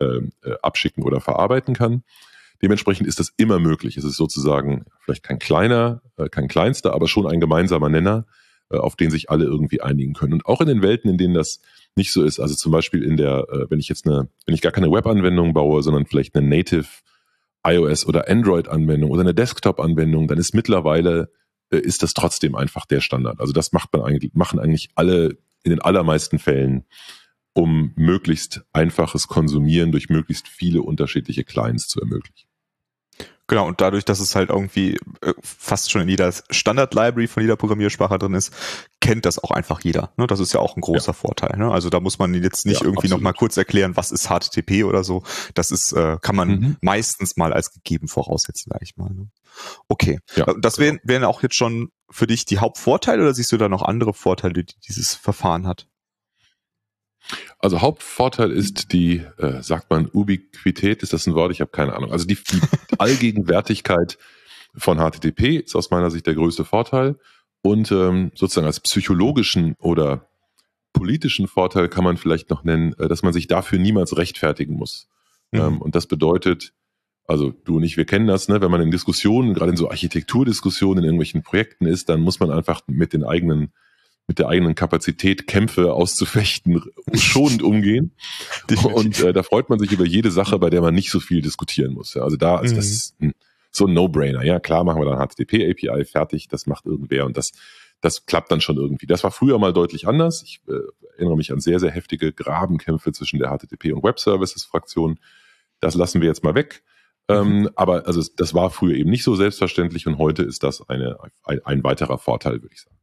ähm, 0.00 0.32
äh, 0.42 0.54
abschicken 0.62 1.04
oder 1.04 1.20
verarbeiten 1.20 1.74
kann? 1.74 2.02
Dementsprechend 2.62 3.06
ist 3.06 3.18
das 3.18 3.32
immer 3.36 3.58
möglich. 3.58 3.96
Es 3.96 4.04
ist 4.04 4.16
sozusagen 4.16 4.84
vielleicht 5.00 5.22
kein 5.22 5.38
kleiner, 5.38 6.02
äh, 6.16 6.28
kein 6.28 6.48
kleinster, 6.48 6.92
aber 6.92 7.08
schon 7.08 7.26
ein 7.26 7.40
gemeinsamer 7.40 7.88
Nenner, 7.88 8.26
äh, 8.70 8.76
auf 8.76 8.96
den 8.96 9.10
sich 9.10 9.30
alle 9.30 9.44
irgendwie 9.44 9.80
einigen 9.80 10.12
können. 10.12 10.34
Und 10.34 10.46
auch 10.46 10.60
in 10.60 10.68
den 10.68 10.82
Welten, 10.82 11.10
in 11.10 11.18
denen 11.18 11.34
das 11.34 11.60
nicht 11.96 12.12
so 12.12 12.22
ist, 12.22 12.38
also 12.38 12.54
zum 12.54 12.72
Beispiel 12.72 13.02
in 13.02 13.16
der, 13.16 13.46
äh, 13.50 13.70
wenn 13.70 13.80
ich 13.80 13.88
jetzt 13.88 14.06
eine, 14.06 14.28
wenn 14.46 14.54
ich 14.54 14.60
gar 14.60 14.72
keine 14.72 14.90
Web-Anwendung 14.90 15.54
baue, 15.54 15.82
sondern 15.82 16.06
vielleicht 16.06 16.34
eine 16.34 16.46
Native 16.46 16.86
iOS 17.66 18.06
oder 18.06 18.28
Android-Anwendung 18.28 19.10
oder 19.10 19.22
eine 19.22 19.34
Desktop-Anwendung, 19.34 20.28
dann 20.28 20.38
ist 20.38 20.54
mittlerweile 20.54 21.30
ist 21.76 22.02
das 22.02 22.14
trotzdem 22.14 22.54
einfach 22.54 22.86
der 22.86 23.00
Standard. 23.00 23.40
Also 23.40 23.52
das 23.52 23.72
macht 23.72 23.92
man 23.92 24.02
eigentlich, 24.02 24.32
machen 24.34 24.58
eigentlich 24.58 24.90
alle 24.94 25.38
in 25.62 25.70
den 25.70 25.80
allermeisten 25.80 26.38
Fällen 26.38 26.84
um 27.52 27.92
möglichst 27.96 28.62
einfaches 28.72 29.26
Konsumieren 29.28 29.92
durch 29.92 30.08
möglichst 30.08 30.48
viele 30.48 30.82
unterschiedliche 30.82 31.44
Clients 31.44 31.88
zu 31.88 32.00
ermöglichen. 32.00 32.49
Genau, 33.50 33.66
und 33.66 33.80
dadurch, 33.80 34.04
dass 34.04 34.20
es 34.20 34.36
halt 34.36 34.50
irgendwie 34.50 34.96
äh, 35.22 35.34
fast 35.42 35.90
schon 35.90 36.02
in 36.02 36.08
jeder 36.08 36.32
Standard-Library 36.50 37.26
von 37.26 37.42
jeder 37.42 37.56
Programmiersprache 37.56 38.16
drin 38.16 38.34
ist, 38.34 38.52
kennt 39.00 39.26
das 39.26 39.42
auch 39.42 39.50
einfach 39.50 39.80
jeder. 39.80 40.12
Ne? 40.16 40.28
Das 40.28 40.38
ist 40.38 40.52
ja 40.52 40.60
auch 40.60 40.76
ein 40.76 40.80
großer 40.80 41.08
ja. 41.08 41.12
Vorteil. 41.14 41.58
Ne? 41.58 41.68
Also 41.68 41.90
da 41.90 41.98
muss 41.98 42.20
man 42.20 42.32
jetzt 42.32 42.64
nicht 42.64 42.82
ja, 42.82 42.86
irgendwie 42.86 43.08
nochmal 43.08 43.32
kurz 43.32 43.56
erklären, 43.56 43.96
was 43.96 44.12
ist 44.12 44.28
HTTP 44.28 44.84
oder 44.84 45.02
so. 45.02 45.24
Das 45.54 45.72
ist, 45.72 45.90
äh, 45.90 46.18
kann 46.22 46.36
man 46.36 46.48
mhm. 46.48 46.76
meistens 46.80 47.36
mal 47.36 47.52
als 47.52 47.72
gegeben 47.72 48.06
voraussetzen, 48.06 48.70
sag 48.72 48.82
ich 48.82 48.96
mal. 48.96 49.10
Ne? 49.10 49.30
Okay. 49.88 50.20
Ja, 50.36 50.46
äh, 50.46 50.54
das 50.60 50.78
wären, 50.78 51.00
wären 51.02 51.24
auch 51.24 51.42
jetzt 51.42 51.56
schon 51.56 51.90
für 52.08 52.28
dich 52.28 52.44
die 52.44 52.60
Hauptvorteile 52.60 53.20
oder 53.20 53.34
siehst 53.34 53.50
du 53.50 53.56
da 53.56 53.68
noch 53.68 53.82
andere 53.82 54.14
Vorteile, 54.14 54.52
die 54.52 54.66
dieses 54.86 55.12
Verfahren 55.14 55.66
hat? 55.66 55.88
Also 57.58 57.80
Hauptvorteil 57.80 58.50
ist 58.50 58.92
die, 58.92 59.22
äh, 59.38 59.62
sagt 59.62 59.90
man 59.90 60.08
Ubiquität, 60.12 61.02
ist 61.02 61.12
das 61.12 61.26
ein 61.26 61.34
Wort? 61.34 61.52
Ich 61.52 61.60
habe 61.60 61.70
keine 61.70 61.94
Ahnung. 61.94 62.12
Also 62.12 62.26
die, 62.26 62.36
die 62.36 62.60
Allgegenwärtigkeit 62.98 64.18
von 64.74 64.98
HTTP 64.98 65.58
ist 65.58 65.76
aus 65.76 65.90
meiner 65.90 66.10
Sicht 66.10 66.26
der 66.26 66.34
größte 66.34 66.64
Vorteil. 66.64 67.16
Und 67.62 67.92
ähm, 67.92 68.32
sozusagen 68.34 68.66
als 68.66 68.80
psychologischen 68.80 69.74
oder 69.78 70.28
politischen 70.92 71.46
Vorteil 71.46 71.88
kann 71.88 72.04
man 72.04 72.16
vielleicht 72.16 72.50
noch 72.50 72.64
nennen, 72.64 72.94
äh, 72.98 73.08
dass 73.08 73.22
man 73.22 73.32
sich 73.32 73.46
dafür 73.46 73.78
niemals 73.78 74.16
rechtfertigen 74.16 74.74
muss. 74.74 75.08
Mhm. 75.52 75.60
Ähm, 75.60 75.82
und 75.82 75.94
das 75.94 76.06
bedeutet, 76.06 76.72
also 77.26 77.50
du 77.50 77.76
und 77.76 77.82
ich, 77.82 77.96
wir 77.96 78.06
kennen 78.06 78.26
das, 78.26 78.48
ne? 78.48 78.60
wenn 78.60 78.70
man 78.70 78.80
in 78.80 78.90
Diskussionen, 78.90 79.54
gerade 79.54 79.70
in 79.70 79.76
so 79.76 79.90
Architekturdiskussionen 79.90 80.98
in 80.98 81.04
irgendwelchen 81.04 81.42
Projekten 81.42 81.86
ist, 81.86 82.08
dann 82.08 82.20
muss 82.20 82.40
man 82.40 82.50
einfach 82.50 82.80
mit 82.86 83.12
den 83.12 83.24
eigenen 83.24 83.72
mit 84.26 84.38
der 84.38 84.48
eigenen 84.48 84.74
Kapazität, 84.74 85.46
Kämpfe 85.46 85.92
auszufechten, 85.92 86.82
schonend 87.14 87.62
umgehen. 87.64 88.12
Und 88.94 89.20
äh, 89.20 89.32
da 89.32 89.42
freut 89.42 89.68
man 89.68 89.78
sich 89.78 89.90
über 89.90 90.06
jede 90.06 90.30
Sache, 90.30 90.58
bei 90.58 90.70
der 90.70 90.80
man 90.80 90.94
nicht 90.94 91.10
so 91.10 91.18
viel 91.18 91.42
diskutieren 91.42 91.94
muss. 91.94 92.14
Ja. 92.14 92.22
Also 92.22 92.36
da 92.36 92.60
ist 92.60 92.72
mhm. 92.72 92.76
das 92.76 93.14
so 93.72 93.86
ein 93.86 93.92
No-Brainer. 93.92 94.44
Ja, 94.44 94.60
klar, 94.60 94.84
machen 94.84 95.00
wir 95.00 95.06
dann 95.06 95.18
HTTP-API 95.18 96.04
fertig, 96.04 96.48
das 96.48 96.66
macht 96.66 96.86
irgendwer 96.86 97.26
und 97.26 97.36
das, 97.36 97.52
das 98.00 98.26
klappt 98.26 98.50
dann 98.50 98.60
schon 98.60 98.76
irgendwie. 98.76 99.06
Das 99.06 99.24
war 99.24 99.30
früher 99.30 99.58
mal 99.58 99.72
deutlich 99.72 100.06
anders. 100.06 100.42
Ich 100.42 100.60
äh, 100.68 100.72
erinnere 101.16 101.36
mich 101.36 101.52
an 101.52 101.60
sehr, 101.60 101.80
sehr 101.80 101.90
heftige 101.90 102.32
Grabenkämpfe 102.32 103.12
zwischen 103.12 103.38
der 103.38 103.50
HTTP 103.50 103.92
und 103.92 104.02
Web 104.02 104.18
Services-Fraktion. 104.18 105.18
Das 105.80 105.94
lassen 105.94 106.20
wir 106.20 106.28
jetzt 106.28 106.44
mal 106.44 106.54
weg. 106.54 106.82
Ähm, 107.28 107.60
mhm. 107.60 107.70
aber 107.76 108.06
also 108.06 108.22
das 108.36 108.54
war 108.54 108.70
früher 108.70 108.96
eben 108.96 109.10
nicht 109.10 109.22
so 109.22 109.36
selbstverständlich 109.36 110.06
und 110.06 110.18
heute 110.18 110.42
ist 110.42 110.64
das 110.64 110.88
eine, 110.88 111.16
ein, 111.44 111.60
ein 111.64 111.84
weiterer 111.84 112.18
Vorteil, 112.18 112.60
würde 112.62 112.74
ich 112.74 112.80
sagen. 112.80 112.96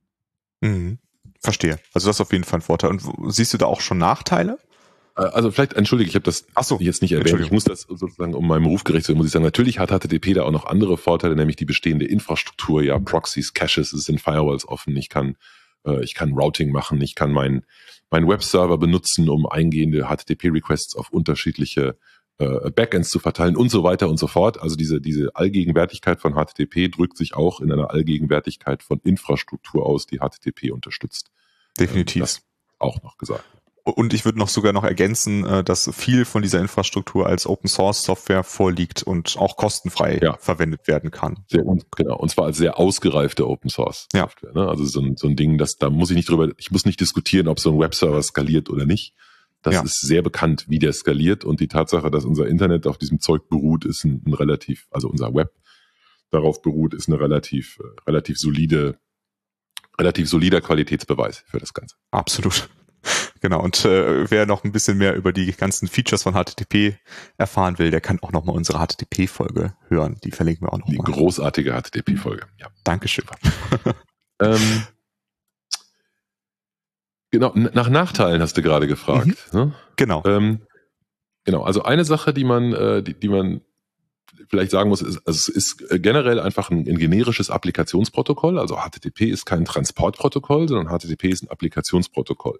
Mhm. 0.60 1.00
Verstehe. 1.40 1.80
Also 1.94 2.08
das 2.08 2.18
ist 2.18 2.22
auf 2.22 2.32
jeden 2.32 2.44
Fall 2.44 2.60
ein 2.60 2.64
Vorteil. 2.64 2.90
Und 2.90 3.02
siehst 3.28 3.54
du 3.54 3.58
da 3.58 3.66
auch 3.66 3.82
schon 3.82 3.98
Nachteile? 3.98 4.58
Äh, 5.18 5.22
also 5.22 5.52
vielleicht, 5.52 5.74
entschuldige, 5.74 6.10
ich 6.10 6.16
habe 6.16 6.24
das 6.24 6.46
so, 6.62 6.80
jetzt 6.80 7.02
nicht 7.02 7.12
erwähnt. 7.12 7.40
Ich 7.42 7.52
muss 7.52 7.64
das 7.64 7.82
sozusagen, 7.82 8.34
um 8.34 8.48
meinem 8.48 8.66
Ruf 8.66 8.84
gerecht 8.84 9.06
zu 9.06 9.10
werden, 9.10 9.18
muss 9.18 9.28
ich 9.28 9.34
sagen, 9.34 9.46
natürlich 9.46 9.80
hat 9.80 9.90
HTTP 9.90 10.34
da 10.34 10.44
auch 10.44 10.52
noch 10.52 10.66
andere 10.66 10.98
Vorteile, 10.98 11.36
nämlich 11.36 11.56
die 11.56 11.66
bestehende 11.66 12.06
Infrastruktur, 12.06 12.84
ja, 12.84 13.00
Proxys, 13.00 13.54
Caches, 13.54 13.94
es 13.94 14.06
sind 14.06 14.22
Firewalls 14.22 14.68
offen, 14.68 14.96
ich 14.96 15.10
kann, 15.10 15.36
äh, 15.86 16.04
ich 16.04 16.14
kann 16.14 16.34
Routing 16.34 16.72
machen, 16.72 17.02
ich 17.02 17.16
kann 17.16 17.32
meinen 17.32 17.66
mein 18.10 18.28
Webserver 18.28 18.78
benutzen, 18.78 19.28
um 19.28 19.46
eingehende 19.48 20.08
HTTP-Requests 20.08 20.96
auf 20.96 21.10
unterschiedliche 21.10 21.98
äh, 22.40 22.70
Backends 22.72 23.10
zu 23.10 23.20
verteilen 23.20 23.56
und 23.56 23.70
so 23.70 23.84
weiter 23.84 24.10
und 24.10 24.18
so 24.18 24.28
fort. 24.28 24.62
Also 24.62 24.76
diese, 24.76 25.02
diese 25.02 25.36
Allgegenwärtigkeit 25.36 26.20
von 26.20 26.34
HTTP 26.34 26.90
drückt 26.90 27.18
sich 27.18 27.36
auch 27.36 27.62
in 27.62 27.72
einer 27.72 27.92
Allgegenwärtigkeit 27.92 28.84
von 28.84 29.00
Infrastruktur 29.04 29.86
aus, 29.86 30.06
die 30.06 30.20
HTTP 30.20 30.72
unterstützt. 30.72 31.32
Definitiv. 31.80 32.22
Das 32.22 32.42
auch 32.80 33.02
noch 33.04 33.18
gesagt. 33.18 33.44
Und 33.96 34.14
ich 34.14 34.26
würde 34.26 34.38
noch 34.38 34.50
sogar 34.50 34.74
noch 34.74 34.84
ergänzen, 34.84 35.46
äh, 35.46 35.64
dass 35.64 35.90
viel 35.96 36.26
von 36.26 36.42
dieser 36.42 36.60
Infrastruktur 36.60 37.26
als 37.26 37.48
Open 37.48 37.70
Source 37.70 38.04
Software 38.04 38.44
vorliegt 38.44 39.04
und 39.04 39.38
auch 39.38 39.56
kostenfrei 39.56 40.20
ja. 40.22 40.36
verwendet 40.40 40.88
werden 40.88 41.10
kann. 41.10 41.46
Sehr, 41.48 41.64
genau. 41.96 42.18
Und 42.18 42.30
zwar 42.30 42.46
als 42.46 42.58
sehr 42.58 42.78
ausgereifte 42.78 43.48
Open 43.48 43.70
Source 43.70 44.08
Software. 44.12 44.52
Ja. 44.54 44.62
Ne? 44.64 44.70
Also 44.70 44.84
so 44.84 45.00
ein, 45.00 45.16
so 45.16 45.28
ein 45.28 45.38
Ding, 45.38 45.58
dass 45.58 45.78
da 45.78 45.90
muss 45.90 46.10
ich 46.10 46.18
nicht 46.18 46.30
drüber, 46.30 46.50
ich 46.58 46.70
muss 46.70 46.86
nicht 46.86 47.00
diskutieren, 47.00 47.48
ob 47.48 47.60
so 47.60 47.72
ein 47.72 47.80
Webserver 47.80 48.22
skaliert 48.22 48.70
oder 48.70 48.86
nicht. 48.86 49.14
Das 49.68 49.76
ja. 49.76 49.84
ist 49.84 50.00
sehr 50.00 50.22
bekannt, 50.22 50.64
wie 50.70 50.80
der 50.80 50.94
skaliert 50.94 51.44
und 51.44 51.60
die 51.60 51.68
Tatsache, 51.68 52.10
dass 52.10 52.24
unser 52.24 52.48
Internet 52.48 52.88
auf 52.88 52.98
diesem 52.98 53.20
Zeug 53.20 53.50
beruht, 53.50 53.84
ist 53.84 54.06
ein, 54.06 54.24
ein 54.26 54.34
relativ, 54.34 54.88
also 54.92 55.10
unser 55.10 55.36
Web 55.36 55.52
darauf 56.32 56.62
beruht, 56.62 56.94
ist 56.94 57.10
eine 57.10 57.20
relativ, 57.20 57.78
äh, 57.82 58.02
relativ 58.08 58.38
solide, 58.38 58.98
relativ 60.00 60.30
solider 60.30 60.62
Qualitätsbeweis 60.62 61.44
für 61.48 61.60
das 61.60 61.74
Ganze. 61.74 61.98
Absolut. 62.12 62.70
Genau, 63.40 63.62
und 63.62 63.86
äh, 63.86 64.30
wer 64.30 64.46
noch 64.46 64.64
ein 64.66 64.72
bisschen 64.74 64.98
mehr 64.98 65.16
über 65.16 65.32
die 65.32 65.54
ganzen 65.54 65.88
Features 65.88 66.24
von 66.24 66.34
HTTP 66.34 66.98
erfahren 67.38 67.78
will, 67.78 67.92
der 67.92 68.02
kann 68.02 68.20
auch 68.20 68.34
nochmal 68.34 68.56
unsere 68.56 68.80
HTTP-Folge 68.80 69.76
hören. 69.88 70.18
Die 70.24 70.32
verlinken 70.32 70.68
wir 70.68 70.74
auch 70.74 70.80
noch 70.80 70.90
Die 70.90 70.98
mal. 70.98 71.04
großartige 71.04 71.72
HTTP-Folge, 71.72 72.48
ja. 72.58 72.68
Dankeschön. 72.84 73.24
ähm, 74.42 74.84
Genau, 77.32 77.52
nach 77.56 77.90
Nachteilen 77.90 78.42
hast 78.42 78.58
du 78.58 78.62
gerade 78.62 78.88
gefragt. 78.88 79.28
Mhm. 79.52 79.60
Ne? 79.60 79.74
Genau. 79.96 80.24
Ähm, 80.26 80.62
Genau, 81.48 81.64
also 81.64 81.84
eine 81.84 82.04
Sache, 82.04 82.34
die 82.34 82.44
man, 82.44 82.74
äh, 82.74 83.02
die, 83.02 83.14
die 83.14 83.30
man 83.30 83.62
vielleicht 84.50 84.70
sagen 84.70 84.90
muss, 84.90 85.02
ist, 85.02 85.26
also 85.26 85.38
es 85.38 85.48
ist 85.48 85.78
generell 86.04 86.42
einfach 86.42 86.70
ein, 86.70 86.80
ein 86.80 86.98
generisches 86.98 87.50
Applikationsprotokoll. 87.50 88.60
Also 88.60 88.76
HTTP 88.76 89.22
ist 89.32 89.46
kein 89.46 89.64
Transportprotokoll, 89.64 90.68
sondern 90.68 90.90
HTTP 90.90 91.30
ist 91.30 91.44
ein 91.44 91.50
Applikationsprotokoll. 91.50 92.60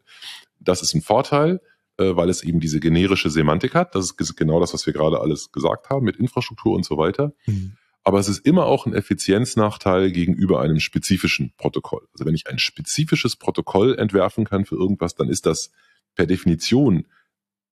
Das 0.62 0.82
ist 0.82 0.94
ein 0.94 1.02
Vorteil, 1.02 1.60
äh, 1.98 2.16
weil 2.16 2.30
es 2.30 2.44
eben 2.44 2.62
diese 2.62 2.80
generische 2.80 3.30
Semantik 3.30 3.76
hat. 3.76 3.94
Das 3.94 4.12
ist 4.18 4.38
genau 4.38 4.62
das, 4.62 4.74
was 4.74 4.86
wir 4.86 4.94
gerade 4.94 5.20
alles 5.20 5.52
gesagt 5.52 5.90
haben 5.90 6.06
mit 6.06 6.16
Infrastruktur 6.16 6.74
und 6.74 6.86
so 6.86 6.98
weiter. 6.98 7.34
Mhm. 7.46 7.74
Aber 8.08 8.20
es 8.20 8.30
ist 8.30 8.46
immer 8.46 8.68
auch 8.68 8.86
ein 8.86 8.94
Effizienznachteil 8.94 10.14
gegenüber 10.14 10.62
einem 10.62 10.80
spezifischen 10.80 11.52
Protokoll. 11.58 12.08
Also 12.14 12.26
wenn 12.26 12.36
ich 12.36 12.48
ein 12.48 12.58
spezifisches 12.58 13.36
Protokoll 13.36 14.00
entwerfen 14.00 14.46
kann 14.46 14.64
für 14.64 14.76
irgendwas, 14.76 15.16
dann 15.16 15.28
ist 15.28 15.46
das 15.46 15.72
per 16.16 16.26
Definition 16.26 17.06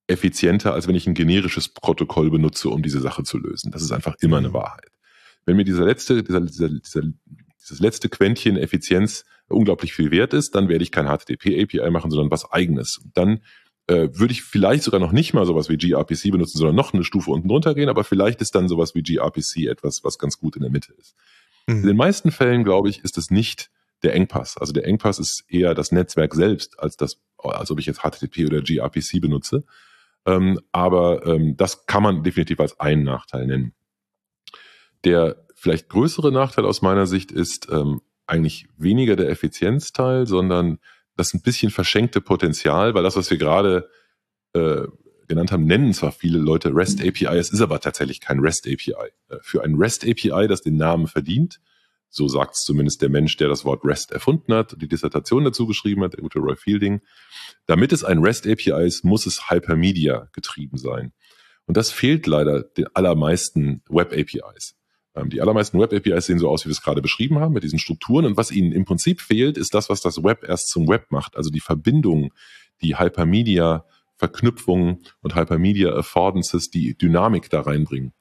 effizienter, 0.08 0.74
als 0.74 0.90
wenn 0.90 0.96
ich 0.96 1.08
ein 1.08 1.14
generisches 1.14 1.70
Protokoll 1.70 2.32
benutze, 2.32 2.68
um 2.68 2.84
diese 2.84 3.00
Sache 3.00 3.24
zu 3.24 3.38
lösen. 3.38 3.72
Das 3.72 3.82
ist 3.82 3.94
einfach 3.94 4.16
immer 4.20 4.40
eine 4.40 4.50
mhm. 4.50 4.56
Wahrheit. 4.56 4.92
Wenn 5.46 5.56
mir 5.56 5.64
dieser 5.64 5.86
letzte, 5.86 6.22
dieser, 6.22 6.42
dieser, 6.42 6.68
dieser, 6.68 7.04
dieses 7.62 7.80
letzte 7.80 8.10
Quäntchen 8.10 8.58
Effizienz 8.58 9.24
unglaublich 9.48 9.94
viel 9.94 10.12
wert 10.12 10.34
ist, 10.34 10.54
dann 10.54 10.68
werde 10.68 10.84
ich 10.84 10.92
kein 10.92 11.08
HTTP-API 11.08 11.90
machen, 11.92 12.12
sondern 12.12 12.30
was 12.30 12.52
eigenes. 12.52 13.00
dann 13.14 13.40
äh, 13.88 14.10
würde 14.14 14.32
ich 14.32 14.44
vielleicht 14.44 14.84
sogar 14.84 15.00
noch 15.00 15.12
nicht 15.12 15.34
mal 15.34 15.46
sowas 15.46 15.70
wie 15.70 15.78
gRPC 15.78 16.32
benutzen, 16.32 16.58
sondern 16.58 16.76
noch 16.76 16.94
eine 16.94 17.04
Stufe 17.04 17.32
unten 17.32 17.48
drunter 17.48 17.76
gehen, 17.76 17.90
aber 17.90 18.04
vielleicht 18.04 18.42
ist 18.42 18.56
dann 18.56 18.68
sowas 18.68 18.96
wie 18.96 19.04
gRPC 19.04 19.68
etwas, 19.68 20.04
was 20.04 20.18
ganz 20.18 20.40
gut 20.40 20.56
in 20.56 20.64
der 20.64 20.72
Mitte 20.72 20.94
ist. 20.94 21.16
Mhm. 21.68 21.82
In 21.82 21.88
den 21.88 21.98
meisten 21.98 22.32
Fällen, 22.32 22.64
glaube 22.64 22.90
ich, 22.90 23.04
ist 23.04 23.18
es 23.18 23.30
nicht 23.30 23.70
der 24.04 24.14
Engpass. 24.14 24.58
Also 24.58 24.74
der 24.74 24.86
Engpass 24.86 25.20
ist 25.20 25.46
eher 25.48 25.74
das 25.74 25.92
Netzwerk 25.92 26.34
selbst, 26.34 26.80
als 26.80 26.98
das, 26.98 27.20
als 27.38 27.72
ob 27.72 27.80
ich 27.80 27.86
jetzt 27.86 28.02
HTTP 28.02 28.46
oder 28.46 28.62
gRPC 28.62 29.22
benutze. 29.22 29.64
Ähm, 30.26 30.60
aber 30.72 31.26
ähm, 31.26 31.56
das 31.56 31.86
kann 31.86 32.04
man 32.04 32.24
definitiv 32.24 32.60
als 32.60 32.80
einen 32.80 33.04
Nachteil 33.04 33.46
nennen. 33.46 33.74
Der 35.04 35.46
vielleicht 35.54 35.90
größere 35.90 36.32
Nachteil 36.32 36.66
aus 36.66 36.82
meiner 36.82 37.06
Sicht 37.06 37.32
ist 37.32 37.70
ähm, 37.72 38.02
eigentlich 38.28 38.68
weniger 38.78 39.16
der 39.16 39.30
Effizienzteil, 39.30 40.26
sondern 40.26 40.80
das 41.16 41.34
ein 41.34 41.42
bisschen 41.42 41.72
verschenkte 41.72 42.22
Potenzial, 42.22 42.94
weil 42.94 43.04
das, 43.04 43.16
was 43.16 43.30
wir 43.30 43.38
gerade 43.38 43.90
äh, 44.54 44.84
genannt 45.28 45.52
haben, 45.52 45.66
nennen 45.66 45.94
zwar 45.94 46.12
viele 46.12 46.38
Leute 46.40 46.74
REST 46.74 47.02
API, 47.02 47.38
es 47.38 47.50
ist 47.50 47.62
aber 47.62 47.80
tatsächlich 47.80 48.22
kein 48.22 48.40
REST 48.40 48.68
API. 48.68 49.12
Äh, 49.30 49.38
für 49.42 49.64
ein 49.64 49.76
REST 49.76 50.06
API, 50.06 50.48
das 50.48 50.62
den 50.62 50.78
Namen 50.78 51.08
verdient, 51.08 51.60
so 52.10 52.28
sagt 52.28 52.54
es 52.56 52.64
zumindest 52.64 53.02
der 53.02 53.10
Mensch, 53.10 53.36
der 53.38 53.50
das 53.50 53.66
Wort 53.66 53.84
REST 53.84 54.12
erfunden 54.12 54.54
hat, 54.54 54.76
die 54.82 54.88
Dissertation 54.88 55.44
dazu 55.44 55.68
geschrieben 55.68 56.04
hat, 56.04 56.14
der 56.14 56.22
gute 56.22 56.40
Roy 56.40 56.56
Fielding. 56.56 57.02
Damit 57.66 57.92
es 57.92 58.04
ein 58.04 58.20
REST 58.20 58.48
API 58.48 58.86
ist, 58.86 59.04
muss 59.04 59.26
es 59.26 59.50
Hypermedia 59.50 60.30
getrieben 60.32 60.78
sein. 60.78 61.12
Und 61.66 61.78
das 61.78 61.92
fehlt 61.92 62.28
leider 62.28 62.64
den 62.64 62.88
allermeisten 62.94 63.82
Web 63.90 64.14
APIs. 64.14 64.76
Ähm, 65.16 65.30
die 65.30 65.42
allermeisten 65.42 65.80
Web 65.80 65.94
APIs 65.94 66.26
sehen 66.26 66.40
so 66.40 66.50
aus, 66.50 66.66
wie 66.66 66.70
wir 66.70 66.74
es 66.74 66.82
gerade 66.82 67.02
beschrieben 67.02 67.40
haben, 67.40 67.54
mit 67.54 67.64
diesen 67.64 67.80
Strukturen. 67.80 68.26
Und 68.26 68.38
was 68.38 68.52
ihnen 68.52 68.72
im 68.72 68.86
Prinzip 68.86 69.22
fehlt, 69.22 69.58
ist 69.58 69.74
das, 69.74 69.90
was 69.90 70.02
das 70.02 70.24
Web 70.24 70.44
erst 70.48 70.70
zum 70.70 70.88
Web 70.88 71.08
macht. 71.10 71.36
Also 71.38 71.50
die 71.50 71.60
Verbindung, 71.60 72.34
die 72.82 72.98
Hypermedia 72.98 73.86
Verknüpfungen 74.18 75.02
und 75.22 75.36
Hypermedia 75.36 75.92
Affordances, 75.94 76.70
die 76.70 76.98
Dynamik 76.98 77.50
da 77.50 77.62
reinbringen. 77.62 78.14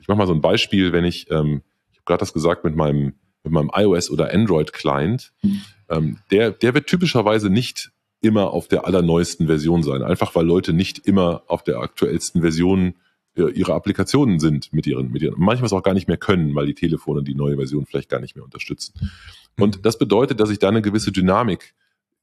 Ich 0.00 0.08
mache 0.08 0.18
mal 0.18 0.26
so 0.26 0.34
ein 0.34 0.40
Beispiel, 0.40 0.92
wenn 0.92 1.04
ich, 1.04 1.30
ähm, 1.30 1.62
ich 1.92 1.98
habe 1.98 2.04
gerade 2.06 2.20
das 2.20 2.32
gesagt 2.32 2.64
mit 2.64 2.74
meinem 2.74 3.14
mit 3.44 3.52
meinem 3.52 3.70
iOS 3.72 4.10
oder 4.10 4.32
Android 4.32 4.72
Client, 4.72 5.32
mhm. 5.42 5.62
ähm, 5.88 6.18
der, 6.30 6.50
der 6.50 6.74
wird 6.74 6.88
typischerweise 6.88 7.50
nicht 7.50 7.92
immer 8.20 8.50
auf 8.50 8.66
der 8.66 8.84
allerneuesten 8.84 9.46
Version 9.46 9.82
sein. 9.82 10.02
Einfach 10.02 10.34
weil 10.34 10.44
Leute 10.44 10.72
nicht 10.72 10.98
immer 10.98 11.44
auf 11.46 11.62
der 11.62 11.78
aktuellsten 11.78 12.40
Version 12.40 12.88
äh, 12.88 12.92
ihrer 13.38 13.74
Applikationen 13.74 14.40
sind 14.40 14.72
mit 14.72 14.86
ihren, 14.86 15.10
mit 15.10 15.22
ihren, 15.22 15.34
manchmal 15.38 15.70
auch 15.72 15.82
gar 15.82 15.94
nicht 15.94 16.08
mehr 16.08 16.16
können, 16.16 16.54
weil 16.54 16.66
die 16.66 16.74
Telefone 16.74 17.22
die 17.22 17.34
neue 17.34 17.56
Version 17.56 17.86
vielleicht 17.86 18.08
gar 18.08 18.20
nicht 18.20 18.36
mehr 18.36 18.44
unterstützen. 18.44 18.94
Mhm. 19.00 19.62
Und 19.62 19.86
das 19.86 19.98
bedeutet, 19.98 20.40
dass 20.40 20.50
ich 20.50 20.58
da 20.58 20.68
eine 20.68 20.82
gewisse 20.82 21.12
Dynamik 21.12 21.74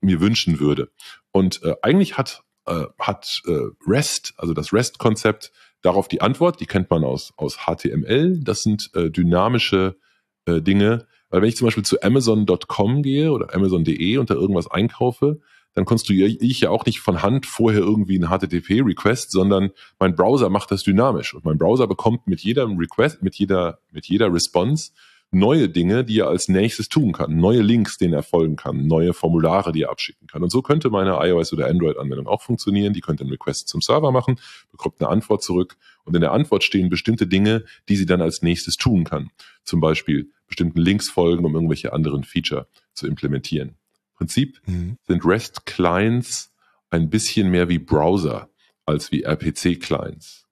mir 0.02 0.22
wünschen 0.22 0.60
würde. 0.60 0.90
Und 1.32 1.64
äh, 1.64 1.76
eigentlich 1.82 2.18
hat, 2.18 2.44
äh, 2.66 2.86
hat 3.00 3.42
äh, 3.46 3.60
REST, 3.88 4.34
also 4.38 4.54
das 4.54 4.74
REST-Konzept, 4.74 5.52
darauf 5.82 6.08
die 6.08 6.22
Antwort, 6.22 6.60
die 6.60 6.66
kennt 6.66 6.90
man 6.90 7.04
aus, 7.04 7.34
aus 7.38 7.60
HTML. 7.66 8.40
Das 8.42 8.62
sind 8.64 8.90
äh, 8.94 9.10
dynamische 9.10 9.98
äh, 10.46 10.62
Dinge. 10.62 11.08
Weil 11.30 11.42
wenn 11.42 11.50
ich 11.50 11.58
zum 11.58 11.68
Beispiel 11.68 11.86
zu 11.86 12.02
Amazon.com 12.02 13.04
gehe 13.04 13.32
oder 13.32 13.54
Amazon.de 13.54 14.18
und 14.18 14.30
da 14.30 14.36
irgendwas 14.36 14.70
einkaufe, 14.70 15.40
dann 15.76 15.86
konstruiere 15.86 16.30
ich 16.30 16.62
ja 16.62 16.70
auch 16.70 16.86
nicht 16.86 17.02
von 17.02 17.22
Hand 17.22 17.46
vorher 17.46 17.82
irgendwie 17.82 18.16
einen 18.16 18.30
HTTP-Request, 18.30 19.30
sondern 19.30 19.72
mein 20.00 20.16
Browser 20.16 20.50
macht 20.50 20.72
das 20.72 20.84
dynamisch. 20.84 21.34
Und 21.34 21.46
mein 21.46 21.58
Browser 21.58 21.86
bekommt 21.86 22.28
mit 22.28 22.42
jedem 22.42 22.78
Request, 22.78 23.22
mit 23.22 23.36
jeder, 23.36 23.80
mit 23.92 24.08
jeder 24.08 24.34
Response 24.34 24.92
neue 25.32 25.68
Dinge, 25.68 26.06
die 26.06 26.20
er 26.20 26.28
als 26.28 26.48
nächstes 26.48 26.88
tun 26.88 27.12
kann, 27.12 27.36
neue 27.36 27.62
Links, 27.62 27.98
denen 27.98 28.14
er 28.14 28.24
folgen 28.24 28.56
kann, 28.56 28.88
neue 28.88 29.14
Formulare, 29.14 29.72
die 29.72 29.84
er 29.84 29.90
abschicken 29.90 30.28
kann. 30.28 30.44
Und 30.44 30.50
so 30.50 30.62
könnte 30.62 30.90
meine 30.90 31.18
iOS 31.22 31.52
oder 31.52 31.68
Android-Anwendung 31.68 32.28
auch 32.28 32.42
funktionieren. 32.42 32.94
Die 32.94 33.02
könnte 33.02 33.24
einen 33.24 33.32
Request 33.32 33.68
zum 33.68 33.82
Server 33.82 34.12
machen, 34.12 34.40
bekommt 34.72 35.02
eine 35.02 35.10
Antwort 35.10 35.44
zurück 35.44 35.76
und 36.06 36.16
in 36.16 36.22
der 36.22 36.32
Antwort 36.32 36.64
stehen 36.64 36.90
bestimmte 36.90 37.28
Dinge, 37.28 37.66
die 37.90 37.98
sie 37.98 38.06
dann 38.06 38.22
als 38.22 38.42
nächstes 38.42 38.78
tun 38.78 39.04
kann. 39.04 39.30
Zum 39.64 39.82
Beispiel 39.82 40.32
bestimmten 40.48 40.80
Links 40.80 41.10
folgen, 41.10 41.44
um 41.44 41.54
irgendwelche 41.54 41.92
anderen 41.92 42.24
Feature 42.24 42.68
zu 42.94 43.08
implementieren. 43.08 43.76
Prinzip 44.16 44.62
mhm. 44.66 44.98
sind 45.08 45.26
REST-Clients 45.26 46.54
ein 46.90 47.10
bisschen 47.10 47.50
mehr 47.50 47.70
wie 47.70 47.80
Browser 47.80 48.50
als 48.86 49.12
wie 49.12 49.24
RPC-Clients. 49.24 50.46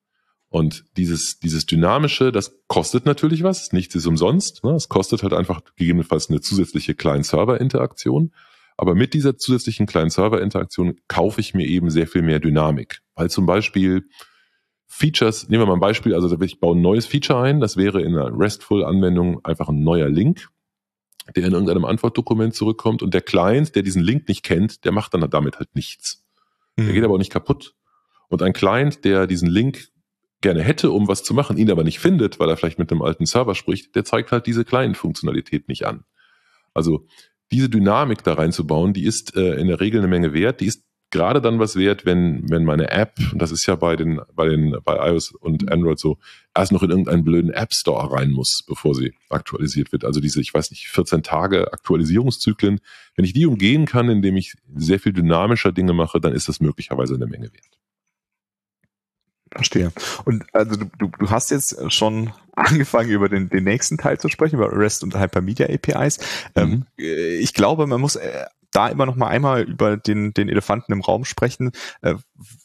Und 0.50 0.86
dieses, 0.98 1.40
dieses 1.40 1.66
Dynamische, 1.66 2.32
das 2.32 2.56
kostet 2.68 3.06
natürlich 3.06 3.42
was. 3.42 3.72
Nichts 3.72 3.96
ist 3.96 4.06
umsonst. 4.06 4.64
Ne? 4.64 4.74
Es 4.74 4.88
kostet 4.88 5.24
halt 5.24 5.34
einfach 5.34 5.62
gegebenenfalls 5.76 6.30
eine 6.30 6.42
zusätzliche 6.42 6.94
Client-Server-Interaktion. 6.94 8.32
Aber 8.78 8.94
mit 8.94 9.14
dieser 9.14 9.38
zusätzlichen 9.38 9.88
Client-Server-Interaktion 9.88 11.00
kaufe 11.08 11.42
ich 11.42 11.54
mir 11.54 11.66
eben 11.66 11.90
sehr 11.90 12.06
viel 12.06 12.22
mehr 12.22 12.40
Dynamik. 12.40 13.02
Weil 13.16 13.30
zum 13.30 13.46
Beispiel 13.46 14.08
Features, 14.86 15.50
nehmen 15.50 15.64
wir 15.64 15.66
mal 15.66 15.74
ein 15.74 15.80
Beispiel, 15.80 16.14
also 16.14 16.40
ich 16.40 16.60
baue 16.60 16.76
ein 16.76 16.82
neues 16.82 17.08
Feature 17.08 17.42
ein, 17.42 17.60
das 17.60 17.76
wäre 17.76 18.04
in 18.04 18.16
einer 18.16 18.32
RESTful-Anwendung 18.32 19.44
einfach 19.44 19.70
ein 19.70 19.84
neuer 19.84 20.10
Link, 20.10 20.50
der 21.36 21.46
in 21.46 21.54
irgendeinem 21.54 21.86
Antwortdokument 21.86 22.54
zurückkommt 22.56 23.02
und 23.02 23.14
der 23.14 23.22
Client, 23.22 23.76
der 23.76 23.84
diesen 23.84 24.04
Link 24.04 24.28
nicht 24.28 24.44
kennt, 24.44 24.86
der 24.86 24.92
macht 24.92 25.14
dann 25.14 25.30
damit 25.30 25.60
halt 25.60 25.76
nichts. 25.76 26.24
Mhm. 26.76 26.86
Der 26.86 26.94
geht 26.94 27.04
aber 27.04 27.14
auch 27.14 27.20
nicht 27.20 27.32
kaputt. 27.32 27.76
Und 28.30 28.42
ein 28.42 28.54
Client, 28.54 29.06
der 29.06 29.28
diesen 29.28 29.50
Link 29.50 29.90
gerne 30.42 30.62
hätte, 30.62 30.92
um 30.92 31.08
was 31.08 31.24
zu 31.24 31.34
machen, 31.34 31.58
ihn 31.58 31.72
aber 31.72 31.84
nicht 31.84 32.00
findet, 32.00 32.40
weil 32.40 32.50
er 32.50 32.58
vielleicht 32.58 32.80
mit 32.80 32.92
einem 32.92 33.02
alten 33.02 33.26
Server 33.26 33.56
spricht, 33.56 33.96
der 33.96 34.04
zeigt 34.04 34.32
halt 34.32 34.46
diese 34.46 34.66
kleinen 34.66 34.96
Funktionalität 34.96 35.68
nicht 35.68 35.86
an. 35.86 36.04
Also 36.74 37.06
diese 37.52 37.70
Dynamik 37.70 38.24
da 38.24 38.34
reinzubauen, 38.34 38.94
die 38.94 39.06
ist 39.06 39.36
äh, 39.36 39.56
in 39.56 39.68
der 39.68 39.80
Regel 39.80 40.00
eine 40.00 40.08
Menge 40.08 40.34
wert. 40.34 40.60
Die 40.60 40.66
ist 40.66 40.84
gerade 41.14 41.42
dann 41.42 41.60
was 41.60 41.76
wert, 41.76 42.06
wenn, 42.06 42.50
wenn 42.50 42.66
meine 42.66 42.90
App, 42.90 43.18
und 43.32 43.42
das 43.42 43.52
ist 43.52 43.66
ja 43.68 43.76
bei 43.76 43.96
den, 43.96 44.20
bei 44.36 44.50
den, 44.50 44.76
bei 44.84 45.10
iOS 45.10 45.32
und 45.32 45.72
Android 45.72 46.00
so, 46.00 46.18
erst 46.56 46.72
noch 46.72 46.84
in 46.84 46.90
irgendeinen 46.90 47.24
blöden 47.24 47.52
App 47.52 47.74
Store 47.74 48.12
rein 48.12 48.32
muss, 48.32 48.64
bevor 48.68 48.96
sie 48.96 49.14
aktualisiert 49.30 49.92
wird. 49.92 50.04
Also 50.04 50.20
diese, 50.20 50.42
ich 50.42 50.54
weiß 50.54 50.72
nicht, 50.72 50.90
14 50.90 51.24
Tage 51.24 51.72
Aktualisierungszyklen. 51.72 52.82
Wenn 53.16 53.26
ich 53.26 53.34
die 53.34 53.46
umgehen 53.46 53.86
kann, 53.86 54.10
indem 54.10 54.36
ich 54.36 54.56
sehr 54.76 55.00
viel 55.00 55.14
dynamischer 55.14 55.72
Dinge 55.72 55.94
mache, 55.94 56.20
dann 56.20 56.34
ist 56.34 56.50
das 56.50 56.60
möglicherweise 56.60 57.14
eine 57.14 57.28
Menge 57.28 57.54
wert. 57.54 57.80
Verstehe. 59.52 59.92
Und 60.26 60.46
also 60.52 60.76
du, 60.76 60.86
du, 60.98 61.12
du 61.20 61.30
hast 61.30 61.52
jetzt 61.52 61.94
schon 61.94 62.32
angefangen, 62.54 63.12
über 63.12 63.30
den, 63.30 63.50
den 63.50 63.64
nächsten 63.64 64.00
Teil 64.00 64.20
zu 64.20 64.30
sprechen, 64.30 64.56
über 64.56 64.76
REST 64.76 65.04
und 65.04 65.20
Hypermedia 65.20 65.68
APIs. 65.68 66.18
Ähm, 66.56 66.70
mhm. 66.70 66.86
Ähm, 66.98 67.40
ich 67.40 67.54
glaube, 67.54 67.86
man 67.86 68.02
muss 68.02 68.16
äh, 68.16 68.46
da 68.74 68.88
immer 68.88 69.06
noch 69.06 69.16
mal 69.16 69.28
einmal 69.28 69.64
über 69.64 69.98
den, 69.98 70.34
den 70.34 70.50
Elefanten 70.50 70.92
im 70.92 71.02
Raum 71.02 71.26
sprechen. 71.26 71.72
Äh, 72.02 72.16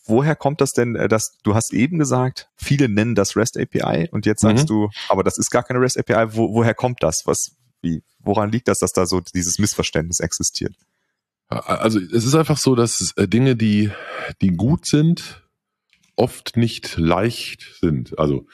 woher 0.05 0.35
kommt 0.35 0.61
das 0.61 0.73
denn, 0.73 0.97
äh, 0.97 1.09
dass 1.09 1.38
du 1.42 1.55
hast 1.55 1.73
eben 1.73 1.99
gesagt, 1.99 2.49
viele 2.57 2.88
nennen 2.88 3.14
das 3.14 3.37
REST 3.37 3.59
API 3.59 4.09
und 4.11 4.27
jetzt 4.27 4.40
sagst 4.40 4.64
mhm. 4.64 4.68
du, 4.68 4.90
aber 5.09 5.23
das 5.23 5.38
ist 5.38 5.51
gar 5.51 5.62
keine 5.62 5.81
REST 5.81 5.99
API. 5.99 6.35
Wo, 6.35 6.55
woher 6.55 6.75
kommt 6.75 7.02
das? 7.02 7.23
Was, 7.27 7.52
wie, 7.83 8.02
woran 8.19 8.50
liegt 8.50 8.69
das, 8.69 8.79
dass 8.79 8.92
da 8.92 9.06
so 9.06 9.21
dieses 9.21 9.59
Missverständnis 9.59 10.21
existiert? 10.21 10.75
Also 11.48 11.98
es 11.98 12.25
ist 12.27 12.35
einfach 12.35 12.59
so, 12.59 12.75
dass 12.75 13.15
Dinge, 13.17 13.56
die, 13.56 13.90
die 14.42 14.50
gut 14.50 14.85
sind, 14.85 15.42
oft 16.15 16.56
nicht 16.56 16.98
leicht 16.98 17.77
sind. 17.81 18.19
Also, 18.19 18.46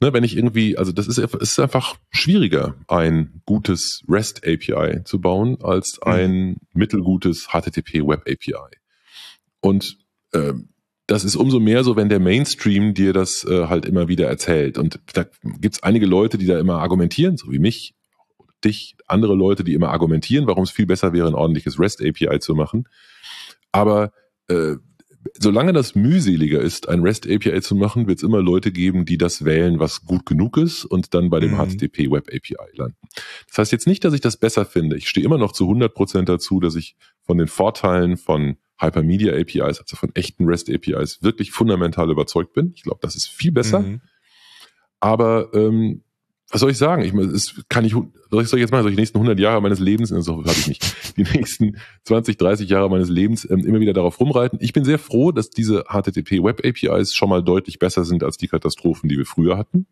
ne, 0.00 0.12
wenn 0.12 0.24
ich 0.24 0.36
irgendwie, 0.36 0.76
also 0.76 0.92
das 0.92 1.06
ist, 1.06 1.18
ist 1.18 1.58
einfach 1.58 1.96
schwieriger, 2.10 2.74
ein 2.88 3.40
gutes 3.46 4.02
REST 4.08 4.46
API 4.46 5.04
zu 5.04 5.20
bauen, 5.20 5.58
als 5.62 5.98
mhm. 6.04 6.12
ein 6.12 6.56
mittelgutes 6.72 7.48
HTTP 7.48 8.06
Web 8.06 8.22
API. 8.28 8.76
Und 9.60 9.98
äh, 10.32 10.52
das 11.06 11.24
ist 11.24 11.36
umso 11.36 11.60
mehr 11.60 11.84
so, 11.84 11.96
wenn 11.96 12.08
der 12.08 12.20
Mainstream 12.20 12.94
dir 12.94 13.12
das 13.12 13.44
äh, 13.44 13.66
halt 13.66 13.84
immer 13.84 14.08
wieder 14.08 14.26
erzählt. 14.26 14.78
Und 14.78 15.00
da 15.12 15.26
gibt's 15.42 15.82
einige 15.82 16.06
Leute, 16.06 16.38
die 16.38 16.46
da 16.46 16.58
immer 16.58 16.78
argumentieren, 16.78 17.36
so 17.36 17.50
wie 17.50 17.58
mich, 17.58 17.94
dich, 18.64 18.96
andere 19.06 19.34
Leute, 19.34 19.64
die 19.64 19.74
immer 19.74 19.90
argumentieren, 19.90 20.46
warum 20.46 20.64
es 20.64 20.70
viel 20.70 20.86
besser 20.86 21.12
wäre, 21.12 21.28
ein 21.28 21.34
ordentliches 21.34 21.78
REST 21.78 22.02
API 22.02 22.40
zu 22.40 22.54
machen. 22.54 22.88
Aber 23.72 24.12
äh, 24.48 24.76
solange 25.38 25.72
das 25.72 25.94
mühseliger 25.94 26.60
ist, 26.60 26.88
ein 26.88 27.00
REST 27.00 27.26
API 27.30 27.60
zu 27.60 27.74
machen, 27.74 28.06
wird 28.06 28.18
es 28.18 28.22
immer 28.22 28.42
Leute 28.42 28.72
geben, 28.72 29.04
die 29.04 29.18
das 29.18 29.44
wählen, 29.44 29.78
was 29.78 30.04
gut 30.04 30.26
genug 30.26 30.56
ist 30.56 30.84
und 30.84 31.14
dann 31.14 31.30
bei 31.30 31.40
dem 31.40 31.52
mhm. 31.52 31.58
HTTP 31.58 32.10
Web 32.10 32.28
API 32.28 32.56
landen. 32.74 32.96
Das 33.48 33.58
heißt 33.58 33.72
jetzt 33.72 33.86
nicht, 33.86 34.04
dass 34.04 34.14
ich 34.14 34.20
das 34.20 34.36
besser 34.36 34.64
finde. 34.64 34.96
Ich 34.96 35.08
stehe 35.08 35.24
immer 35.24 35.38
noch 35.38 35.52
zu 35.52 35.64
100 35.64 35.94
Prozent 35.94 36.28
dazu, 36.28 36.60
dass 36.60 36.74
ich 36.74 36.96
von 37.22 37.38
den 37.38 37.48
Vorteilen 37.48 38.16
von 38.16 38.56
Hypermedia 38.78 39.34
APIs, 39.34 39.80
also 39.80 39.96
von 39.96 40.10
echten 40.14 40.46
REST 40.46 40.70
APIs, 40.70 41.22
wirklich 41.22 41.52
fundamental 41.52 42.10
überzeugt 42.10 42.52
bin. 42.52 42.72
Ich 42.74 42.82
glaube, 42.82 42.98
das 43.02 43.16
ist 43.16 43.28
viel 43.28 43.52
besser. 43.52 43.80
Mhm. 43.80 44.00
Aber 45.00 45.50
ähm, 45.54 46.02
was 46.50 46.60
soll 46.60 46.70
ich 46.70 46.78
sagen? 46.78 47.02
Ich 47.02 47.12
meine, 47.12 47.32
es 47.32 47.62
kann 47.68 47.84
ich, 47.84 47.94
was 47.94 48.50
soll 48.50 48.58
ich 48.58 48.62
jetzt 48.62 48.70
machen? 48.70 48.82
Soll 48.82 48.90
ich 48.90 48.96
die 48.96 49.02
nächsten 49.02 49.18
100 49.18 49.38
Jahre 49.40 49.60
meines 49.62 49.80
Lebens, 49.80 50.12
also 50.12 50.38
habe 50.38 50.50
ich 50.50 50.68
nicht, 50.68 50.96
die 51.16 51.22
nächsten 51.22 51.78
20, 52.04 52.36
30 52.36 52.68
Jahre 52.68 52.90
meines 52.90 53.08
Lebens 53.08 53.48
ähm, 53.50 53.60
immer 53.60 53.80
wieder 53.80 53.92
darauf 53.92 54.20
rumreiten? 54.20 54.58
Ich 54.60 54.72
bin 54.72 54.84
sehr 54.84 54.98
froh, 54.98 55.32
dass 55.32 55.50
diese 55.50 55.84
HTTP 55.88 56.42
Web 56.42 56.62
APIs 56.64 57.14
schon 57.14 57.28
mal 57.28 57.42
deutlich 57.42 57.78
besser 57.78 58.04
sind 58.04 58.22
als 58.22 58.36
die 58.36 58.48
Katastrophen, 58.48 59.08
die 59.08 59.18
wir 59.18 59.26
früher 59.26 59.56
hatten. 59.56 59.86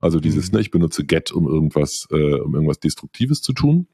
Also 0.00 0.20
dieses, 0.20 0.50
mhm. 0.50 0.56
ne, 0.56 0.60
ich 0.60 0.70
benutze 0.70 1.04
GET, 1.04 1.32
um 1.32 1.48
irgendwas, 1.48 2.06
äh, 2.10 2.34
um 2.40 2.54
irgendwas 2.54 2.80
Destruktives 2.80 3.40
zu 3.40 3.52
tun. 3.52 3.86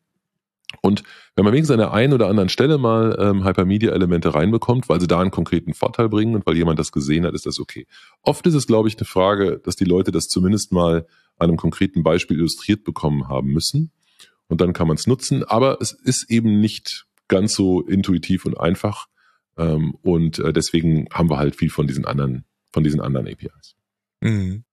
Und 0.83 1.03
wenn 1.35 1.45
man 1.45 1.53
wenigstens 1.53 1.75
an 1.75 1.81
der 1.81 1.93
einen 1.93 2.13
oder 2.13 2.29
anderen 2.29 2.49
Stelle 2.49 2.79
mal 2.79 3.17
ähm, 3.21 3.45
Hypermedia-Elemente 3.45 4.35
reinbekommt, 4.35 4.89
weil 4.89 5.01
sie 5.01 5.07
da 5.07 5.21
einen 5.21 5.31
konkreten 5.31 5.75
Vorteil 5.75 6.09
bringen 6.09 6.35
und 6.35 6.47
weil 6.47 6.57
jemand 6.57 6.79
das 6.79 6.93
gesehen 6.93 7.27
hat, 7.27 7.35
ist 7.35 7.47
das 7.47 7.61
okay. 7.61 7.87
Oft 8.23 8.47
ist 8.47 8.55
es, 8.55 8.67
glaube 8.67 8.89
ich, 8.89 8.97
eine 8.97 9.05
Frage, 9.05 9.61
dass 9.63 9.77
die 9.77 9.85
Leute 9.85 10.13
das 10.13 10.29
zumindest 10.29 10.73
mal 10.73 11.07
einem 11.41 11.57
konkreten 11.57 12.03
Beispiel 12.03 12.39
illustriert 12.39 12.85
bekommen 12.85 13.29
haben 13.29 13.49
müssen. 13.49 13.93
Und 14.49 14.61
dann 14.61 14.73
kann 14.73 14.89
man 14.89 14.97
es 14.97 15.07
nutzen. 15.07 15.45
Aber 15.45 15.79
es 15.81 15.93
ist 15.93 16.31
eben 16.31 16.61
nicht 16.61 17.07
ganz 17.29 17.55
so 17.55 17.81
intuitiv 17.83 18.45
und 18.47 18.59
einfach. 18.59 19.07
Ähm, 19.57 19.95
und 20.03 20.39
äh, 20.39 20.53
deswegen 20.53 21.07
haben 21.13 21.31
wir 21.31 21.39
halt 21.39 21.57
viel 21.57 21.71
von 21.71 21.87
diesen 21.87 22.05
anderen, 22.05 22.45
von 22.73 22.83
diesen 22.83 23.01
anderen 23.01 23.29
APIs. 23.29 23.77
Mhm. 24.21 24.65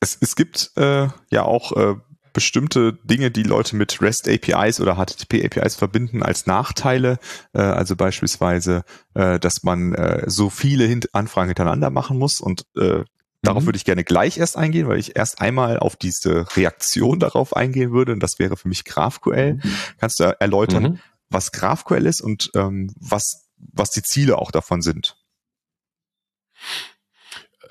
Es, 0.00 0.16
es 0.20 0.36
gibt 0.36 0.72
äh, 0.76 1.08
ja 1.30 1.42
auch 1.42 1.72
äh, 1.76 1.96
bestimmte 2.32 2.98
Dinge, 3.04 3.30
die 3.30 3.42
Leute 3.42 3.76
mit 3.76 4.00
REST 4.00 4.28
APIs 4.28 4.80
oder 4.80 4.96
HTTP 4.96 5.44
APIs 5.44 5.76
verbinden 5.76 6.22
als 6.22 6.46
Nachteile. 6.46 7.18
Äh, 7.52 7.60
also 7.60 7.96
beispielsweise, 7.96 8.84
äh, 9.14 9.38
dass 9.38 9.62
man 9.62 9.94
äh, 9.94 10.24
so 10.28 10.50
viele 10.50 10.84
Hint 10.86 11.14
Anfragen 11.14 11.48
hintereinander 11.48 11.90
machen 11.90 12.18
muss 12.18 12.40
und 12.40 12.64
äh, 12.76 13.04
Darauf 13.42 13.62
mhm. 13.62 13.68
würde 13.68 13.76
ich 13.78 13.84
gerne 13.84 14.04
gleich 14.04 14.36
erst 14.36 14.56
eingehen, 14.56 14.86
weil 14.86 14.98
ich 14.98 15.16
erst 15.16 15.40
einmal 15.40 15.78
auf 15.78 15.96
diese 15.96 16.56
Reaktion 16.56 17.18
darauf 17.18 17.56
eingehen 17.56 17.92
würde. 17.92 18.12
Und 18.12 18.20
das 18.20 18.38
wäre 18.38 18.56
für 18.56 18.68
mich 18.68 18.84
GraphQL. 18.84 19.54
Mhm. 19.54 19.62
Kannst 19.98 20.20
du 20.20 20.24
erläutern, 20.38 20.82
mhm. 20.82 20.98
was 21.30 21.52
GraphQL 21.52 22.06
ist 22.06 22.20
und 22.20 22.50
ähm, 22.54 22.92
was, 23.00 23.48
was 23.56 23.90
die 23.90 24.02
Ziele 24.02 24.38
auch 24.38 24.50
davon 24.50 24.82
sind? 24.82 25.16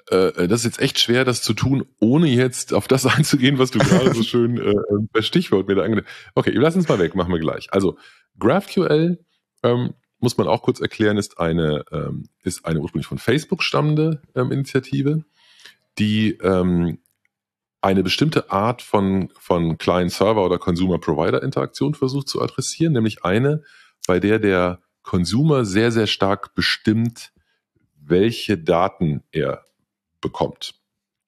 Äh, 0.09 0.47
das 0.47 0.61
ist 0.61 0.65
jetzt 0.65 0.81
echt 0.81 0.99
schwer, 0.99 1.23
das 1.23 1.43
zu 1.43 1.53
tun, 1.53 1.85
ohne 1.99 2.27
jetzt 2.27 2.73
auf 2.73 2.87
das 2.87 3.05
einzugehen, 3.17 3.59
was 3.59 3.69
du 3.69 3.79
gerade 3.79 4.13
so 4.13 4.23
schön 4.23 4.57
äh, 4.57 4.73
per 5.13 5.21
Stichwort 5.21 5.67
mir 5.67 5.75
da 5.75 5.83
angenommen 5.83 6.07
Okay, 6.33 6.51
lass 6.51 6.75
uns 6.75 6.87
mal 6.87 6.99
weg, 6.99 7.15
machen 7.15 7.31
wir 7.31 7.39
gleich. 7.39 7.71
Also 7.71 7.97
GraphQL 8.39 9.23
ähm, 9.61 9.93
muss 10.19 10.37
man 10.37 10.47
auch 10.47 10.63
kurz 10.63 10.81
erklären, 10.81 11.17
ist 11.17 11.39
eine, 11.39 11.85
ähm, 11.91 12.27
ist 12.41 12.65
eine 12.65 12.79
ursprünglich 12.79 13.07
von 13.07 13.19
Facebook 13.19 13.63
stammende 13.63 14.21
ähm, 14.35 14.51
Initiative 14.51 15.23
die 15.99 16.31
ähm, 16.41 16.99
eine 17.81 18.03
bestimmte 18.03 18.51
Art 18.51 18.81
von, 18.81 19.29
von 19.39 19.77
Client-Server- 19.77 20.45
oder 20.45 20.57
Consumer-Provider-Interaktion 20.57 21.93
versucht 21.93 22.27
zu 22.27 22.41
adressieren, 22.41 22.93
nämlich 22.93 23.23
eine, 23.23 23.63
bei 24.07 24.19
der 24.19 24.39
der 24.39 24.79
Consumer 25.01 25.65
sehr, 25.65 25.91
sehr 25.91 26.07
stark 26.07 26.55
bestimmt, 26.55 27.31
welche 27.95 28.57
Daten 28.57 29.23
er 29.31 29.65
bekommt. 30.21 30.73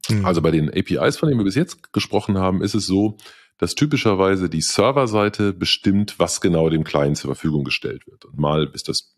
Mhm. 0.09 0.25
Also 0.25 0.41
bei 0.41 0.51
den 0.51 0.69
APIs, 0.69 1.17
von 1.17 1.29
denen 1.29 1.39
wir 1.39 1.45
bis 1.45 1.55
jetzt 1.55 1.93
gesprochen 1.93 2.37
haben, 2.37 2.61
ist 2.61 2.75
es 2.75 2.85
so, 2.85 3.17
dass 3.57 3.75
typischerweise 3.75 4.49
die 4.49 4.61
Serverseite 4.61 5.53
bestimmt, 5.53 6.19
was 6.19 6.41
genau 6.41 6.69
dem 6.69 6.83
Client 6.83 7.17
zur 7.17 7.29
Verfügung 7.29 7.63
gestellt 7.63 8.07
wird. 8.07 8.25
Und 8.25 8.37
mal 8.37 8.69
ist 8.73 8.89
das 8.89 9.15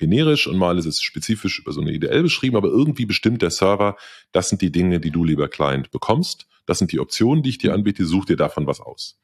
generisch 0.00 0.48
und 0.48 0.56
mal 0.56 0.78
ist 0.78 0.86
es 0.86 1.00
spezifisch 1.00 1.60
über 1.60 1.72
so 1.72 1.80
eine 1.80 1.92
IDL 1.92 2.22
beschrieben, 2.22 2.56
aber 2.56 2.68
irgendwie 2.68 3.06
bestimmt 3.06 3.42
der 3.42 3.50
Server, 3.50 3.96
das 4.32 4.48
sind 4.48 4.62
die 4.62 4.72
Dinge, 4.72 4.98
die 4.98 5.12
du 5.12 5.22
lieber 5.24 5.48
Client 5.48 5.92
bekommst. 5.92 6.48
Das 6.66 6.78
sind 6.78 6.90
die 6.90 6.98
Optionen, 6.98 7.44
die 7.44 7.50
ich 7.50 7.58
dir 7.58 7.74
anbiete, 7.74 8.04
such 8.04 8.24
dir 8.24 8.36
davon 8.36 8.66
was 8.66 8.80
aus. 8.80 9.20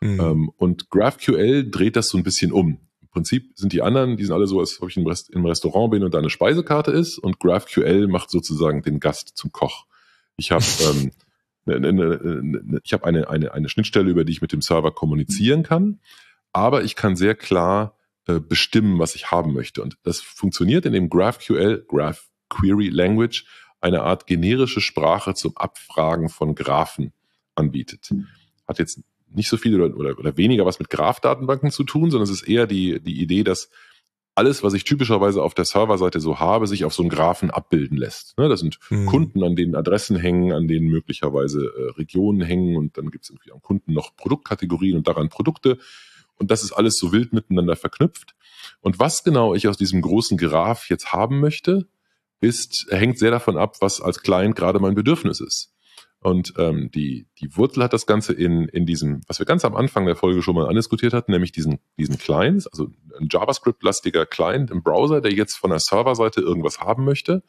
Mhm. 0.00 0.20
Ähm, 0.20 0.50
und 0.56 0.90
GraphQL 0.90 1.70
dreht 1.70 1.96
das 1.96 2.08
so 2.08 2.18
ein 2.18 2.24
bisschen 2.24 2.52
um. 2.52 2.80
Im 3.00 3.08
Prinzip 3.08 3.52
sind 3.54 3.72
die 3.72 3.80
anderen, 3.80 4.16
die 4.16 4.24
sind 4.24 4.34
alle 4.34 4.46
so, 4.46 4.60
als 4.60 4.82
ob 4.82 4.90
ich 4.90 4.96
im, 4.96 5.06
Rest, 5.06 5.30
im 5.30 5.46
Restaurant 5.46 5.92
bin 5.92 6.02
und 6.02 6.12
da 6.12 6.18
eine 6.18 6.30
Speisekarte 6.30 6.90
ist 6.90 7.18
und 7.18 7.40
GraphQL 7.40 8.08
macht 8.08 8.30
sozusagen 8.30 8.82
den 8.82 9.00
Gast 9.00 9.32
zum 9.34 9.52
Koch. 9.52 9.86
Ich 10.36 10.50
habe 10.50 10.64
ähm, 10.90 11.10
ne, 11.64 11.80
ne, 11.80 11.92
ne, 11.92 12.80
ich 12.84 12.92
habe 12.92 13.04
eine, 13.04 13.28
eine, 13.30 13.52
eine 13.52 13.68
Schnittstelle, 13.68 14.10
über 14.10 14.24
die 14.24 14.32
ich 14.32 14.42
mit 14.42 14.52
dem 14.52 14.62
Server 14.62 14.90
kommunizieren 14.90 15.62
kann, 15.62 16.00
aber 16.52 16.82
ich 16.82 16.96
kann 16.96 17.16
sehr 17.16 17.34
klar 17.34 17.97
äh, 18.28 18.40
bestimmen, 18.40 18.98
was 18.98 19.14
ich 19.14 19.30
haben 19.30 19.52
möchte. 19.52 19.82
Und 19.82 19.96
das 20.04 20.20
funktioniert, 20.20 20.86
in 20.86 20.92
dem 20.92 21.08
GraphQL, 21.08 21.86
Graph 21.88 22.28
Query 22.48 22.88
Language, 22.88 23.44
eine 23.80 24.02
Art 24.02 24.26
generische 24.26 24.80
Sprache 24.80 25.34
zum 25.34 25.56
Abfragen 25.56 26.28
von 26.28 26.54
Graphen 26.54 27.12
anbietet. 27.54 28.10
Hat 28.66 28.78
jetzt 28.78 29.00
nicht 29.30 29.48
so 29.48 29.56
viel 29.56 29.80
oder, 29.80 29.96
oder, 29.96 30.18
oder 30.18 30.36
weniger 30.36 30.66
was 30.66 30.78
mit 30.78 30.90
Graph-Datenbanken 30.90 31.70
zu 31.70 31.84
tun, 31.84 32.10
sondern 32.10 32.24
es 32.24 32.42
ist 32.42 32.48
eher 32.48 32.66
die, 32.66 33.00
die 33.00 33.20
Idee, 33.20 33.44
dass 33.44 33.70
alles, 34.34 34.62
was 34.62 34.74
ich 34.74 34.84
typischerweise 34.84 35.42
auf 35.42 35.52
der 35.52 35.64
Serverseite 35.64 36.20
so 36.20 36.38
habe, 36.38 36.68
sich 36.68 36.84
auf 36.84 36.94
so 36.94 37.02
einen 37.02 37.10
Graphen 37.10 37.50
abbilden 37.50 37.96
lässt. 37.96 38.38
Ne, 38.38 38.48
das 38.48 38.60
sind 38.60 38.78
mhm. 38.88 39.06
Kunden, 39.06 39.42
an 39.42 39.56
denen 39.56 39.74
Adressen 39.74 40.16
hängen, 40.16 40.52
an 40.52 40.68
denen 40.68 40.86
möglicherweise 40.86 41.60
äh, 41.60 41.90
Regionen 41.98 42.42
hängen 42.42 42.76
und 42.76 42.96
dann 42.96 43.10
gibt 43.10 43.24
es 43.24 43.30
irgendwie 43.30 43.52
am 43.52 43.60
Kunden 43.60 43.92
noch 43.92 44.14
Produktkategorien 44.16 44.96
und 44.96 45.08
daran 45.08 45.28
Produkte. 45.28 45.78
Und 46.38 46.50
das 46.50 46.62
ist 46.62 46.72
alles 46.72 46.96
so 46.96 47.12
wild 47.12 47.32
miteinander 47.32 47.76
verknüpft. 47.76 48.34
Und 48.80 48.98
was 48.98 49.24
genau 49.24 49.54
ich 49.54 49.68
aus 49.68 49.76
diesem 49.76 50.02
großen 50.02 50.38
Graph 50.38 50.88
jetzt 50.88 51.12
haben 51.12 51.40
möchte, 51.40 51.88
ist, 52.40 52.86
hängt 52.90 53.18
sehr 53.18 53.30
davon 53.30 53.56
ab, 53.56 53.76
was 53.80 54.00
als 54.00 54.22
Client 54.22 54.54
gerade 54.54 54.78
mein 54.78 54.94
Bedürfnis 54.94 55.40
ist. 55.40 55.72
Und 56.20 56.54
ähm, 56.58 56.90
die, 56.92 57.28
die 57.40 57.56
Wurzel 57.56 57.84
hat 57.84 57.92
das 57.92 58.06
Ganze 58.06 58.32
in, 58.32 58.68
in 58.68 58.86
diesem, 58.86 59.20
was 59.28 59.38
wir 59.38 59.46
ganz 59.46 59.64
am 59.64 59.76
Anfang 59.76 60.04
der 60.06 60.16
Folge 60.16 60.42
schon 60.42 60.56
mal 60.56 60.68
andiskutiert 60.68 61.12
hatten, 61.12 61.30
nämlich 61.30 61.52
diesen, 61.52 61.78
diesen 61.96 62.18
Clients, 62.18 62.66
also 62.66 62.88
ein 63.18 63.28
JavaScript-lastiger 63.30 64.26
Client 64.26 64.70
im 64.70 64.82
Browser, 64.82 65.20
der 65.20 65.32
jetzt 65.32 65.56
von 65.56 65.70
der 65.70 65.78
Serverseite 65.78 66.40
irgendwas 66.40 66.80
haben 66.80 67.04
möchte 67.04 67.44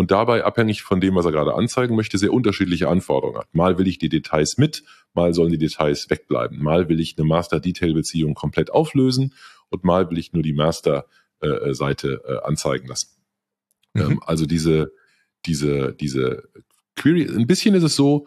und 0.00 0.10
dabei 0.10 0.44
abhängig 0.46 0.80
von 0.80 0.98
dem, 0.98 1.14
was 1.14 1.26
er 1.26 1.32
gerade 1.32 1.52
anzeigen 1.52 1.94
möchte, 1.94 2.16
sehr 2.16 2.32
unterschiedliche 2.32 2.88
Anforderungen 2.88 3.36
hat. 3.36 3.54
Mal 3.54 3.76
will 3.76 3.86
ich 3.86 3.98
die 3.98 4.08
Details 4.08 4.56
mit, 4.56 4.82
mal 5.12 5.34
sollen 5.34 5.52
die 5.52 5.58
Details 5.58 6.08
wegbleiben. 6.08 6.62
Mal 6.62 6.88
will 6.88 7.00
ich 7.00 7.18
eine 7.18 7.26
Master-Detail-Beziehung 7.28 8.32
komplett 8.32 8.70
auflösen 8.70 9.34
und 9.68 9.84
mal 9.84 10.08
will 10.08 10.16
ich 10.16 10.32
nur 10.32 10.42
die 10.42 10.54
Master-Seite 10.54 12.22
äh, 12.26 12.48
anzeigen 12.48 12.88
lassen. 12.88 13.10
Mhm. 13.92 14.00
Ähm, 14.00 14.20
also 14.24 14.46
diese, 14.46 14.90
diese, 15.44 15.92
diese 15.92 16.44
Query, 16.96 17.28
ein 17.28 17.46
bisschen 17.46 17.74
ist 17.74 17.82
es 17.82 17.94
so, 17.94 18.26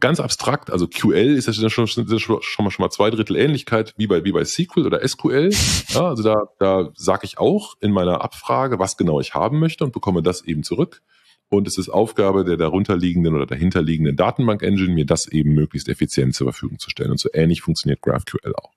ganz 0.00 0.20
abstrakt, 0.20 0.70
also 0.70 0.86
QL 0.86 1.36
ist 1.36 1.46
ja 1.46 1.70
schon, 1.70 1.86
schon, 1.86 2.18
schon, 2.18 2.34
mal, 2.64 2.70
schon 2.70 2.82
mal 2.84 2.90
zwei 2.90 3.10
Drittel 3.10 3.36
Ähnlichkeit 3.36 3.94
wie 3.96 4.06
bei, 4.06 4.24
wie 4.24 4.32
bei 4.32 4.44
SQL 4.44 4.86
oder 4.86 5.06
SQL. 5.06 5.50
Ja, 5.88 6.08
also 6.08 6.22
da, 6.22 6.48
da 6.58 6.90
sage 6.94 7.24
ich 7.24 7.38
auch 7.38 7.74
in 7.80 7.92
meiner 7.92 8.22
Abfrage, 8.22 8.78
was 8.78 8.96
genau 8.96 9.20
ich 9.20 9.34
haben 9.34 9.58
möchte 9.58 9.84
und 9.84 9.92
bekomme 9.92 10.22
das 10.22 10.42
eben 10.42 10.62
zurück. 10.62 11.02
Und 11.48 11.68
es 11.68 11.78
ist 11.78 11.88
Aufgabe 11.88 12.44
der 12.44 12.56
darunterliegenden 12.56 13.34
oder 13.34 13.46
dahinterliegenden 13.46 14.16
Datenbank-Engine, 14.16 14.92
mir 14.92 15.06
das 15.06 15.28
eben 15.28 15.54
möglichst 15.54 15.88
effizient 15.88 16.34
zur 16.34 16.46
Verfügung 16.50 16.78
zu 16.78 16.90
stellen. 16.90 17.10
Und 17.10 17.20
so 17.20 17.28
ähnlich 17.32 17.60
funktioniert 17.62 18.00
GraphQL 18.02 18.54
auch. 18.56 18.72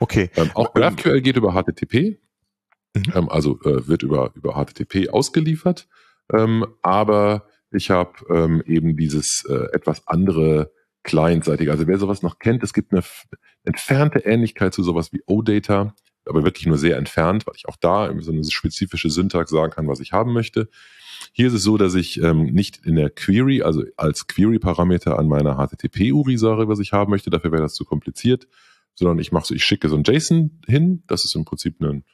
Okay. 0.00 0.30
Ähm, 0.36 0.50
auch 0.54 0.74
GraphQL 0.74 1.20
geht 1.20 1.36
über 1.36 1.52
HTTP, 1.52 2.18
mhm. 2.94 3.12
ähm, 3.14 3.28
also 3.28 3.60
äh, 3.62 3.86
wird 3.86 4.02
über, 4.02 4.32
über 4.34 4.54
HTTP 4.54 5.10
ausgeliefert, 5.10 5.88
ähm, 6.32 6.66
aber 6.82 7.46
ich 7.74 7.90
habe 7.90 8.12
ähm, 8.30 8.62
eben 8.66 8.96
dieses 8.96 9.44
äh, 9.48 9.66
etwas 9.72 10.06
andere 10.06 10.72
clientseitige. 11.02 11.70
Also 11.70 11.86
wer 11.86 11.98
sowas 11.98 12.22
noch 12.22 12.38
kennt, 12.38 12.62
es 12.62 12.72
gibt 12.72 12.92
eine 12.92 13.02
entfernte 13.64 14.20
Ähnlichkeit 14.20 14.74
zu 14.74 14.82
sowas 14.82 15.12
wie 15.12 15.22
OData, 15.26 15.94
aber 16.26 16.44
wirklich 16.44 16.66
nur 16.66 16.78
sehr 16.78 16.96
entfernt, 16.96 17.46
weil 17.46 17.54
ich 17.56 17.68
auch 17.68 17.76
da 17.76 18.10
so 18.20 18.32
eine 18.32 18.44
spezifische 18.44 19.10
Syntax 19.10 19.50
sagen 19.50 19.72
kann, 19.72 19.88
was 19.88 20.00
ich 20.00 20.12
haben 20.12 20.32
möchte. 20.32 20.68
Hier 21.32 21.48
ist 21.48 21.52
es 21.54 21.62
so, 21.62 21.76
dass 21.76 21.94
ich 21.94 22.20
ähm, 22.22 22.44
nicht 22.44 22.84
in 22.84 22.96
der 22.96 23.10
Query, 23.10 23.62
also 23.62 23.82
als 23.96 24.26
Query-Parameter 24.26 25.18
an 25.18 25.28
meiner 25.28 25.56
HTTP-URI 25.56 26.38
sage, 26.38 26.68
was 26.68 26.78
ich 26.78 26.92
haben 26.92 27.10
möchte, 27.10 27.30
dafür 27.30 27.52
wäre 27.52 27.62
das 27.62 27.74
zu 27.74 27.84
kompliziert, 27.84 28.48
sondern 28.94 29.18
ich 29.18 29.32
mache 29.32 29.46
so, 29.46 29.54
ich 29.54 29.64
schicke 29.64 29.88
so 29.88 29.96
ein 29.96 30.04
JSON 30.04 30.62
hin, 30.66 31.02
das 31.06 31.24
ist 31.24 31.34
im 31.34 31.44
Prinzip 31.44 31.80
ein, 31.80 32.04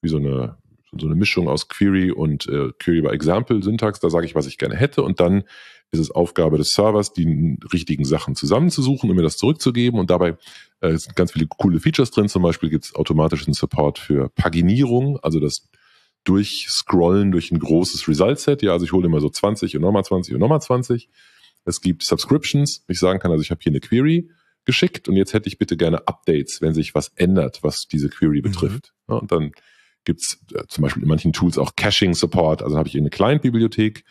wie 0.00 0.08
so 0.08 0.18
eine 0.18 0.58
so 0.96 1.06
eine 1.06 1.14
Mischung 1.14 1.48
aus 1.48 1.68
Query 1.68 2.10
und 2.10 2.46
äh, 2.46 2.70
Query 2.78 3.02
by 3.02 3.08
Example 3.08 3.62
Syntax. 3.62 4.00
Da 4.00 4.10
sage 4.10 4.26
ich, 4.26 4.34
was 4.34 4.46
ich 4.46 4.58
gerne 4.58 4.76
hätte 4.76 5.02
und 5.02 5.20
dann 5.20 5.44
ist 5.90 6.00
es 6.00 6.10
Aufgabe 6.10 6.58
des 6.58 6.70
Servers, 6.70 7.12
die 7.12 7.56
richtigen 7.72 8.04
Sachen 8.04 8.34
zusammenzusuchen 8.34 9.08
und 9.08 9.16
mir 9.16 9.22
das 9.22 9.38
zurückzugeben. 9.38 9.98
Und 9.98 10.10
dabei 10.10 10.36
äh, 10.80 10.96
sind 10.96 11.16
ganz 11.16 11.32
viele 11.32 11.46
coole 11.46 11.80
Features 11.80 12.10
drin. 12.10 12.28
Zum 12.28 12.42
Beispiel 12.42 12.68
gibt 12.68 12.84
es 12.84 12.94
automatischen 12.94 13.54
Support 13.54 13.98
für 13.98 14.28
Paginierung, 14.30 15.18
also 15.22 15.40
dass 15.40 15.68
durchscrollen 16.24 17.32
durch 17.32 17.50
ein 17.50 17.58
großes 17.58 18.06
Result-Set. 18.06 18.62
Ja, 18.62 18.72
also 18.72 18.84
ich 18.84 18.92
hole 18.92 19.06
immer 19.06 19.20
so 19.20 19.30
20 19.30 19.76
und 19.76 19.82
nochmal 19.82 20.04
20 20.04 20.34
und 20.34 20.40
nochmal 20.40 20.60
20. 20.60 21.08
Es 21.64 21.80
gibt 21.80 22.02
Subscriptions. 22.02 22.84
Ich 22.88 22.98
sagen 22.98 23.18
kann, 23.18 23.30
also 23.30 23.42
ich 23.42 23.50
habe 23.50 23.60
hier 23.62 23.72
eine 23.72 23.80
Query 23.80 24.30
geschickt 24.66 25.08
und 25.08 25.16
jetzt 25.16 25.32
hätte 25.32 25.48
ich 25.48 25.56
bitte 25.56 25.78
gerne 25.78 26.06
Updates, 26.06 26.60
wenn 26.60 26.74
sich 26.74 26.94
was 26.94 27.08
ändert, 27.16 27.60
was 27.62 27.88
diese 27.88 28.10
Query 28.10 28.38
mhm. 28.38 28.42
betrifft. 28.42 28.92
Mhm. 29.06 29.14
Ja, 29.14 29.20
und 29.20 29.32
dann 29.32 29.52
gibt's 30.08 30.40
äh, 30.54 30.64
zum 30.68 30.82
Beispiel 30.82 31.02
in 31.02 31.08
manchen 31.08 31.34
Tools 31.34 31.58
auch 31.58 31.76
Caching-Support. 31.76 32.62
Also 32.62 32.78
habe 32.78 32.88
ich 32.88 32.96
eine 32.96 33.10
Client-Bibliothek, 33.10 34.04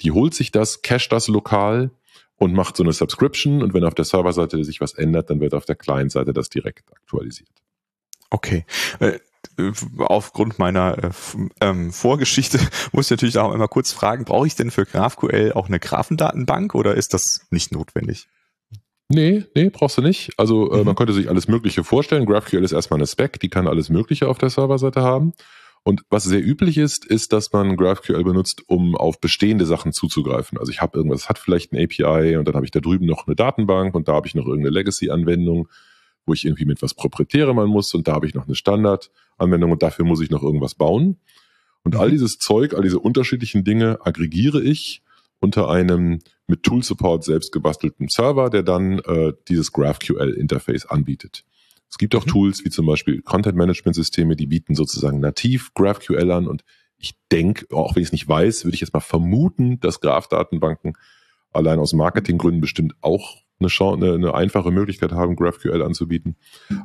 die 0.00 0.12
holt 0.12 0.32
sich 0.32 0.52
das, 0.52 0.80
cached 0.82 1.10
das 1.10 1.26
lokal 1.26 1.90
und 2.36 2.54
macht 2.54 2.76
so 2.76 2.84
eine 2.84 2.92
Subscription 2.92 3.60
und 3.60 3.74
wenn 3.74 3.84
auf 3.84 3.94
der 3.94 4.04
Serverseite 4.04 4.62
sich 4.64 4.80
was 4.80 4.94
ändert, 4.94 5.28
dann 5.28 5.40
wird 5.40 5.52
auf 5.52 5.64
der 5.64 5.74
Client-Seite 5.74 6.32
das 6.32 6.50
direkt 6.50 6.90
aktualisiert. 6.92 7.50
Okay. 8.30 8.64
Äh, 9.00 9.18
aufgrund 9.98 10.60
meiner 10.60 11.02
äh, 11.02 11.10
ähm, 11.60 11.92
Vorgeschichte 11.92 12.60
muss 12.92 13.06
ich 13.06 13.10
natürlich 13.10 13.38
auch 13.38 13.52
immer 13.52 13.66
kurz 13.66 13.92
fragen, 13.92 14.24
brauche 14.24 14.46
ich 14.46 14.54
denn 14.54 14.70
für 14.70 14.86
GraphQL 14.86 15.52
auch 15.54 15.66
eine 15.66 15.80
Graphendatenbank 15.80 16.76
oder 16.76 16.94
ist 16.94 17.12
das 17.12 17.46
nicht 17.50 17.72
notwendig? 17.72 18.28
Nee, 19.10 19.44
nee, 19.54 19.70
brauchst 19.70 19.98
du 19.98 20.02
nicht. 20.02 20.30
Also 20.38 20.72
äh, 20.72 20.78
mhm. 20.78 20.84
man 20.86 20.94
könnte 20.94 21.12
sich 21.12 21.28
alles 21.28 21.48
Mögliche 21.48 21.84
vorstellen. 21.84 22.26
GraphQL 22.26 22.64
ist 22.64 22.72
erstmal 22.72 22.98
eine 22.98 23.06
Spec, 23.06 23.40
die 23.40 23.48
kann 23.48 23.66
alles 23.66 23.90
Mögliche 23.90 24.28
auf 24.28 24.38
der 24.38 24.50
Serverseite 24.50 25.02
haben. 25.02 25.32
Und 25.82 26.02
was 26.10 26.24
sehr 26.24 26.44
üblich 26.44 26.78
ist, 26.78 27.06
ist, 27.06 27.32
dass 27.32 27.52
man 27.52 27.76
GraphQL 27.76 28.22
benutzt, 28.22 28.62
um 28.66 28.94
auf 28.94 29.20
bestehende 29.20 29.66
Sachen 29.66 29.92
zuzugreifen. 29.92 30.58
Also 30.58 30.70
ich 30.70 30.80
habe 30.80 30.96
irgendwas, 30.98 31.28
hat 31.28 31.38
vielleicht 31.38 31.72
ein 31.72 31.82
API 31.82 32.36
und 32.36 32.46
dann 32.46 32.54
habe 32.54 32.66
ich 32.66 32.70
da 32.70 32.80
drüben 32.80 33.06
noch 33.06 33.26
eine 33.26 33.34
Datenbank 33.34 33.94
und 33.94 34.06
da 34.06 34.12
habe 34.12 34.26
ich 34.26 34.34
noch 34.34 34.46
irgendeine 34.46 34.74
Legacy-Anwendung 34.74 35.68
wo 36.26 36.32
ich 36.32 36.44
irgendwie 36.44 36.64
mit 36.64 36.82
was 36.82 36.94
Proprietäre 36.94 37.54
machen 37.54 37.70
muss 37.70 37.92
und 37.94 38.06
da 38.06 38.12
habe 38.12 38.26
ich 38.26 38.34
noch 38.34 38.46
eine 38.46 38.54
Standardanwendung 38.54 39.72
und 39.72 39.82
dafür 39.82 40.04
muss 40.04 40.20
ich 40.20 40.30
noch 40.30 40.42
irgendwas 40.42 40.74
bauen. 40.74 41.18
Und 41.82 41.96
all 41.96 42.08
mhm. 42.08 42.12
dieses 42.12 42.38
Zeug, 42.38 42.74
all 42.74 42.82
diese 42.82 42.98
unterschiedlichen 42.98 43.64
Dinge 43.64 43.98
aggregiere 44.04 44.62
ich 44.62 45.02
unter 45.40 45.68
einem 45.68 46.20
mit 46.50 46.62
Tool 46.62 46.82
Support 46.82 47.24
selbst 47.24 47.52
gebastelten 47.52 48.08
Server, 48.08 48.50
der 48.50 48.62
dann 48.62 48.98
äh, 49.00 49.32
dieses 49.48 49.72
GraphQL-Interface 49.72 50.86
anbietet. 50.86 51.44
Es 51.88 51.98
gibt 51.98 52.14
auch 52.14 52.26
mhm. 52.26 52.30
Tools 52.30 52.64
wie 52.64 52.70
zum 52.70 52.86
Beispiel 52.86 53.22
Content-Management-Systeme, 53.22 54.36
die 54.36 54.46
bieten 54.46 54.74
sozusagen 54.74 55.20
nativ 55.20 55.72
GraphQL 55.74 56.30
an 56.30 56.46
und 56.46 56.62
ich 56.98 57.14
denke, 57.32 57.66
auch 57.74 57.96
wenn 57.96 58.02
ich 58.02 58.08
es 58.08 58.12
nicht 58.12 58.28
weiß, 58.28 58.64
würde 58.64 58.74
ich 58.74 58.82
jetzt 58.82 58.92
mal 58.92 59.00
vermuten, 59.00 59.80
dass 59.80 60.00
Graph-Datenbanken 60.00 60.92
allein 61.50 61.78
aus 61.78 61.94
Marketinggründen 61.94 62.60
bestimmt 62.60 62.94
auch 63.00 63.38
eine, 63.58 63.68
Chance, 63.68 64.04
eine, 64.04 64.14
eine 64.14 64.34
einfache 64.34 64.70
Möglichkeit 64.70 65.12
haben, 65.12 65.36
GraphQL 65.36 65.82
anzubieten. 65.82 66.36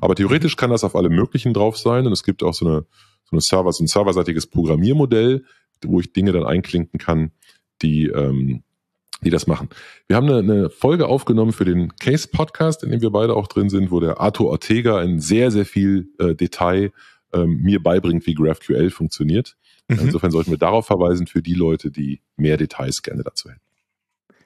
Aber 0.01 0.15
theoretisch 0.15 0.55
kann 0.55 0.69
das 0.69 0.83
auf 0.83 0.95
alle 0.95 1.09
möglichen 1.09 1.53
drauf 1.53 1.77
sein 1.77 2.05
und 2.05 2.13
es 2.13 2.23
gibt 2.23 2.43
auch 2.43 2.53
so 2.53 2.65
eine, 2.65 2.85
so 3.25 3.31
eine 3.33 3.41
Server, 3.41 3.71
so 3.73 3.83
ein 3.83 3.87
serverseitiges 3.87 4.47
Programmiermodell, 4.47 5.43
wo 5.83 5.99
ich 5.99 6.13
Dinge 6.13 6.31
dann 6.31 6.45
einklinken 6.45 6.97
kann, 6.97 7.31
die, 7.81 8.07
ähm, 8.07 8.63
die 9.21 9.29
das 9.29 9.47
machen. 9.47 9.69
Wir 10.07 10.15
haben 10.15 10.29
eine, 10.29 10.39
eine 10.39 10.69
Folge 10.69 11.07
aufgenommen 11.07 11.53
für 11.53 11.65
den 11.65 11.95
Case 11.97 12.27
Podcast, 12.27 12.83
in 12.83 12.91
dem 12.91 13.01
wir 13.01 13.09
beide 13.09 13.35
auch 13.35 13.47
drin 13.47 13.69
sind, 13.69 13.91
wo 13.91 13.99
der 13.99 14.19
Arthur 14.19 14.49
Ortega 14.49 15.01
in 15.01 15.19
sehr, 15.19 15.51
sehr 15.51 15.65
viel 15.65 16.09
äh, 16.19 16.35
Detail 16.35 16.91
ähm, 17.33 17.61
mir 17.61 17.81
beibringt, 17.81 18.25
wie 18.25 18.33
GraphQL 18.33 18.89
funktioniert. 18.89 19.55
Mhm. 19.87 19.99
Insofern 19.99 20.31
sollten 20.31 20.51
wir 20.51 20.57
darauf 20.57 20.87
verweisen 20.87 21.27
für 21.27 21.41
die 21.41 21.53
Leute, 21.53 21.91
die 21.91 22.21
mehr 22.37 22.57
Details 22.57 23.01
gerne 23.01 23.23
dazu 23.23 23.49
hätten. 23.49 23.61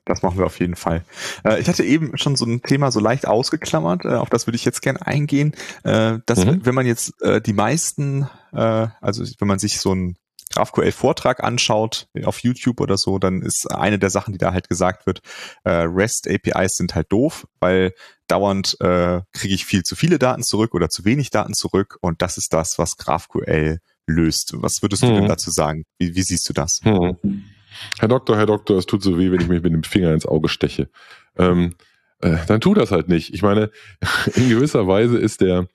Das 0.06 0.24
machen 0.24 0.40
wir 0.40 0.46
auf 0.48 0.60
jeden 0.60 0.76
Fall. 0.76 1.04
Äh, 1.46 1.60
ich 1.60 1.68
hatte 1.68 1.84
eben 1.84 2.18
schon 2.18 2.36
so 2.36 2.46
ein 2.46 2.64
Thema 2.64 2.92
so 2.92 3.00
leicht 3.00 3.28
ausgeklammert, 3.28 4.06
äh, 4.06 4.16
auf 4.16 4.30
das 4.30 4.48
würde 4.48 4.56
ich 4.56 4.66
jetzt 4.66 4.82
gerne 4.82 5.06
eingehen. 5.06 5.54
Äh, 5.84 6.20
dass, 6.26 6.46
mhm. 6.46 6.66
wenn 6.66 6.76
man 6.76 6.86
jetzt 6.86 7.14
die 7.46 7.54
meisten, 7.54 8.28
also 8.52 9.24
wenn 9.38 9.48
man 9.48 9.60
sich 9.60 9.80
so 9.80 9.94
ein 9.94 10.18
GraphQL-Vortrag 10.54 11.44
anschaut 11.44 12.08
auf 12.24 12.40
YouTube 12.40 12.82
oder 12.82 12.98
so, 12.98 13.20
dann 13.20 13.42
ist 13.42 13.70
eine 13.72 14.00
der 14.00 14.10
Sachen, 14.10 14.32
die 14.32 14.38
da 14.38 14.52
halt 14.52 14.70
gesagt 14.70 15.06
wird, 15.06 15.22
äh, 15.64 15.70
REST-APIs 15.70 16.76
sind 16.76 16.96
halt 16.96 17.12
doof, 17.12 17.48
weil 17.60 17.94
dauernd 18.28 18.78
äh, 18.80 19.22
kriege 19.34 19.54
ich 19.54 19.66
viel 19.66 19.84
zu 19.84 19.96
viele 19.96 20.20
Daten 20.20 20.44
zurück 20.44 20.74
oder 20.74 20.90
zu 20.90 21.06
wenig 21.06 21.30
Daten 21.30 21.54
zurück 21.54 21.98
und 22.02 22.22
das 22.22 22.38
ist 22.38 22.54
das, 22.54 22.78
was 22.78 22.98
GraphQL 22.98 23.80
löst. 24.08 24.54
Was 24.56 24.82
würdest 24.82 25.04
du 25.04 25.08
mhm. 25.08 25.16
denn 25.16 25.28
dazu 25.28 25.52
sagen? 25.52 25.86
Wie, 25.98 26.16
wie 26.16 26.24
siehst 26.24 26.48
du 26.50 26.54
das? 26.54 26.82
Mhm. 26.84 27.46
Herr 28.00 28.08
Doktor, 28.08 28.38
Herr 28.38 28.48
Doktor, 28.48 28.78
es 28.78 28.86
tut 28.86 29.04
so 29.04 29.18
weh, 29.18 29.32
wenn 29.32 29.42
ich 29.42 29.48
mich 29.48 29.62
mit 29.62 29.74
dem 29.74 29.84
Finger 29.84 30.14
ins 30.14 30.26
Auge 30.26 30.50
steche. 30.50 30.90
Ähm, 31.38 31.76
äh, 32.22 32.38
dann 32.48 32.62
tu 32.62 32.74
das 32.74 32.92
halt 32.92 33.08
nicht. 33.08 33.34
Ich 33.34 33.42
meine, 33.42 33.72
in 34.36 34.50
gewisser 34.50 34.88
Weise 34.88 35.18
ist 35.18 35.42
der, 35.42 35.68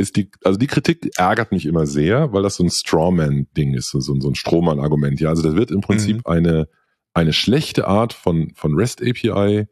ist 0.00 0.16
die, 0.16 0.30
also 0.44 0.58
die 0.58 0.66
Kritik 0.66 1.10
ärgert 1.16 1.52
mich 1.52 1.66
immer 1.66 1.86
sehr, 1.86 2.32
weil 2.32 2.42
das 2.42 2.56
so 2.56 2.64
ein 2.64 2.70
Strawman-Ding 2.70 3.74
ist, 3.74 3.90
so, 3.90 4.00
so 4.00 4.14
ein 4.14 4.34
Strohmann-Argument. 4.34 5.20
Ja, 5.20 5.28
also 5.28 5.42
das 5.42 5.54
wird 5.54 5.70
im 5.70 5.80
Prinzip 5.80 6.16
mhm. 6.16 6.22
eine, 6.26 6.68
eine 7.14 7.32
schlechte 7.32 7.86
Art 7.86 8.12
von, 8.12 8.52
von 8.54 8.74
REST 8.74 9.02
API 9.02 9.66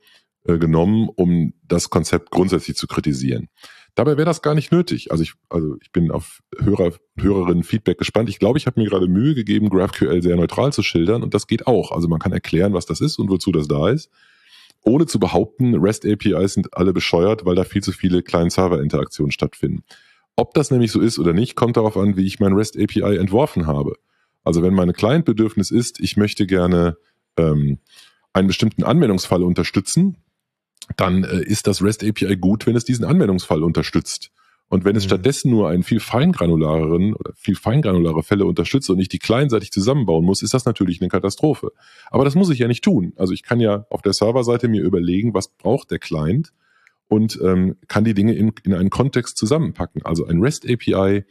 äh, 0.44 0.58
genommen, 0.58 1.08
um 1.14 1.54
das 1.66 1.90
Konzept 1.90 2.30
grundsätzlich 2.30 2.76
zu 2.76 2.86
kritisieren. 2.86 3.48
Dabei 3.94 4.16
wäre 4.16 4.26
das 4.26 4.42
gar 4.42 4.54
nicht 4.54 4.70
nötig. 4.70 5.10
Also 5.10 5.24
ich, 5.24 5.34
also 5.48 5.76
ich 5.82 5.90
bin 5.90 6.10
auf 6.10 6.40
Hörer, 6.56 6.92
Hörerinnen 7.18 7.64
Feedback 7.64 7.98
gespannt. 7.98 8.28
Ich 8.28 8.38
glaube, 8.38 8.58
ich 8.58 8.66
habe 8.66 8.80
mir 8.80 8.88
gerade 8.88 9.08
Mühe 9.08 9.34
gegeben, 9.34 9.70
GraphQL 9.70 10.22
sehr 10.22 10.36
neutral 10.36 10.72
zu 10.72 10.82
schildern 10.82 11.22
und 11.22 11.34
das 11.34 11.48
geht 11.48 11.66
auch. 11.66 11.90
Also 11.90 12.06
man 12.06 12.20
kann 12.20 12.32
erklären, 12.32 12.74
was 12.74 12.86
das 12.86 13.00
ist 13.00 13.18
und 13.18 13.28
wozu 13.28 13.50
das 13.50 13.66
da 13.66 13.88
ist, 13.88 14.08
ohne 14.82 15.06
zu 15.06 15.18
behaupten, 15.18 15.74
REST 15.74 16.06
APIs 16.06 16.54
sind 16.54 16.76
alle 16.76 16.92
bescheuert, 16.92 17.44
weil 17.44 17.56
da 17.56 17.64
viel 17.64 17.82
zu 17.82 17.92
viele 17.92 18.22
Client-Server-Interaktionen 18.22 19.32
stattfinden. 19.32 19.82
Ob 20.38 20.54
das 20.54 20.70
nämlich 20.70 20.92
so 20.92 21.00
ist 21.00 21.18
oder 21.18 21.32
nicht, 21.32 21.56
kommt 21.56 21.76
darauf 21.76 21.96
an, 21.96 22.16
wie 22.16 22.24
ich 22.24 22.38
mein 22.38 22.52
REST 22.52 22.78
API 22.78 23.16
entworfen 23.16 23.66
habe. 23.66 23.94
Also 24.44 24.62
wenn 24.62 24.72
meine 24.72 24.92
Client-Bedürfnis 24.92 25.72
ist, 25.72 25.98
ich 25.98 26.16
möchte 26.16 26.46
gerne 26.46 26.96
ähm, 27.36 27.80
einen 28.32 28.46
bestimmten 28.46 28.84
Anwendungsfall 28.84 29.42
unterstützen, 29.42 30.18
dann 30.96 31.24
äh, 31.24 31.42
ist 31.42 31.66
das 31.66 31.82
REST 31.82 32.04
API 32.04 32.36
gut, 32.36 32.68
wenn 32.68 32.76
es 32.76 32.84
diesen 32.84 33.04
Anwendungsfall 33.04 33.64
unterstützt. 33.64 34.30
Und 34.68 34.84
wenn 34.84 34.94
es 34.94 35.02
mhm. 35.02 35.08
stattdessen 35.08 35.50
nur 35.50 35.70
einen 35.70 35.82
viel 35.82 35.98
feingranulareren 35.98 37.14
oder 37.14 37.32
viel 37.34 37.56
feingranulare 37.56 38.22
Fälle 38.22 38.44
unterstützt 38.44 38.88
und 38.90 38.98
nicht 38.98 39.12
die 39.12 39.18
kleinseitig 39.18 39.72
zusammenbauen 39.72 40.24
muss, 40.24 40.42
ist 40.42 40.54
das 40.54 40.66
natürlich 40.66 41.00
eine 41.00 41.08
Katastrophe. 41.08 41.72
Aber 42.12 42.24
das 42.24 42.36
muss 42.36 42.50
ich 42.50 42.60
ja 42.60 42.68
nicht 42.68 42.84
tun. 42.84 43.12
Also 43.16 43.32
ich 43.32 43.42
kann 43.42 43.58
ja 43.58 43.86
auf 43.90 44.02
der 44.02 44.12
Serverseite 44.12 44.68
mir 44.68 44.84
überlegen, 44.84 45.34
was 45.34 45.48
braucht 45.48 45.90
der 45.90 45.98
Client 45.98 46.52
und 47.08 47.38
ähm, 47.42 47.76
kann 47.88 48.04
die 48.04 48.14
Dinge 48.14 48.34
in, 48.34 48.52
in 48.64 48.74
einen 48.74 48.90
Kontext 48.90 49.36
zusammenpacken. 49.36 50.04
Also 50.04 50.26
ein 50.26 50.40
REST 50.40 50.70
API, 50.70 51.24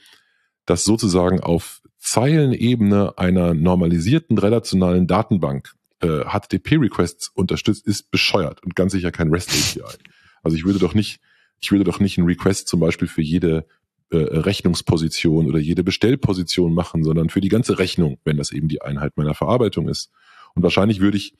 das 0.65 0.83
sozusagen 0.83 1.39
auf 1.39 1.81
Zeilenebene 1.97 3.17
einer 3.17 3.53
normalisierten 3.53 4.37
relationalen 4.37 5.07
Datenbank 5.07 5.73
äh, 6.01 6.23
HTTP-Requests 6.25 7.29
unterstützt, 7.29 7.87
ist 7.87 8.11
bescheuert 8.11 8.63
und 8.63 8.75
ganz 8.75 8.91
sicher 8.91 9.11
kein 9.11 9.29
REST 9.29 9.79
API. 9.79 9.97
Also 10.43 10.57
ich 10.57 10.65
würde 10.65 10.79
doch 10.79 10.93
nicht, 10.93 11.19
ich 11.59 11.71
würde 11.71 11.83
doch 11.83 11.99
nicht 11.99 12.17
einen 12.17 12.27
Request 12.27 12.67
zum 12.67 12.79
Beispiel 12.79 13.07
für 13.07 13.21
jede 13.21 13.65
äh, 14.09 14.17
Rechnungsposition 14.17 15.47
oder 15.47 15.59
jede 15.59 15.83
Bestellposition 15.83 16.73
machen, 16.73 17.03
sondern 17.03 17.29
für 17.29 17.41
die 17.41 17.49
ganze 17.49 17.77
Rechnung, 17.77 18.19
wenn 18.23 18.37
das 18.37 18.51
eben 18.51 18.67
die 18.67 18.81
Einheit 18.81 19.17
meiner 19.17 19.33
Verarbeitung 19.33 19.89
ist. 19.89 20.11
Und 20.55 20.63
wahrscheinlich 20.63 21.01
würde 21.01 21.17
ich, 21.17 21.35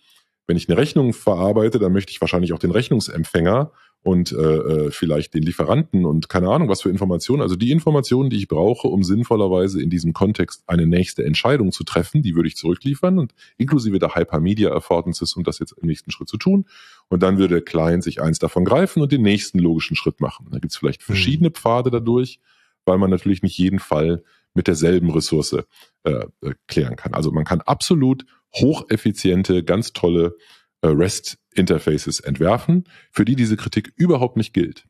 wenn 0.47 0.57
ich 0.57 0.67
eine 0.69 0.77
Rechnung 0.77 1.13
verarbeite, 1.13 1.79
dann 1.79 1.93
möchte 1.93 2.11
ich 2.11 2.21
wahrscheinlich 2.21 2.53
auch 2.53 2.59
den 2.59 2.71
Rechnungsempfänger 2.71 3.71
und 4.07 4.31
äh, 4.31 4.35
äh, 4.35 4.91
vielleicht 4.91 5.33
den 5.33 5.43
Lieferanten 5.43 6.05
und 6.05 6.29
keine 6.29 6.47
Ahnung, 6.47 6.69
was 6.69 6.83
für 6.83 6.89
Informationen. 6.89 7.41
Also 7.41 7.57
die 7.57 7.71
Informationen, 7.71 8.29
die 8.29 8.37
ich 8.37 8.47
brauche, 8.47 8.87
um 8.87 9.03
sinnvollerweise 9.03 9.81
in 9.81 9.89
diesem 9.89 10.13
Kontext 10.13 10.63
eine 10.65 10.87
nächste 10.87 11.25
Entscheidung 11.25 11.73
zu 11.73 11.83
treffen, 11.83 12.21
die 12.21 12.33
würde 12.33 12.47
ich 12.47 12.55
zurückliefern 12.55 13.19
und 13.19 13.33
inklusive 13.57 13.99
der 13.99 14.15
Hypermedia 14.15 14.71
Affordances, 14.71 15.35
um 15.35 15.43
das 15.43 15.59
jetzt 15.59 15.73
im 15.73 15.89
nächsten 15.89 16.11
Schritt 16.11 16.29
zu 16.29 16.37
tun. 16.37 16.63
Und 17.09 17.21
dann 17.21 17.37
würde 17.37 17.55
der 17.55 17.65
Client 17.65 18.01
sich 18.01 18.21
eins 18.21 18.39
davon 18.39 18.63
greifen 18.63 19.01
und 19.01 19.11
den 19.11 19.23
nächsten 19.23 19.59
logischen 19.59 19.97
Schritt 19.97 20.21
machen. 20.21 20.47
Da 20.51 20.59
gibt 20.59 20.71
es 20.71 20.77
vielleicht 20.77 21.01
mhm. 21.01 21.13
verschiedene 21.13 21.51
Pfade 21.51 21.91
dadurch, 21.91 22.39
weil 22.85 22.97
man 22.99 23.09
natürlich 23.09 23.43
nicht 23.43 23.57
jeden 23.57 23.79
Fall 23.79 24.23
mit 24.53 24.67
derselben 24.67 25.11
Ressource 25.11 25.51
äh, 25.51 25.63
äh, 26.03 26.53
klären 26.67 26.95
kann. 26.95 27.13
Also 27.13 27.33
man 27.33 27.43
kann 27.43 27.59
absolut 27.59 28.25
hocheffiziente, 28.55 29.65
ganz 29.65 29.91
tolle 29.91 30.37
REST-Interfaces 30.83 32.19
entwerfen, 32.19 32.85
für 33.11 33.25
die 33.25 33.35
diese 33.35 33.57
Kritik 33.57 33.93
überhaupt 33.95 34.37
nicht 34.37 34.53
gilt. 34.53 34.85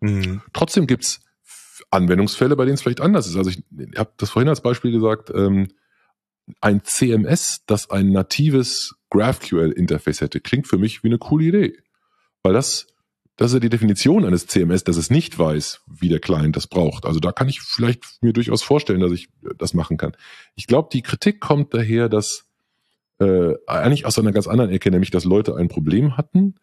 Mhm. 0.00 0.42
Trotzdem 0.52 0.86
gibt's 0.86 1.20
Anwendungsfälle, 1.90 2.56
bei 2.56 2.64
denen 2.64 2.74
es 2.74 2.82
vielleicht 2.82 3.00
anders 3.00 3.26
ist. 3.26 3.36
Also 3.36 3.50
ich, 3.50 3.62
habe 3.96 4.12
das 4.16 4.30
vorhin 4.30 4.48
als 4.48 4.60
Beispiel 4.60 4.92
gesagt, 4.92 5.30
ähm, 5.34 5.68
ein 6.60 6.82
CMS, 6.84 7.62
das 7.66 7.90
ein 7.90 8.10
natives 8.10 8.94
GraphQL-Interface 9.10 10.20
hätte, 10.20 10.40
klingt 10.40 10.66
für 10.66 10.78
mich 10.78 11.02
wie 11.02 11.08
eine 11.08 11.18
coole 11.18 11.44
Idee. 11.44 11.78
Weil 12.42 12.52
das, 12.52 12.86
das 13.36 13.50
ist 13.50 13.54
ja 13.54 13.60
die 13.60 13.68
Definition 13.68 14.24
eines 14.24 14.46
CMS, 14.46 14.84
dass 14.84 14.96
es 14.96 15.10
nicht 15.10 15.38
weiß, 15.38 15.82
wie 15.86 16.08
der 16.08 16.20
Client 16.20 16.56
das 16.56 16.66
braucht. 16.66 17.06
Also 17.06 17.20
da 17.20 17.32
kann 17.32 17.48
ich 17.48 17.60
vielleicht 17.60 18.04
mir 18.20 18.32
durchaus 18.32 18.62
vorstellen, 18.62 19.00
dass 19.00 19.12
ich 19.12 19.28
das 19.58 19.74
machen 19.74 19.96
kann. 19.96 20.12
Ich 20.54 20.66
glaube, 20.66 20.88
die 20.92 21.02
Kritik 21.02 21.40
kommt 21.40 21.74
daher, 21.74 22.08
dass 22.08 22.49
äh, 23.20 23.54
eigentlich 23.66 24.06
aus 24.06 24.18
einer 24.18 24.32
ganz 24.32 24.48
anderen 24.48 24.70
Ecke, 24.70 24.90
nämlich 24.90 25.10
dass 25.10 25.24
Leute 25.24 25.54
ein 25.56 25.68
Problem 25.68 26.16
hatten 26.16 26.54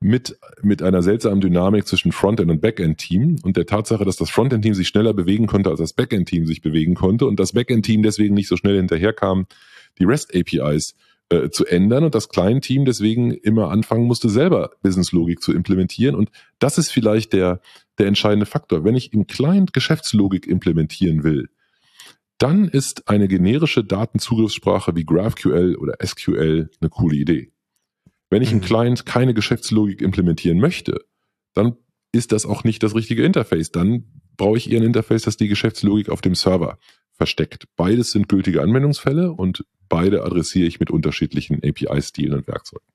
mit, 0.00 0.38
mit 0.62 0.82
einer 0.82 1.02
seltsamen 1.02 1.40
Dynamik 1.40 1.86
zwischen 1.86 2.12
Frontend 2.12 2.50
und 2.50 2.60
Backend-Team 2.60 3.36
und 3.42 3.56
der 3.56 3.66
Tatsache, 3.66 4.04
dass 4.04 4.16
das 4.16 4.30
Frontend-Team 4.30 4.74
sich 4.74 4.88
schneller 4.88 5.14
bewegen 5.14 5.46
konnte, 5.46 5.70
als 5.70 5.78
das 5.78 5.92
Backend-Team 5.92 6.46
sich 6.46 6.60
bewegen 6.60 6.94
konnte 6.94 7.26
und 7.26 7.40
das 7.40 7.52
Backend-Team 7.52 8.02
deswegen 8.02 8.34
nicht 8.34 8.48
so 8.48 8.56
schnell 8.56 8.76
hinterherkam, 8.76 9.46
die 9.98 10.04
REST-APIs 10.04 10.94
äh, 11.30 11.50
zu 11.50 11.64
ändern 11.64 12.04
und 12.04 12.14
das 12.14 12.28
Client-Team 12.28 12.84
deswegen 12.84 13.32
immer 13.32 13.70
anfangen 13.70 14.04
musste, 14.04 14.28
selber 14.28 14.72
Business-Logik 14.82 15.40
zu 15.40 15.52
implementieren 15.52 16.14
und 16.14 16.30
das 16.58 16.78
ist 16.78 16.90
vielleicht 16.90 17.32
der, 17.32 17.60
der 17.98 18.06
entscheidende 18.06 18.46
Faktor. 18.46 18.84
Wenn 18.84 18.96
ich 18.96 19.12
im 19.12 19.26
Client 19.26 19.72
Geschäftslogik 19.72 20.46
implementieren 20.46 21.24
will, 21.24 21.48
dann 22.42 22.66
ist 22.66 23.08
eine 23.08 23.28
generische 23.28 23.84
Datenzugriffssprache 23.84 24.96
wie 24.96 25.04
GraphQL 25.04 25.76
oder 25.76 25.94
SQL 26.04 26.70
eine 26.80 26.90
coole 26.90 27.14
Idee. 27.16 27.52
Wenn 28.30 28.42
ich 28.42 28.50
im 28.50 28.58
mhm. 28.58 28.62
Client 28.62 29.06
keine 29.06 29.32
Geschäftslogik 29.32 30.02
implementieren 30.02 30.58
möchte, 30.58 31.04
dann 31.54 31.76
ist 32.10 32.32
das 32.32 32.44
auch 32.44 32.64
nicht 32.64 32.82
das 32.82 32.96
richtige 32.96 33.24
Interface. 33.24 33.70
Dann 33.70 34.22
brauche 34.36 34.56
ich 34.56 34.72
eher 34.72 34.80
ein 34.80 34.86
Interface, 34.86 35.22
das 35.22 35.36
die 35.36 35.46
Geschäftslogik 35.46 36.08
auf 36.08 36.20
dem 36.20 36.34
Server 36.34 36.78
versteckt. 37.12 37.68
Beides 37.76 38.10
sind 38.10 38.28
gültige 38.28 38.60
Anwendungsfälle 38.60 39.30
und 39.30 39.64
beide 39.88 40.24
adressiere 40.24 40.66
ich 40.66 40.80
mit 40.80 40.90
unterschiedlichen 40.90 41.60
API-Stilen 41.62 42.34
und 42.34 42.48
Werkzeugen. 42.48 42.86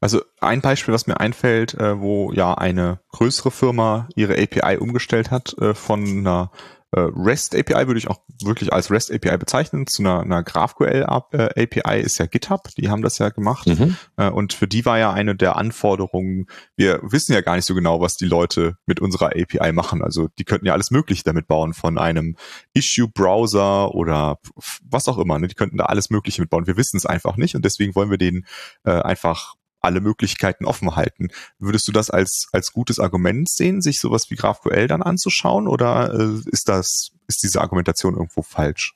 Also 0.00 0.22
ein 0.40 0.62
Beispiel, 0.62 0.94
was 0.94 1.06
mir 1.06 1.20
einfällt, 1.20 1.74
äh, 1.74 2.00
wo 2.00 2.32
ja 2.32 2.54
eine 2.54 3.00
größere 3.10 3.50
Firma 3.50 4.08
ihre 4.16 4.40
API 4.40 4.78
umgestellt 4.78 5.30
hat 5.30 5.56
äh, 5.58 5.74
von 5.74 6.02
einer 6.04 6.50
REST 6.96 7.54
API 7.54 7.86
würde 7.86 7.98
ich 7.98 8.08
auch 8.08 8.20
wirklich 8.42 8.72
als 8.72 8.90
REST 8.90 9.12
API 9.12 9.36
bezeichnen. 9.36 9.86
Zu 9.86 10.02
einer, 10.02 10.20
einer 10.20 10.42
GraphQL 10.42 11.04
äh, 11.32 11.62
API 11.62 12.00
ist 12.00 12.18
ja 12.18 12.26
GitHub, 12.26 12.68
die 12.78 12.88
haben 12.88 13.02
das 13.02 13.18
ja 13.18 13.28
gemacht. 13.28 13.66
Mhm. 13.66 13.96
Äh, 14.16 14.30
und 14.30 14.54
für 14.54 14.66
die 14.66 14.86
war 14.86 14.98
ja 14.98 15.12
eine 15.12 15.36
der 15.36 15.56
Anforderungen, 15.56 16.46
wir 16.76 17.00
wissen 17.02 17.34
ja 17.34 17.42
gar 17.42 17.56
nicht 17.56 17.66
so 17.66 17.74
genau, 17.74 18.00
was 18.00 18.16
die 18.16 18.24
Leute 18.24 18.78
mit 18.86 19.00
unserer 19.00 19.32
API 19.36 19.72
machen. 19.72 20.02
Also 20.02 20.28
die 20.38 20.44
könnten 20.44 20.66
ja 20.66 20.72
alles 20.72 20.90
Mögliche 20.90 21.24
damit 21.24 21.46
bauen, 21.46 21.74
von 21.74 21.98
einem 21.98 22.36
Issue-Browser 22.72 23.94
oder 23.94 24.38
was 24.82 25.08
auch 25.08 25.18
immer. 25.18 25.38
Ne? 25.38 25.48
Die 25.48 25.54
könnten 25.54 25.76
da 25.76 25.84
alles 25.84 26.08
Mögliche 26.08 26.40
mitbauen. 26.40 26.66
Wir 26.66 26.78
wissen 26.78 26.96
es 26.96 27.04
einfach 27.04 27.36
nicht 27.36 27.54
und 27.54 27.66
deswegen 27.66 27.94
wollen 27.94 28.10
wir 28.10 28.18
denen 28.18 28.46
äh, 28.84 28.92
einfach 28.92 29.56
alle 29.80 30.00
Möglichkeiten 30.00 30.64
offen 30.64 30.96
halten. 30.96 31.28
Würdest 31.58 31.86
du 31.88 31.92
das 31.92 32.10
als, 32.10 32.48
als 32.52 32.72
gutes 32.72 32.98
Argument 32.98 33.48
sehen, 33.48 33.80
sich 33.80 34.00
sowas 34.00 34.30
wie 34.30 34.36
GraphQL 34.36 34.88
dann 34.88 35.02
anzuschauen 35.02 35.68
oder 35.68 36.12
äh, 36.14 36.50
ist 36.50 36.68
das, 36.68 37.12
ist 37.26 37.42
diese 37.42 37.60
Argumentation 37.60 38.14
irgendwo 38.14 38.42
falsch? 38.42 38.94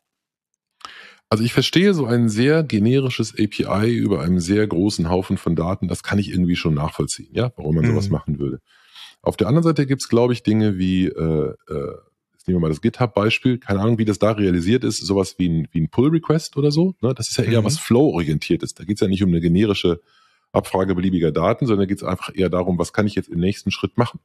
Also 1.32 1.44
ich 1.44 1.54
verstehe 1.54 1.94
so 1.94 2.04
ein 2.04 2.28
sehr 2.28 2.62
generisches 2.62 3.32
API 3.32 3.94
über 3.94 4.20
einen 4.20 4.38
sehr 4.38 4.66
großen 4.66 5.08
Haufen 5.08 5.38
von 5.38 5.56
Daten, 5.56 5.88
das 5.88 6.02
kann 6.02 6.18
ich 6.18 6.30
irgendwie 6.30 6.56
schon 6.56 6.74
nachvollziehen, 6.74 7.30
ja, 7.32 7.52
warum 7.56 7.76
man 7.76 7.86
sowas 7.86 8.06
mhm. 8.06 8.12
machen 8.12 8.38
würde. 8.38 8.60
Auf 9.22 9.38
der 9.38 9.46
anderen 9.46 9.62
Seite 9.62 9.86
gibt 9.86 10.02
es, 10.02 10.08
glaube 10.08 10.34
ich, 10.34 10.42
Dinge 10.42 10.76
wie, 10.76 11.06
äh, 11.06 11.54
äh, 11.68 11.94
jetzt 12.32 12.48
nehmen 12.48 12.58
wir 12.58 12.60
mal 12.60 12.68
das 12.68 12.82
GitHub-Beispiel, 12.82 13.58
keine 13.58 13.80
Ahnung, 13.80 13.96
wie 13.96 14.04
das 14.04 14.18
da 14.18 14.32
realisiert 14.32 14.84
ist, 14.84 14.98
sowas 14.98 15.36
wie 15.38 15.48
ein, 15.48 15.68
wie 15.70 15.80
ein 15.80 15.88
Pull-Request 15.88 16.58
oder 16.58 16.70
so. 16.70 16.96
Ne? 17.00 17.14
Das 17.14 17.30
ist 17.30 17.38
ja 17.38 17.44
eher 17.44 17.62
mhm. 17.62 17.66
was 17.66 17.78
Flow-orientiertes. 17.78 18.74
Da 18.74 18.84
geht 18.84 18.96
es 18.96 19.00
ja 19.00 19.08
nicht 19.08 19.22
um 19.22 19.30
eine 19.30 19.40
generische 19.40 20.00
Abfrage 20.52 20.94
beliebiger 20.94 21.32
Daten, 21.32 21.66
sondern 21.66 21.88
geht 21.88 21.98
es 21.98 22.04
einfach 22.04 22.30
eher 22.34 22.50
darum, 22.50 22.78
was 22.78 22.92
kann 22.92 23.06
ich 23.06 23.14
jetzt 23.14 23.28
im 23.28 23.40
nächsten 23.40 23.70
Schritt 23.70 23.96
machen. 23.96 24.20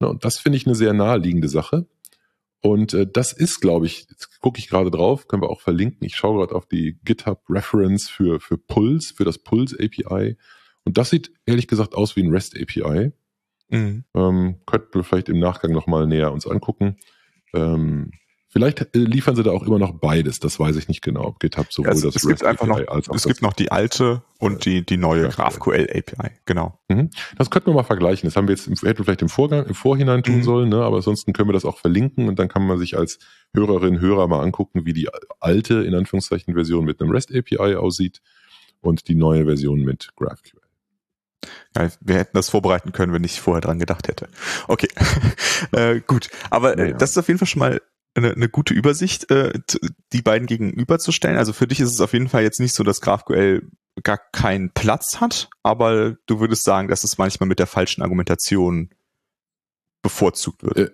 Ne, 0.00 0.08
und 0.08 0.24
das 0.24 0.38
finde 0.38 0.56
ich 0.56 0.66
eine 0.66 0.74
sehr 0.74 0.92
naheliegende 0.92 1.48
Sache. 1.48 1.86
Und 2.62 2.92
äh, 2.92 3.06
das 3.06 3.32
ist, 3.32 3.60
glaube 3.60 3.86
ich, 3.86 4.06
gucke 4.40 4.58
ich 4.58 4.68
gerade 4.68 4.90
drauf, 4.90 5.28
können 5.28 5.42
wir 5.42 5.50
auch 5.50 5.60
verlinken. 5.60 6.06
Ich 6.06 6.16
schaue 6.16 6.38
gerade 6.38 6.54
auf 6.54 6.66
die 6.66 6.98
GitHub 7.04 7.42
Reference 7.48 8.08
für, 8.08 8.40
für 8.40 8.58
Pulse, 8.58 9.14
für 9.14 9.24
das 9.24 9.38
Pulse 9.38 9.76
API. 9.80 10.36
Und 10.84 10.98
das 10.98 11.10
sieht 11.10 11.32
ehrlich 11.46 11.68
gesagt 11.68 11.94
aus 11.94 12.16
wie 12.16 12.22
ein 12.22 12.30
REST 12.30 12.58
API. 12.60 13.12
Mhm. 13.70 14.04
Ähm, 14.14 14.56
könnten 14.66 14.94
wir 14.94 15.04
vielleicht 15.04 15.28
im 15.28 15.38
Nachgang 15.38 15.72
nochmal 15.72 16.06
näher 16.06 16.32
uns 16.32 16.46
angucken. 16.46 16.96
Ähm, 17.54 18.10
Vielleicht 18.52 18.80
äh, 18.80 18.98
liefern 18.98 19.36
sie 19.36 19.44
da 19.44 19.52
auch 19.52 19.62
immer 19.62 19.78
noch 19.78 19.92
beides, 19.92 20.40
das 20.40 20.58
weiß 20.58 20.74
ich 20.74 20.88
nicht 20.88 21.02
genau, 21.02 21.24
ob 21.24 21.38
GitHub 21.38 21.72
sowohl 21.72 21.92
ja, 21.92 21.92
es, 21.92 22.02
das 22.02 22.16
es 22.16 22.26
gibt 22.26 22.44
einfach 22.44 22.68
API 22.68 22.82
noch, 22.82 22.88
als 22.88 23.08
auch 23.08 23.14
Es 23.14 23.22
gibt 23.24 23.42
noch 23.42 23.52
die 23.52 23.70
alte 23.70 24.24
und 24.38 24.64
die, 24.64 24.84
die 24.84 24.96
neue 24.96 25.28
GraphQL 25.28 25.88
API, 25.88 26.32
genau. 26.46 26.76
Mhm. 26.88 27.10
Das 27.38 27.50
könnten 27.50 27.68
wir 27.68 27.74
mal 27.74 27.84
vergleichen. 27.84 28.26
Das 28.26 28.34
haben 28.34 28.48
wir 28.48 28.56
jetzt, 28.56 28.66
im, 28.66 28.74
hätten 28.74 28.98
wir 28.98 29.04
vielleicht 29.04 29.22
im 29.22 29.28
Vorgang, 29.28 29.66
im 29.66 29.74
Vorhinein 29.74 30.24
tun 30.24 30.38
mhm. 30.38 30.42
sollen, 30.42 30.68
ne? 30.68 30.82
aber 30.82 30.96
ansonsten 30.96 31.32
können 31.32 31.48
wir 31.48 31.52
das 31.52 31.64
auch 31.64 31.78
verlinken 31.78 32.26
und 32.26 32.40
dann 32.40 32.48
kann 32.48 32.66
man 32.66 32.76
sich 32.78 32.98
als 32.98 33.20
Hörerin, 33.54 34.00
Hörer 34.00 34.26
mal 34.26 34.42
angucken, 34.42 34.84
wie 34.84 34.94
die 34.94 35.08
alte, 35.38 35.84
in 35.84 35.94
Anführungszeichen, 35.94 36.54
Version 36.54 36.84
mit 36.84 37.00
einem 37.00 37.12
REST 37.12 37.32
API 37.32 37.76
aussieht 37.76 38.20
und 38.80 39.06
die 39.06 39.14
neue 39.14 39.44
Version 39.44 39.82
mit 39.82 40.10
GraphQL. 40.16 40.60
Ja, 41.76 41.88
wir 42.00 42.16
hätten 42.16 42.36
das 42.36 42.50
vorbereiten 42.50 42.90
können, 42.90 43.12
wenn 43.12 43.22
ich 43.22 43.40
vorher 43.40 43.60
dran 43.60 43.78
gedacht 43.78 44.08
hätte. 44.08 44.28
Okay, 44.66 44.88
äh, 45.72 46.00
gut. 46.00 46.30
Aber 46.50 46.76
äh, 46.76 46.94
das 46.94 47.10
ist 47.10 47.18
auf 47.18 47.28
jeden 47.28 47.38
Fall 47.38 47.48
schon 47.48 47.60
mal 47.60 47.80
eine, 48.14 48.32
eine 48.32 48.48
gute 48.48 48.74
Übersicht, 48.74 49.30
äh, 49.30 49.52
die 50.12 50.22
beiden 50.22 50.46
gegenüberzustellen. 50.46 51.38
Also 51.38 51.52
für 51.52 51.66
dich 51.66 51.80
ist 51.80 51.92
es 51.92 52.00
auf 52.00 52.12
jeden 52.12 52.28
Fall 52.28 52.42
jetzt 52.42 52.60
nicht 52.60 52.74
so, 52.74 52.82
dass 52.82 53.00
GraphQL 53.00 53.68
gar 54.02 54.18
keinen 54.18 54.70
Platz 54.72 55.20
hat, 55.20 55.50
aber 55.62 56.16
du 56.26 56.40
würdest 56.40 56.64
sagen, 56.64 56.88
dass 56.88 57.04
es 57.04 57.18
manchmal 57.18 57.48
mit 57.48 57.58
der 57.58 57.66
falschen 57.66 58.02
Argumentation 58.02 58.90
bevorzugt 60.02 60.62
wird. 60.62 60.92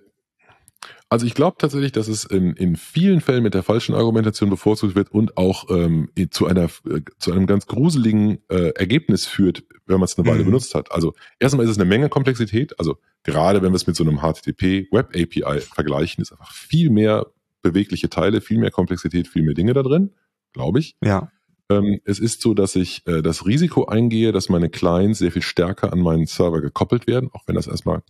Äh, 1.06 1.14
also 1.14 1.26
ich 1.26 1.34
glaube 1.34 1.56
tatsächlich, 1.58 1.92
dass 1.92 2.08
es 2.08 2.24
in, 2.24 2.54
in 2.54 2.76
vielen 2.76 3.20
Fällen 3.20 3.42
mit 3.42 3.54
der 3.54 3.62
falschen 3.62 3.94
Argumentation 3.94 4.50
bevorzugt 4.50 4.94
wird 4.94 5.10
und 5.12 5.36
auch 5.36 5.70
ähm, 5.70 6.10
zu 6.30 6.46
einer 6.46 6.64
äh, 6.64 7.00
zu 7.18 7.32
einem 7.32 7.46
ganz 7.46 7.66
gruseligen 7.66 8.38
äh, 8.48 8.70
Ergebnis 8.70 9.26
führt, 9.26 9.64
wenn 9.86 9.98
man 9.98 10.04
es 10.04 10.18
eine 10.18 10.26
Weile 10.28 10.40
mhm. 10.40 10.46
benutzt 10.46 10.74
hat. 10.74 10.92
Also 10.92 11.14
erstmal 11.38 11.64
ist 11.64 11.72
es 11.72 11.78
eine 11.78 11.88
Menge 11.88 12.08
Komplexität. 12.08 12.78
Also 12.78 12.98
gerade 13.22 13.62
wenn 13.62 13.72
wir 13.72 13.76
es 13.76 13.86
mit 13.86 13.96
so 13.96 14.04
einem 14.04 14.18
HTTP 14.20 14.88
Web 14.92 15.14
API 15.14 15.60
vergleichen, 15.60 16.22
ist 16.22 16.32
einfach 16.32 16.52
viel 16.52 16.90
mehr 16.90 17.26
bewegliche 17.62 18.08
Teile, 18.08 18.40
viel 18.40 18.58
mehr 18.58 18.70
Komplexität, 18.70 19.28
viel 19.28 19.42
mehr 19.42 19.54
Dinge 19.54 19.72
da 19.72 19.82
drin, 19.82 20.12
glaube 20.52 20.78
ich. 20.78 20.96
Ja. 21.02 21.30
Ähm, 21.68 22.00
es 22.04 22.20
ist 22.20 22.42
so, 22.42 22.54
dass 22.54 22.76
ich 22.76 23.04
äh, 23.08 23.22
das 23.22 23.44
Risiko 23.44 23.86
eingehe, 23.86 24.30
dass 24.30 24.48
meine 24.48 24.70
Clients 24.70 25.18
sehr 25.18 25.32
viel 25.32 25.42
stärker 25.42 25.92
an 25.92 26.00
meinen 26.00 26.26
Server 26.26 26.60
gekoppelt 26.60 27.08
werden, 27.08 27.28
auch 27.32 27.42
wenn 27.46 27.56
das 27.56 27.66
erstmal 27.66 28.02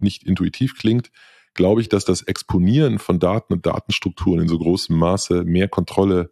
nicht 0.00 0.24
intuitiv 0.24 0.76
klingt 0.76 1.10
glaube 1.54 1.80
ich, 1.80 1.88
dass 1.88 2.04
das 2.04 2.22
Exponieren 2.22 2.98
von 2.98 3.18
Daten 3.18 3.52
und 3.52 3.66
Datenstrukturen 3.66 4.40
in 4.40 4.48
so 4.48 4.58
großem 4.58 4.96
Maße 4.96 5.44
mehr 5.44 5.68
Kontrolle 5.68 6.30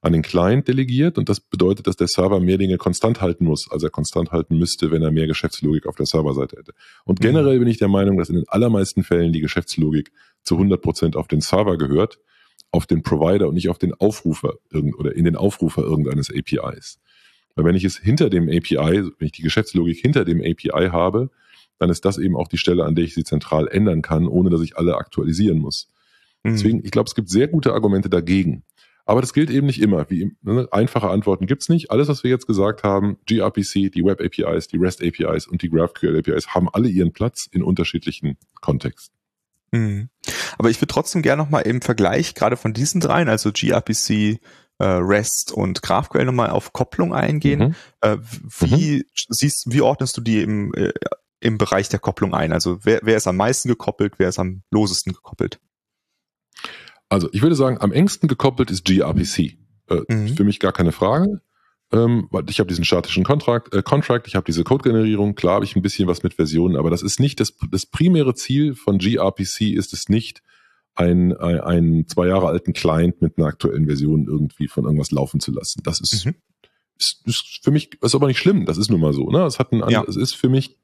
an 0.00 0.12
den 0.12 0.22
Client 0.22 0.68
delegiert 0.68 1.18
und 1.18 1.28
das 1.28 1.40
bedeutet, 1.40 1.88
dass 1.88 1.96
der 1.96 2.06
Server 2.06 2.38
mehr 2.38 2.56
Dinge 2.56 2.76
konstant 2.76 3.20
halten 3.20 3.44
muss, 3.44 3.68
als 3.70 3.82
er 3.82 3.90
konstant 3.90 4.30
halten 4.30 4.56
müsste, 4.56 4.92
wenn 4.92 5.02
er 5.02 5.10
mehr 5.10 5.26
Geschäftslogik 5.26 5.86
auf 5.86 5.96
der 5.96 6.06
Serverseite 6.06 6.56
hätte. 6.56 6.72
Und 7.04 7.18
mhm. 7.18 7.24
generell 7.24 7.58
bin 7.58 7.68
ich 7.68 7.78
der 7.78 7.88
Meinung, 7.88 8.16
dass 8.16 8.28
in 8.28 8.36
den 8.36 8.48
allermeisten 8.48 9.02
Fällen 9.02 9.32
die 9.32 9.40
Geschäftslogik 9.40 10.12
zu 10.44 10.54
100 10.54 10.80
Prozent 10.80 11.16
auf 11.16 11.26
den 11.26 11.40
Server 11.40 11.76
gehört, 11.76 12.20
auf 12.70 12.86
den 12.86 13.02
Provider 13.02 13.48
und 13.48 13.54
nicht 13.54 13.70
auf 13.70 13.78
den 13.78 13.94
Aufrufer 13.94 14.54
oder 14.72 15.16
in 15.16 15.24
den 15.24 15.36
Aufrufer 15.36 15.82
irgendeines 15.82 16.30
APIs. 16.30 17.00
Weil 17.56 17.64
wenn 17.64 17.74
ich 17.74 17.84
es 17.84 17.98
hinter 17.98 18.30
dem 18.30 18.48
API, 18.48 19.02
wenn 19.18 19.26
ich 19.26 19.32
die 19.32 19.42
Geschäftslogik 19.42 19.98
hinter 19.98 20.24
dem 20.24 20.40
API 20.40 20.90
habe, 20.90 21.30
dann 21.78 21.90
ist 21.90 22.04
das 22.04 22.18
eben 22.18 22.36
auch 22.36 22.48
die 22.48 22.58
Stelle, 22.58 22.84
an 22.84 22.94
der 22.94 23.04
ich 23.04 23.14
sie 23.14 23.24
zentral 23.24 23.68
ändern 23.68 24.02
kann, 24.02 24.26
ohne 24.26 24.50
dass 24.50 24.62
ich 24.62 24.76
alle 24.76 24.96
aktualisieren 24.96 25.58
muss. 25.58 25.88
Mhm. 26.42 26.52
Deswegen, 26.52 26.84
ich 26.84 26.90
glaube, 26.90 27.08
es 27.08 27.14
gibt 27.14 27.28
sehr 27.28 27.48
gute 27.48 27.72
Argumente 27.72 28.10
dagegen. 28.10 28.64
Aber 29.08 29.22
das 29.22 29.32
gilt 29.32 29.48
eben 29.48 29.66
nicht 29.66 29.80
immer. 29.80 30.10
Wie, 30.10 30.36
ne, 30.42 30.68
einfache 30.70 31.08
Antworten 31.08 31.46
gibt's 31.46 31.70
nicht. 31.70 31.90
Alles, 31.90 32.08
was 32.08 32.24
wir 32.24 32.30
jetzt 32.30 32.46
gesagt 32.46 32.82
haben, 32.82 33.16
gRPC, 33.26 33.90
die 33.90 34.04
Web 34.04 34.20
APIs, 34.20 34.68
die 34.68 34.76
REST 34.76 35.02
APIs 35.02 35.46
und 35.46 35.62
die 35.62 35.70
GraphQL 35.70 36.18
APIs, 36.18 36.48
haben 36.48 36.68
alle 36.70 36.90
ihren 36.90 37.14
Platz 37.14 37.48
in 37.50 37.62
unterschiedlichen 37.62 38.36
Kontexten. 38.60 39.16
Mhm. 39.72 40.10
Aber 40.58 40.68
ich 40.68 40.78
würde 40.80 40.92
trotzdem 40.92 41.22
gerne 41.22 41.42
nochmal 41.42 41.62
im 41.62 41.80
Vergleich 41.80 42.34
gerade 42.34 42.58
von 42.58 42.74
diesen 42.74 43.00
dreien, 43.00 43.30
also 43.30 43.50
gRPC, 43.50 44.40
äh, 44.78 44.84
REST 44.84 45.52
und 45.52 45.82
GraphQL 45.82 46.26
nochmal 46.26 46.50
auf 46.50 46.74
Kopplung 46.74 47.14
eingehen. 47.14 47.60
Mhm. 47.60 47.74
Äh, 48.02 48.18
wie 48.60 48.98
mhm. 48.98 49.04
siehst, 49.30 49.72
wie 49.72 49.80
ordnest 49.80 50.18
du 50.18 50.20
die 50.20 50.42
im, 50.42 50.74
äh, 50.74 50.92
im 51.40 51.58
Bereich 51.58 51.88
der 51.88 51.98
Kopplung 51.98 52.34
ein? 52.34 52.52
Also 52.52 52.78
wer, 52.82 53.00
wer 53.02 53.16
ist 53.16 53.26
am 53.26 53.36
meisten 53.36 53.68
gekoppelt, 53.68 54.14
wer 54.18 54.28
ist 54.28 54.38
am 54.38 54.62
losesten 54.70 55.12
gekoppelt? 55.12 55.60
Also 57.08 57.28
ich 57.32 57.42
würde 57.42 57.54
sagen, 57.54 57.78
am 57.80 57.92
engsten 57.92 58.28
gekoppelt 58.28 58.70
ist 58.70 58.84
gRPC. 58.84 59.56
Äh, 59.88 60.02
mhm. 60.08 60.36
Für 60.36 60.44
mich 60.44 60.60
gar 60.60 60.72
keine 60.72 60.92
Frage. 60.92 61.40
Ähm, 61.90 62.28
weil 62.30 62.44
ich 62.50 62.60
habe 62.60 62.68
diesen 62.68 62.84
statischen 62.84 63.24
Contract, 63.24 63.74
äh, 63.74 63.82
Contract 63.82 64.26
ich 64.26 64.34
habe 64.34 64.44
diese 64.44 64.62
Code-Generierung, 64.62 65.34
klar 65.34 65.54
habe 65.54 65.64
ich 65.64 65.74
ein 65.74 65.80
bisschen 65.80 66.06
was 66.06 66.22
mit 66.22 66.34
Versionen, 66.34 66.76
aber 66.76 66.90
das 66.90 67.00
ist 67.00 67.18
nicht 67.18 67.40
das, 67.40 67.56
das 67.70 67.86
primäre 67.86 68.34
Ziel 68.34 68.74
von 68.74 68.98
gRPC 68.98 69.72
ist 69.72 69.94
es 69.94 70.10
nicht, 70.10 70.42
ein, 70.98 71.34
ein, 71.36 71.60
einen 71.60 72.08
zwei 72.08 72.26
Jahre 72.26 72.48
alten 72.48 72.74
Client 72.74 73.22
mit 73.22 73.38
einer 73.38 73.46
aktuellen 73.46 73.86
Version 73.86 74.26
irgendwie 74.26 74.68
von 74.68 74.84
irgendwas 74.84 75.12
laufen 75.12 75.40
zu 75.40 75.52
lassen. 75.52 75.80
Das 75.82 76.00
ist, 76.00 76.26
mhm. 76.26 76.34
ist, 76.98 77.22
ist 77.24 77.60
für 77.62 77.70
mich, 77.70 77.90
ist 78.02 78.14
aber 78.14 78.26
nicht 78.26 78.38
schlimm, 78.38 78.66
das 78.66 78.76
ist 78.76 78.90
nun 78.90 79.00
mal 79.00 79.14
so. 79.14 79.30
Ne? 79.30 79.44
Es, 79.44 79.58
hat 79.58 79.72
ein, 79.72 79.82
ja. 79.88 80.04
es 80.06 80.16
ist 80.16 80.34
für 80.34 80.48
mich 80.48 80.77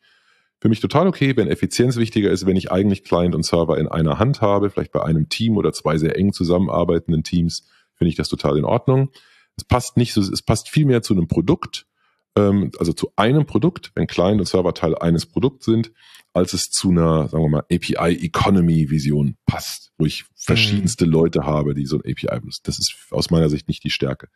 für 0.65 0.71
mich 0.71 0.81
total 0.81 1.07
okay, 1.07 1.37
wenn 1.37 1.49
Effizienz 1.49 1.97
wichtiger 1.97 2.31
ist, 2.31 2.47
wenn 2.47 2.57
ich 2.57 2.73
eigentlich 2.73 3.05
Client 3.05 3.35
und 3.35 3.45
Server 3.45 3.77
in 3.77 3.87
einer 3.87 4.19
Hand 4.19 4.41
habe, 4.41 4.71
vielleicht 4.71 4.93
bei 4.93 5.03
einem 5.03 5.29
Team 5.29 5.59
oder 5.59 5.75
zwei 5.75 5.99
sehr 5.99 6.17
eng 6.17 6.33
zusammenarbeitenden 6.33 7.23
Teams, 7.23 7.69
finde 7.97 8.09
ich 8.09 8.17
das 8.17 8.31
total 8.31 8.57
in 8.57 8.65
Ordnung. 8.65 9.11
Es 9.57 9.65
passt 9.65 9.99
nicht 9.99 10.15
so, 10.15 10.23
es 10.23 10.41
passt 10.41 10.71
viel 10.71 10.87
mehr 10.87 11.03
zu 11.03 11.13
einem 11.13 11.29
Produkt 11.29 11.87
ähm, 12.35 12.71
also 12.79 12.95
zu 12.95 13.13
einem 13.17 13.45
Produkt, 13.45 13.93
wenn 13.95 14.07
Client 14.07 14.41
und 14.41 14.47
Server 14.47 14.73
Teil 14.73 14.97
eines 14.97 15.27
Produkts 15.27 15.67
sind, 15.67 15.93
als 16.33 16.55
es 16.55 16.71
zu 16.71 16.91
einer, 16.91 17.29
sagen 17.29 17.45
wir 17.45 17.51
mal, 17.51 17.65
API-Economy-Vision 17.71 19.37
passt, 19.45 19.93
wo 19.99 20.07
ich 20.07 20.25
verschiedenste 20.35 21.05
mhm. 21.05 21.13
Leute 21.13 21.45
habe, 21.45 21.75
die 21.75 21.85
so 21.85 21.97
ein 21.97 22.11
API 22.11 22.41
benutzen. 22.41 22.63
Das 22.65 22.79
ist 22.79 22.95
aus 23.11 23.31
meiner 23.31 23.51
Sicht 23.51 23.69
nicht 23.69 23.85
die 23.85 23.91
Stärke. 23.91 24.29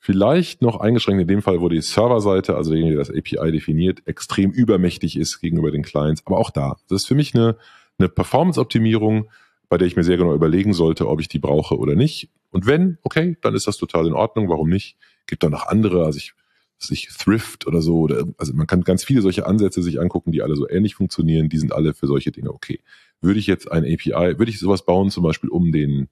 Vielleicht 0.00 0.62
noch 0.62 0.80
eingeschränkt 0.80 1.22
in 1.22 1.28
dem 1.28 1.42
Fall, 1.42 1.60
wo 1.60 1.68
die 1.68 1.80
Serverseite, 1.80 2.56
also 2.56 2.70
derjenige, 2.70 2.96
der 2.96 3.04
das 3.04 3.14
API 3.14 3.50
definiert, 3.50 4.06
extrem 4.06 4.52
übermächtig 4.52 5.16
ist 5.16 5.40
gegenüber 5.40 5.70
den 5.70 5.82
Clients. 5.82 6.22
Aber 6.24 6.38
auch 6.38 6.50
da, 6.50 6.76
das 6.88 7.02
ist 7.02 7.08
für 7.08 7.16
mich 7.16 7.34
eine, 7.34 7.56
eine 7.98 8.08
Performance-Optimierung, 8.08 9.28
bei 9.68 9.76
der 9.76 9.86
ich 9.86 9.96
mir 9.96 10.04
sehr 10.04 10.16
genau 10.16 10.34
überlegen 10.34 10.72
sollte, 10.72 11.08
ob 11.08 11.20
ich 11.20 11.28
die 11.28 11.40
brauche 11.40 11.76
oder 11.76 11.94
nicht. 11.94 12.30
Und 12.50 12.66
wenn, 12.66 12.98
okay, 13.02 13.36
dann 13.42 13.54
ist 13.54 13.66
das 13.66 13.76
total 13.76 14.06
in 14.06 14.14
Ordnung. 14.14 14.48
Warum 14.48 14.68
nicht? 14.68 14.96
Gibt 15.26 15.42
da 15.42 15.50
noch 15.50 15.66
andere, 15.66 16.04
also 16.04 16.16
ich 16.16 16.34
sich 16.78 17.08
Thrift 17.08 17.66
oder 17.66 17.82
so, 17.82 18.00
oder, 18.00 18.24
also 18.38 18.54
man 18.54 18.66
kann 18.66 18.82
ganz 18.82 19.04
viele 19.04 19.20
solche 19.20 19.46
Ansätze 19.46 19.82
sich 19.82 20.00
angucken, 20.00 20.32
die 20.32 20.42
alle 20.42 20.54
so 20.54 20.68
ähnlich 20.68 20.94
funktionieren, 20.94 21.48
die 21.48 21.58
sind 21.58 21.72
alle 21.72 21.92
für 21.92 22.06
solche 22.06 22.30
Dinge 22.30 22.52
okay. 22.52 22.80
Würde 23.20 23.40
ich 23.40 23.46
jetzt 23.46 23.70
ein 23.70 23.84
API, 23.84 24.38
würde 24.38 24.50
ich 24.50 24.60
sowas 24.60 24.84
bauen, 24.84 25.10
zum 25.10 25.24
Beispiel 25.24 25.50
um 25.50 25.72
den, 25.72 26.08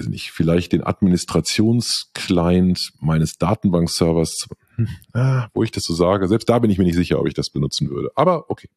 weiß 0.00 0.08
nicht, 0.08 0.32
vielleicht 0.32 0.72
den 0.72 0.82
Administrationsclient 0.82 2.94
meines 3.00 3.38
Datenbankservers, 3.38 4.48
hm, 4.76 4.88
ah, 5.12 5.48
wo 5.54 5.62
ich 5.62 5.70
das 5.70 5.84
so 5.84 5.94
sage, 5.94 6.26
selbst 6.28 6.48
da 6.48 6.58
bin 6.58 6.70
ich 6.70 6.78
mir 6.78 6.84
nicht 6.84 6.96
sicher, 6.96 7.20
ob 7.20 7.28
ich 7.28 7.34
das 7.34 7.50
benutzen 7.50 7.90
würde. 7.90 8.10
Aber 8.14 8.50
okay. 8.50 8.70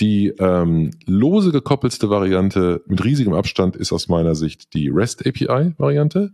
Die 0.00 0.28
ähm, 0.38 0.90
lose 1.06 1.52
gekoppelste 1.52 2.10
Variante 2.10 2.82
mit 2.86 3.04
riesigem 3.04 3.32
Abstand 3.32 3.76
ist 3.76 3.92
aus 3.92 4.08
meiner 4.08 4.34
Sicht 4.34 4.74
die 4.74 4.88
REST 4.88 5.24
API 5.24 5.74
Variante 5.78 6.32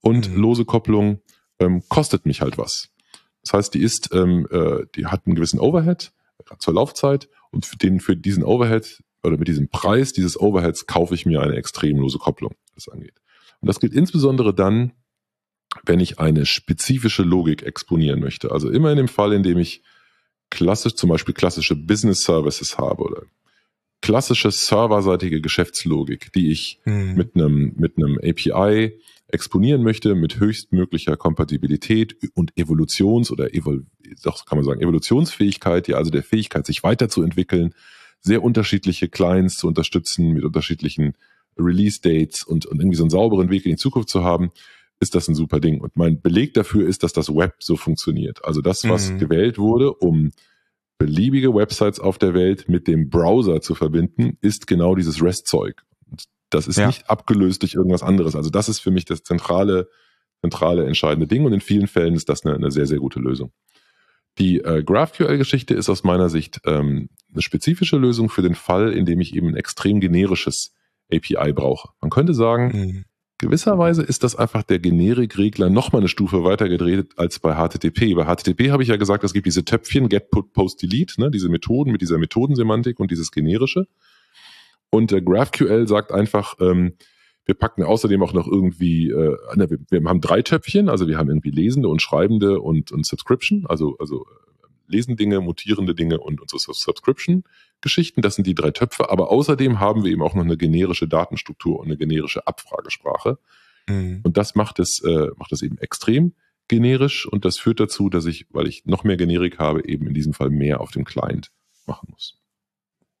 und 0.00 0.30
mhm. 0.30 0.40
lose 0.40 0.64
Kopplung 0.64 1.20
ähm, 1.58 1.82
kostet 1.90 2.24
mich 2.24 2.40
halt 2.40 2.56
was. 2.56 2.88
Das 3.42 3.52
heißt, 3.52 3.74
die 3.74 3.82
ist, 3.82 4.14
ähm, 4.14 4.48
äh, 4.50 4.86
die 4.94 5.04
hat 5.06 5.26
einen 5.26 5.34
gewissen 5.34 5.60
Overhead 5.60 6.12
zur 6.58 6.74
Laufzeit 6.74 7.28
und 7.50 7.66
für, 7.66 7.76
den, 7.76 8.00
für 8.00 8.16
diesen 8.16 8.44
Overhead 8.44 9.02
oder 9.22 9.36
mit 9.36 9.48
diesem 9.48 9.68
Preis 9.68 10.12
dieses 10.12 10.40
Overheads 10.40 10.86
kaufe 10.86 11.14
ich 11.14 11.26
mir 11.26 11.40
eine 11.40 11.56
extremlose 11.56 12.18
Kopplung, 12.18 12.54
was 12.74 12.84
das 12.84 12.92
angeht. 12.92 13.20
Und 13.62 13.68
das 13.68 13.80
gilt 13.80 13.94
insbesondere 13.94 14.54
dann, 14.54 14.92
wenn 15.84 16.00
ich 16.00 16.18
eine 16.18 16.44
spezifische 16.44 17.22
Logik 17.22 17.62
exponieren 17.62 18.20
möchte. 18.20 18.52
Also 18.52 18.68
immer 18.68 18.90
in 18.90 18.98
dem 18.98 19.08
Fall, 19.08 19.32
in 19.32 19.42
dem 19.42 19.58
ich 19.58 19.82
klassisch, 20.50 20.94
zum 20.94 21.08
Beispiel 21.08 21.34
klassische 21.34 21.74
Business 21.74 22.24
Services 22.24 22.76
habe 22.76 23.02
oder 23.02 23.22
klassische 24.02 24.50
serverseitige 24.50 25.40
Geschäftslogik, 25.40 26.32
die 26.34 26.50
ich 26.50 26.80
hm. 26.82 27.14
mit 27.14 27.34
einem, 27.34 27.72
mit 27.76 27.96
einem 27.96 28.18
API 28.18 28.98
exponieren 29.32 29.82
möchte 29.82 30.14
mit 30.14 30.38
höchstmöglicher 30.38 31.16
Kompatibilität 31.16 32.16
und 32.34 32.54
Evolutions- 32.56 33.30
oder 33.30 33.54
Evol 33.54 33.86
doch 34.22 34.44
kann 34.44 34.58
man 34.58 34.64
sagen, 34.64 34.82
Evolutionsfähigkeit, 34.82 35.88
ja, 35.88 35.96
also 35.96 36.10
der 36.10 36.22
Fähigkeit, 36.22 36.66
sich 36.66 36.82
weiterzuentwickeln, 36.82 37.74
sehr 38.20 38.42
unterschiedliche 38.42 39.08
Clients 39.08 39.56
zu 39.56 39.66
unterstützen 39.66 40.32
mit 40.32 40.44
unterschiedlichen 40.44 41.14
Release-Dates 41.58 42.42
und, 42.44 42.66
und 42.66 42.80
irgendwie 42.80 42.96
so 42.96 43.02
einen 43.02 43.10
sauberen 43.10 43.50
Weg 43.50 43.64
in 43.64 43.72
die 43.72 43.76
Zukunft 43.76 44.08
zu 44.08 44.22
haben, 44.24 44.52
ist 45.00 45.14
das 45.14 45.28
ein 45.28 45.34
super 45.34 45.60
Ding. 45.60 45.80
Und 45.80 45.96
mein 45.96 46.20
Beleg 46.20 46.54
dafür 46.54 46.86
ist, 46.86 47.02
dass 47.02 47.12
das 47.12 47.28
Web 47.28 47.56
so 47.60 47.76
funktioniert. 47.76 48.44
Also 48.44 48.60
das, 48.60 48.88
was 48.88 49.10
mhm. 49.10 49.18
gewählt 49.18 49.58
wurde, 49.58 49.92
um 49.92 50.30
beliebige 50.98 51.52
Websites 51.54 51.98
auf 51.98 52.18
der 52.18 52.34
Welt 52.34 52.68
mit 52.68 52.86
dem 52.86 53.10
Browser 53.10 53.60
zu 53.60 53.74
verbinden, 53.74 54.38
ist 54.40 54.66
genau 54.66 54.94
dieses 54.94 55.20
REST-Zeug. 55.20 55.82
Das 56.50 56.68
ist 56.68 56.78
ja. 56.78 56.86
nicht 56.86 57.10
abgelöst 57.10 57.62
durch 57.62 57.74
irgendwas 57.74 58.02
anderes. 58.02 58.36
Also 58.36 58.50
das 58.50 58.68
ist 58.68 58.78
für 58.78 58.90
mich 58.90 59.04
das 59.04 59.22
zentrale, 59.22 59.88
zentrale 60.42 60.86
entscheidende 60.86 61.26
Ding 61.26 61.44
und 61.44 61.52
in 61.52 61.60
vielen 61.60 61.88
Fällen 61.88 62.14
ist 62.14 62.28
das 62.28 62.44
eine, 62.44 62.54
eine 62.54 62.70
sehr, 62.70 62.86
sehr 62.86 62.98
gute 62.98 63.18
Lösung. 63.18 63.52
Die 64.38 64.58
äh, 64.60 64.82
GraphQL-Geschichte 64.82 65.74
ist 65.74 65.88
aus 65.88 66.04
meiner 66.04 66.28
Sicht 66.28 66.60
ähm, 66.64 67.08
eine 67.32 67.42
spezifische 67.42 67.96
Lösung 67.96 68.28
für 68.28 68.42
den 68.42 68.54
Fall, 68.54 68.92
in 68.92 69.04
dem 69.04 69.20
ich 69.20 69.34
eben 69.34 69.48
ein 69.48 69.56
extrem 69.56 70.00
generisches 70.00 70.72
API 71.12 71.52
brauche. 71.52 71.90
Man 72.00 72.10
könnte 72.10 72.34
sagen, 72.34 72.72
mhm. 72.74 73.04
gewisserweise 73.38 74.02
ist 74.02 74.22
das 74.24 74.36
einfach 74.36 74.62
der 74.62 74.78
Generikregler 74.78 75.70
noch 75.70 75.92
mal 75.92 75.98
eine 75.98 76.08
Stufe 76.08 76.44
weiter 76.44 76.68
gedreht 76.68 77.12
als 77.16 77.38
bei 77.38 77.54
HTTP. 77.54 78.14
Bei 78.14 78.24
HTTP 78.24 78.70
habe 78.70 78.82
ich 78.82 78.88
ja 78.88 78.96
gesagt, 78.96 79.24
es 79.24 79.32
gibt 79.32 79.46
diese 79.46 79.64
Töpfchen, 79.64 80.08
Get, 80.08 80.30
Put, 80.30 80.52
Post, 80.52 80.82
Delete, 80.82 81.20
ne, 81.20 81.30
diese 81.30 81.48
Methoden 81.48 81.92
mit 81.92 82.00
dieser 82.00 82.18
Methodensemantik 82.18 82.98
und 83.00 83.10
dieses 83.10 83.30
generische. 83.30 83.86
Und 84.90 85.12
äh, 85.12 85.22
GraphQL 85.22 85.88
sagt 85.88 86.12
einfach, 86.12 86.56
ähm, 86.60 86.94
wir 87.44 87.54
packen 87.54 87.82
außerdem 87.82 88.22
auch 88.22 88.32
noch 88.32 88.46
irgendwie, 88.46 89.10
äh, 89.10 89.36
ne, 89.56 89.70
wir, 89.70 89.78
wir 89.90 90.08
haben 90.08 90.20
drei 90.20 90.42
Töpfchen, 90.42 90.88
also 90.88 91.08
wir 91.08 91.18
haben 91.18 91.28
irgendwie 91.28 91.50
Lesende 91.50 91.88
und 91.88 92.00
Schreibende 92.00 92.60
und, 92.60 92.92
und 92.92 93.04
Subscription, 93.06 93.66
also, 93.66 93.96
also 93.98 94.26
lesen 94.92 95.16
Dinge, 95.16 95.40
mutierende 95.40 95.94
Dinge 95.94 96.20
und 96.20 96.40
unsere 96.40 96.60
Subscription-Geschichten. 96.60 98.22
Das 98.22 98.36
sind 98.36 98.46
die 98.46 98.54
drei 98.54 98.70
Töpfe. 98.70 99.10
Aber 99.10 99.30
außerdem 99.30 99.80
haben 99.80 100.04
wir 100.04 100.12
eben 100.12 100.22
auch 100.22 100.34
noch 100.34 100.44
eine 100.44 100.56
generische 100.56 101.08
Datenstruktur 101.08 101.80
und 101.80 101.86
eine 101.86 101.96
generische 101.96 102.46
Abfragesprache. 102.46 103.38
Mhm. 103.88 104.20
Und 104.22 104.36
das 104.36 104.54
macht 104.54 104.78
es, 104.78 105.02
äh, 105.04 105.28
macht 105.36 105.52
es 105.52 105.62
eben 105.62 105.78
extrem 105.78 106.34
generisch 106.68 107.26
und 107.26 107.44
das 107.44 107.58
führt 107.58 107.80
dazu, 107.80 108.08
dass 108.08 108.24
ich, 108.24 108.46
weil 108.50 108.66
ich 108.66 108.86
noch 108.86 109.04
mehr 109.04 109.16
Generik 109.16 109.58
habe, 109.58 109.86
eben 109.86 110.06
in 110.06 110.14
diesem 110.14 110.32
Fall 110.32 110.48
mehr 110.50 110.80
auf 110.80 110.90
dem 110.90 111.04
Client 111.04 111.50
machen 111.86 112.08
muss. 112.10 112.38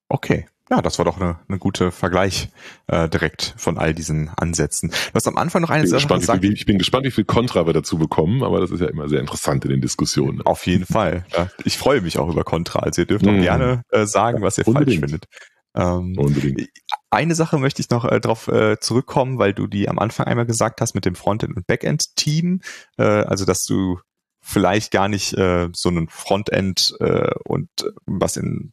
Okay. 0.08 0.46
Ja, 0.72 0.80
das 0.80 0.96
war 0.96 1.04
doch 1.04 1.20
eine, 1.20 1.38
eine 1.48 1.58
gute 1.58 1.90
Vergleich 1.90 2.48
äh, 2.86 3.06
direkt 3.06 3.52
von 3.58 3.76
all 3.76 3.92
diesen 3.92 4.30
Ansätzen. 4.30 4.88
Du 4.88 5.12
hast 5.12 5.28
am 5.28 5.36
Anfang 5.36 5.60
noch 5.60 5.68
eine 5.68 5.86
Sache 5.86 6.08
gesagt. 6.08 6.40
Viel, 6.40 6.54
ich 6.54 6.64
bin 6.64 6.78
gespannt, 6.78 7.04
wie 7.04 7.10
viel 7.10 7.26
Kontra 7.26 7.66
wir 7.66 7.74
dazu 7.74 7.98
bekommen, 7.98 8.42
aber 8.42 8.58
das 8.58 8.70
ist 8.70 8.80
ja 8.80 8.86
immer 8.86 9.06
sehr 9.06 9.20
interessant 9.20 9.66
in 9.66 9.70
den 9.70 9.82
Diskussionen. 9.82 10.40
Auf 10.40 10.66
jeden 10.66 10.86
Fall. 10.86 11.26
Ja, 11.36 11.50
ich 11.66 11.76
freue 11.76 12.00
mich 12.00 12.18
auch 12.18 12.30
über 12.30 12.42
Kontra. 12.42 12.78
Also 12.78 13.02
ihr 13.02 13.06
dürft 13.06 13.26
auch 13.26 13.32
mhm. 13.32 13.42
gerne 13.42 13.82
äh, 13.90 14.06
sagen, 14.06 14.40
was 14.40 14.56
ihr 14.56 14.66
Unbedingt. 14.66 15.00
falsch 15.00 15.10
findet. 15.10 15.28
Ähm, 15.76 16.14
Unbedingt. 16.16 16.70
Eine 17.10 17.34
Sache 17.34 17.58
möchte 17.58 17.82
ich 17.82 17.90
noch 17.90 18.06
äh, 18.06 18.18
darauf 18.18 18.48
äh, 18.48 18.80
zurückkommen, 18.80 19.38
weil 19.38 19.52
du 19.52 19.66
die 19.66 19.90
am 19.90 19.98
Anfang 19.98 20.26
einmal 20.26 20.46
gesagt 20.46 20.80
hast 20.80 20.94
mit 20.94 21.04
dem 21.04 21.16
Frontend- 21.16 21.54
und 21.54 21.66
Backend-Team. 21.66 22.62
Äh, 22.96 23.02
also 23.02 23.44
dass 23.44 23.64
du 23.64 23.98
vielleicht 24.40 24.90
gar 24.90 25.08
nicht 25.08 25.34
äh, 25.34 25.68
so 25.74 25.90
einen 25.90 26.08
Frontend 26.08 26.94
äh, 27.00 27.30
und 27.44 27.68
äh, 27.82 27.90
was 28.06 28.38
in 28.38 28.72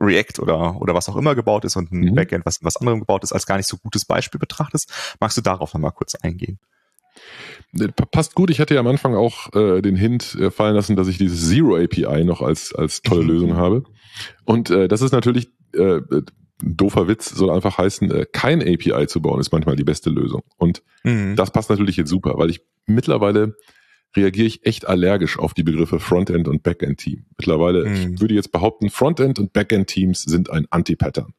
React 0.00 0.40
oder, 0.40 0.80
oder 0.80 0.94
was 0.94 1.08
auch 1.08 1.16
immer 1.16 1.34
gebaut 1.34 1.64
ist 1.64 1.76
und 1.76 1.92
ein 1.92 2.00
mhm. 2.00 2.14
Backend, 2.14 2.44
was 2.44 2.62
was 2.62 2.76
anderem 2.76 3.00
gebaut 3.00 3.24
ist, 3.24 3.32
als 3.32 3.46
gar 3.46 3.56
nicht 3.56 3.68
so 3.68 3.76
gutes 3.78 4.04
Beispiel 4.04 4.38
betrachtest. 4.38 4.92
Magst 5.20 5.36
du 5.36 5.42
darauf 5.42 5.72
nochmal 5.74 5.92
kurz 5.92 6.14
eingehen? 6.14 6.58
Äh, 7.78 7.88
passt 8.10 8.34
gut. 8.34 8.50
Ich 8.50 8.60
hatte 8.60 8.74
ja 8.74 8.80
am 8.80 8.86
Anfang 8.86 9.14
auch 9.14 9.52
äh, 9.54 9.80
den 9.80 9.96
Hint 9.96 10.34
äh, 10.34 10.50
fallen 10.50 10.74
lassen, 10.74 10.96
dass 10.96 11.08
ich 11.08 11.18
dieses 11.18 11.48
Zero 11.48 11.76
API 11.76 12.24
noch 12.24 12.42
als, 12.42 12.74
als 12.74 13.02
tolle 13.02 13.22
mhm. 13.22 13.28
Lösung 13.28 13.56
habe. 13.56 13.84
Und 14.44 14.70
äh, 14.70 14.88
das 14.88 15.02
ist 15.02 15.12
natürlich 15.12 15.50
äh, 15.74 16.00
ein 16.10 16.26
doofer 16.76 17.08
Witz, 17.08 17.30
soll 17.30 17.50
einfach 17.50 17.78
heißen, 17.78 18.10
äh, 18.10 18.26
kein 18.30 18.62
API 18.62 19.06
zu 19.06 19.20
bauen, 19.20 19.40
ist 19.40 19.52
manchmal 19.52 19.76
die 19.76 19.84
beste 19.84 20.10
Lösung. 20.10 20.42
Und 20.56 20.82
mhm. 21.04 21.36
das 21.36 21.50
passt 21.50 21.70
natürlich 21.70 21.96
jetzt 21.96 22.10
super, 22.10 22.34
weil 22.36 22.50
ich 22.50 22.60
mittlerweile 22.86 23.56
reagiere 24.14 24.46
ich 24.46 24.64
echt 24.64 24.86
allergisch 24.86 25.38
auf 25.38 25.54
die 25.54 25.62
Begriffe 25.62 26.00
Frontend 26.00 26.48
und 26.48 26.62
Backend-Team. 26.62 27.26
Mittlerweile, 27.36 27.84
mhm. 27.84 28.14
ich 28.14 28.20
würde 28.20 28.34
jetzt 28.34 28.52
behaupten, 28.52 28.90
Frontend 28.90 29.38
und 29.38 29.52
Backend-Teams 29.52 30.22
sind 30.22 30.50
ein 30.50 30.66
Anti-Pattern 30.70 31.34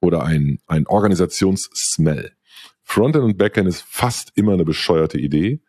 oder 0.00 0.24
ein, 0.24 0.58
ein 0.66 0.86
Organisations-Smell. 0.86 2.32
Frontend 2.82 3.24
und 3.24 3.38
Backend 3.38 3.68
ist 3.68 3.82
fast 3.82 4.32
immer 4.34 4.54
eine 4.54 4.64
bescheuerte 4.64 5.18
Idee, 5.18 5.60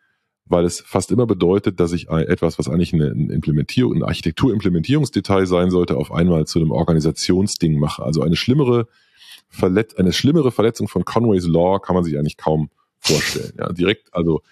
weil 0.46 0.64
es 0.64 0.80
fast 0.80 1.12
immer 1.12 1.26
bedeutet, 1.26 1.78
dass 1.78 1.92
ich 1.92 2.08
etwas, 2.08 2.58
was 2.58 2.68
eigentlich 2.68 2.92
eine, 2.92 3.08
Implementierung, 3.08 3.96
ein 3.96 4.02
Architekturimplementierungsdetail 4.02 5.46
sein 5.46 5.70
sollte, 5.70 5.96
auf 5.96 6.12
einmal 6.12 6.46
zu 6.46 6.58
einem 6.58 6.72
Organisationsding 6.72 7.78
mache. 7.78 8.02
Also 8.02 8.22
eine 8.22 8.36
schlimmere, 8.36 8.88
Verlet 9.48 9.98
eine 9.98 10.12
schlimmere 10.12 10.52
Verletzung 10.52 10.86
von 10.88 11.04
Conway's 11.04 11.46
Law 11.46 11.80
kann 11.80 11.94
man 11.94 12.04
sich 12.04 12.16
eigentlich 12.16 12.36
kaum 12.36 12.70
vorstellen. 13.00 13.52
Ja, 13.58 13.72
direkt, 13.72 14.14
also 14.14 14.42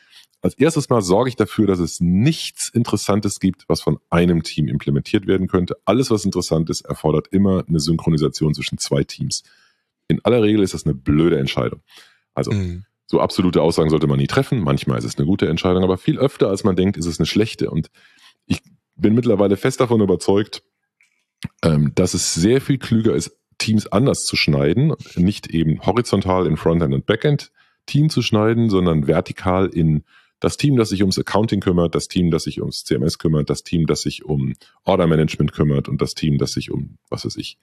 als 0.40 0.54
erstes 0.54 0.88
Mal 0.88 1.02
sorge 1.02 1.28
ich 1.28 1.36
dafür, 1.36 1.66
dass 1.66 1.80
es 1.80 2.00
nichts 2.00 2.68
Interessantes 2.68 3.40
gibt, 3.40 3.68
was 3.68 3.80
von 3.80 3.98
einem 4.08 4.42
Team 4.42 4.68
implementiert 4.68 5.26
werden 5.26 5.48
könnte. 5.48 5.76
Alles, 5.84 6.10
was 6.10 6.24
interessant 6.24 6.70
ist, 6.70 6.82
erfordert 6.82 7.28
immer 7.28 7.64
eine 7.66 7.80
Synchronisation 7.80 8.54
zwischen 8.54 8.78
zwei 8.78 9.02
Teams. 9.02 9.42
In 10.06 10.24
aller 10.24 10.42
Regel 10.42 10.62
ist 10.62 10.74
das 10.74 10.84
eine 10.84 10.94
blöde 10.94 11.38
Entscheidung. 11.38 11.82
Also 12.34 12.52
mhm. 12.52 12.84
so 13.06 13.20
absolute 13.20 13.62
Aussagen 13.62 13.90
sollte 13.90 14.06
man 14.06 14.18
nie 14.18 14.28
treffen. 14.28 14.62
Manchmal 14.62 14.98
ist 14.98 15.04
es 15.04 15.18
eine 15.18 15.26
gute 15.26 15.48
Entscheidung, 15.48 15.82
aber 15.82 15.98
viel 15.98 16.18
öfter, 16.18 16.48
als 16.48 16.62
man 16.62 16.76
denkt, 16.76 16.96
ist 16.96 17.06
es 17.06 17.18
eine 17.18 17.26
schlechte. 17.26 17.70
Und 17.70 17.90
ich 18.46 18.62
bin 18.94 19.14
mittlerweile 19.14 19.56
fest 19.56 19.80
davon 19.80 20.00
überzeugt, 20.00 20.62
ähm, 21.62 21.92
dass 21.96 22.14
es 22.14 22.34
sehr 22.34 22.60
viel 22.60 22.78
klüger 22.78 23.14
ist, 23.14 23.36
Teams 23.58 23.88
anders 23.88 24.24
zu 24.24 24.36
schneiden, 24.36 24.94
nicht 25.16 25.48
eben 25.48 25.84
horizontal 25.84 26.46
in 26.46 26.56
Frontend 26.56 26.94
und 26.94 27.06
Backend 27.06 27.50
Team 27.86 28.08
zu 28.08 28.22
schneiden, 28.22 28.70
sondern 28.70 29.08
vertikal 29.08 29.66
in 29.66 30.04
das 30.40 30.56
Team, 30.56 30.76
das 30.76 30.90
sich 30.90 31.02
ums 31.02 31.18
Accounting 31.18 31.60
kümmert, 31.60 31.94
das 31.94 32.08
Team, 32.08 32.30
das 32.30 32.44
sich 32.44 32.60
ums 32.60 32.84
CMS 32.84 33.18
kümmert, 33.18 33.50
das 33.50 33.64
Team, 33.64 33.86
das 33.86 34.02
sich 34.02 34.24
um 34.24 34.54
Order 34.84 35.06
Management 35.06 35.52
kümmert 35.52 35.88
und 35.88 36.00
das 36.00 36.14
Team, 36.14 36.38
das 36.38 36.52
sich 36.52 36.70
um, 36.70 36.98
was 37.10 37.24
weiß 37.24 37.36
ich, 37.36 37.58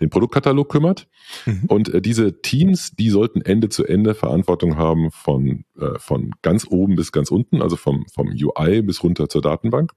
den 0.00 0.10
Produktkatalog 0.10 0.68
kümmert. 0.68 1.08
Mhm. 1.46 1.64
Und 1.68 1.94
äh, 1.94 2.00
diese 2.00 2.40
Teams, 2.40 2.92
die 2.92 3.10
sollten 3.10 3.40
Ende 3.40 3.68
zu 3.68 3.84
Ende 3.84 4.14
Verantwortung 4.14 4.76
haben 4.76 5.10
von, 5.10 5.64
äh, 5.78 5.98
von 5.98 6.32
ganz 6.42 6.66
oben 6.68 6.96
bis 6.96 7.12
ganz 7.12 7.30
unten, 7.30 7.62
also 7.62 7.76
vom, 7.76 8.06
vom 8.12 8.28
UI 8.28 8.82
bis 8.82 9.02
runter 9.02 9.28
zur 9.28 9.42
Datenbank. 9.42 9.92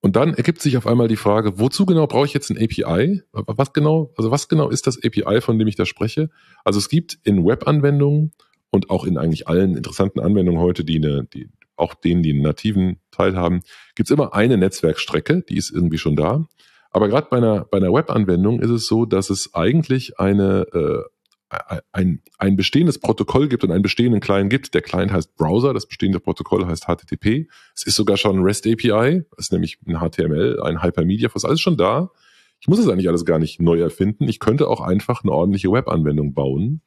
Und 0.00 0.16
dann 0.16 0.34
ergibt 0.34 0.60
sich 0.60 0.76
auf 0.76 0.86
einmal 0.86 1.06
die 1.06 1.16
Frage, 1.16 1.60
wozu 1.60 1.86
genau 1.86 2.08
brauche 2.08 2.26
ich 2.26 2.34
jetzt 2.34 2.50
ein 2.50 2.58
API? 2.58 3.22
Was 3.32 3.72
genau, 3.72 4.12
also 4.16 4.32
was 4.32 4.48
genau 4.48 4.68
ist 4.68 4.88
das 4.88 4.98
API, 5.02 5.40
von 5.40 5.60
dem 5.60 5.68
ich 5.68 5.76
da 5.76 5.86
spreche? 5.86 6.28
Also 6.64 6.80
es 6.80 6.88
gibt 6.88 7.18
in 7.22 7.44
Web-Anwendungen 7.44 8.32
und 8.72 8.90
auch 8.90 9.04
in 9.04 9.18
eigentlich 9.18 9.46
allen 9.46 9.76
interessanten 9.76 10.18
Anwendungen 10.18 10.60
heute, 10.60 10.84
die 10.84 10.96
eine, 10.96 11.24
die, 11.24 11.48
auch 11.76 11.94
denen, 11.94 12.22
die 12.22 12.30
einen 12.32 12.42
nativen 12.42 12.98
Teil 13.10 13.36
haben, 13.36 13.60
gibt 13.94 14.08
es 14.08 14.10
immer 14.10 14.34
eine 14.34 14.56
Netzwerkstrecke, 14.56 15.42
die 15.42 15.56
ist 15.56 15.70
irgendwie 15.70 15.98
schon 15.98 16.16
da. 16.16 16.48
Aber 16.90 17.08
gerade 17.08 17.28
bei 17.30 17.36
einer, 17.36 17.64
bei 17.64 17.78
einer 17.78 17.92
Web-Anwendung 17.92 18.60
ist 18.60 18.70
es 18.70 18.86
so, 18.86 19.04
dass 19.04 19.30
es 19.30 19.54
eigentlich 19.54 20.18
eine, 20.18 20.66
äh, 20.72 21.56
ein, 21.92 22.22
ein 22.38 22.56
bestehendes 22.56 22.98
Protokoll 22.98 23.48
gibt 23.48 23.62
und 23.62 23.70
einen 23.70 23.82
bestehenden 23.82 24.20
Client 24.20 24.48
gibt. 24.48 24.72
Der 24.72 24.80
Client 24.80 25.12
heißt 25.12 25.36
Browser, 25.36 25.74
das 25.74 25.86
bestehende 25.86 26.18
Protokoll 26.18 26.66
heißt 26.66 26.86
HTTP. 26.86 27.48
Es 27.74 27.86
ist 27.86 27.96
sogar 27.96 28.16
schon 28.16 28.42
REST 28.42 28.66
API, 28.66 29.24
ist 29.36 29.52
nämlich 29.52 29.78
ein 29.86 29.98
HTML, 29.98 30.60
ein 30.62 30.82
Hypermedia, 30.82 31.28
was 31.34 31.44
alles 31.44 31.60
schon 31.60 31.76
da. 31.76 32.10
Ich 32.60 32.68
muss 32.68 32.78
es 32.78 32.88
eigentlich 32.88 33.08
alles 33.08 33.26
gar 33.26 33.38
nicht 33.38 33.60
neu 33.60 33.80
erfinden. 33.80 34.28
Ich 34.28 34.38
könnte 34.38 34.68
auch 34.68 34.80
einfach 34.80 35.24
eine 35.24 35.32
ordentliche 35.32 35.70
Web-Anwendung 35.70 36.32
bauen 36.32 36.80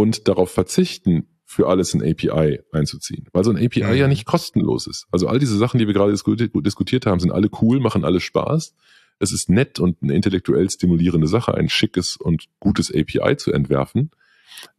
und 0.00 0.28
darauf 0.28 0.50
verzichten, 0.50 1.26
für 1.44 1.68
alles 1.68 1.94
ein 1.94 2.02
API 2.02 2.60
einzuziehen. 2.70 3.26
Weil 3.32 3.42
so 3.42 3.50
ein 3.50 3.56
API 3.56 3.82
mhm. 3.82 3.94
ja 3.94 4.08
nicht 4.08 4.24
kostenlos 4.24 4.86
ist. 4.86 5.06
Also 5.10 5.26
all 5.26 5.40
diese 5.40 5.58
Sachen, 5.58 5.78
die 5.78 5.86
wir 5.86 5.94
gerade 5.94 6.12
diskutiert 6.12 7.06
haben, 7.06 7.18
sind 7.18 7.32
alle 7.32 7.50
cool, 7.60 7.80
machen 7.80 8.04
alle 8.04 8.20
Spaß 8.20 8.74
es 9.20 9.32
ist 9.32 9.48
nett 9.50 9.78
und 9.78 9.98
eine 10.02 10.14
intellektuell 10.14 10.68
stimulierende 10.70 11.28
Sache, 11.28 11.54
ein 11.54 11.68
schickes 11.68 12.16
und 12.16 12.46
gutes 12.58 12.90
API 12.90 13.36
zu 13.36 13.52
entwerfen. 13.52 14.10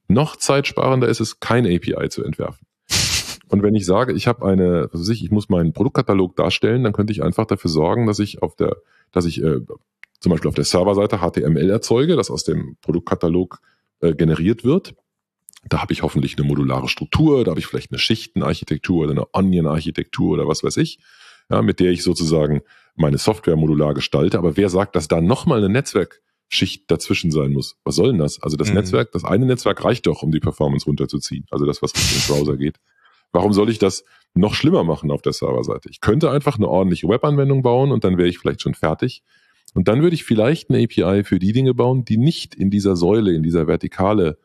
Noch 0.07 0.36
zeitsparender 0.36 1.07
ist 1.07 1.22
es, 1.22 1.39
kein 1.39 1.65
API 1.65 2.09
zu 2.09 2.24
entwerfen. 2.24 2.65
Und 3.47 3.63
wenn 3.63 3.76
ich 3.76 3.86
sage, 3.86 4.13
ich 4.13 4.28
habe 4.28 4.45
eine, 4.45 4.89
was 4.91 5.01
weiß 5.01 5.09
ich, 5.09 5.24
ich 5.24 5.32
muss 5.32 5.49
meinen 5.49 5.74
Produktkatalog 5.74 6.36
darstellen, 6.36 6.84
dann 6.84 6.93
könnte 6.93 7.13
ich 7.13 7.22
einfach 7.22 7.45
dafür 7.45 7.69
sorgen, 7.69 8.07
dass 8.07 8.19
ich 8.19 8.41
auf 8.41 8.55
der, 8.55 8.78
dass 9.11 9.26
ich 9.26 9.41
äh, 9.43 9.59
zum 10.19 10.32
Beispiel 10.32 10.49
auf 10.49 10.55
der 10.55 10.63
Serverseite 10.63 11.19
HTML 11.19 11.69
erzeuge, 11.69 12.15
das 12.15 12.32
aus 12.32 12.43
dem 12.43 12.78
Produktkatalog 12.82 13.59
äh, 13.99 14.13
generiert 14.13 14.63
wird. 14.63 14.95
Da 15.70 15.82
habe 15.82 15.93
ich 15.93 16.01
hoffentlich 16.01 16.38
eine 16.38 16.47
modulare 16.47 16.88
Struktur, 16.88 17.43
da 17.43 17.51
habe 17.51 17.59
ich 17.59 17.68
vielleicht 17.68 17.91
eine 17.91 17.99
Schichtenarchitektur 17.99 19.03
oder 19.03 19.12
eine 19.12 19.26
Onion-Architektur 19.34 20.34
oder 20.34 20.47
was 20.47 20.64
weiß 20.64 20.78
ich, 20.78 20.99
ja, 21.49 21.62
mit 21.62 21.80
der 21.80 21.91
ich 21.91 22.03
sozusagen 22.03 22.62
meine 22.95 23.18
Software 23.18 23.55
modular 23.55 23.93
gestalte. 23.93 24.38
Aber 24.38 24.57
wer 24.57 24.70
sagt, 24.70 24.95
dass 24.95 25.07
da 25.07 25.22
nochmal 25.22 25.59
eine 25.59 25.70
Netzwerkschicht 25.70 26.89
dazwischen 26.89 27.32
sein 27.32 27.51
muss? 27.51 27.78
Was 27.84 27.95
soll 27.95 28.09
denn 28.09 28.20
das? 28.20 28.41
Also 28.41 28.57
das 28.57 28.70
mhm. 28.70 28.76
Netzwerk, 28.76 29.12
das 29.12 29.24
eine 29.24 29.45
Netzwerk 29.45 29.84
reicht 29.84 30.07
doch, 30.07 30.24
um 30.24 30.32
die 30.32 30.39
Performance 30.39 30.86
runterzuziehen. 30.86 31.45
Also 31.51 31.66
das, 31.66 31.82
was 31.82 31.93
Richtung 31.95 32.36
Browser 32.36 32.57
geht. 32.57 32.78
Warum 33.32 33.53
soll 33.53 33.70
ich 33.70 33.80
das 33.80 34.03
noch 34.34 34.55
schlimmer 34.55 34.84
machen 34.84 35.12
auf 35.12 35.22
der 35.22 35.34
Serverseite? 35.34 35.89
Ich 35.89 36.01
könnte 36.01 36.32
einfach 36.32 36.57
eine 36.57 36.68
ordentliche 36.68 37.07
Webanwendung 37.07 37.62
bauen 37.62 37.91
und 37.91 38.03
dann 38.03 38.18
wäre 38.18 38.28
ich 38.28 38.39
vielleicht 38.39 38.62
schon 38.62 38.74
fertig. 38.74 39.24
Und 39.74 39.88
dann 39.88 40.01
würde 40.01 40.16
ich 40.16 40.26
vielleicht 40.26 40.70
eine 40.70 40.84
API 40.84 41.24
für 41.24 41.39
die 41.39 41.53
Dinge 41.53 41.74
bauen, 41.74 42.03
die 42.03 42.18
nicht 42.18 42.55
in 42.55 42.70
dieser 42.70 42.97
Säule, 42.97 43.34
in 43.34 43.43
dieser 43.43 43.68
Vertikale 43.68 44.38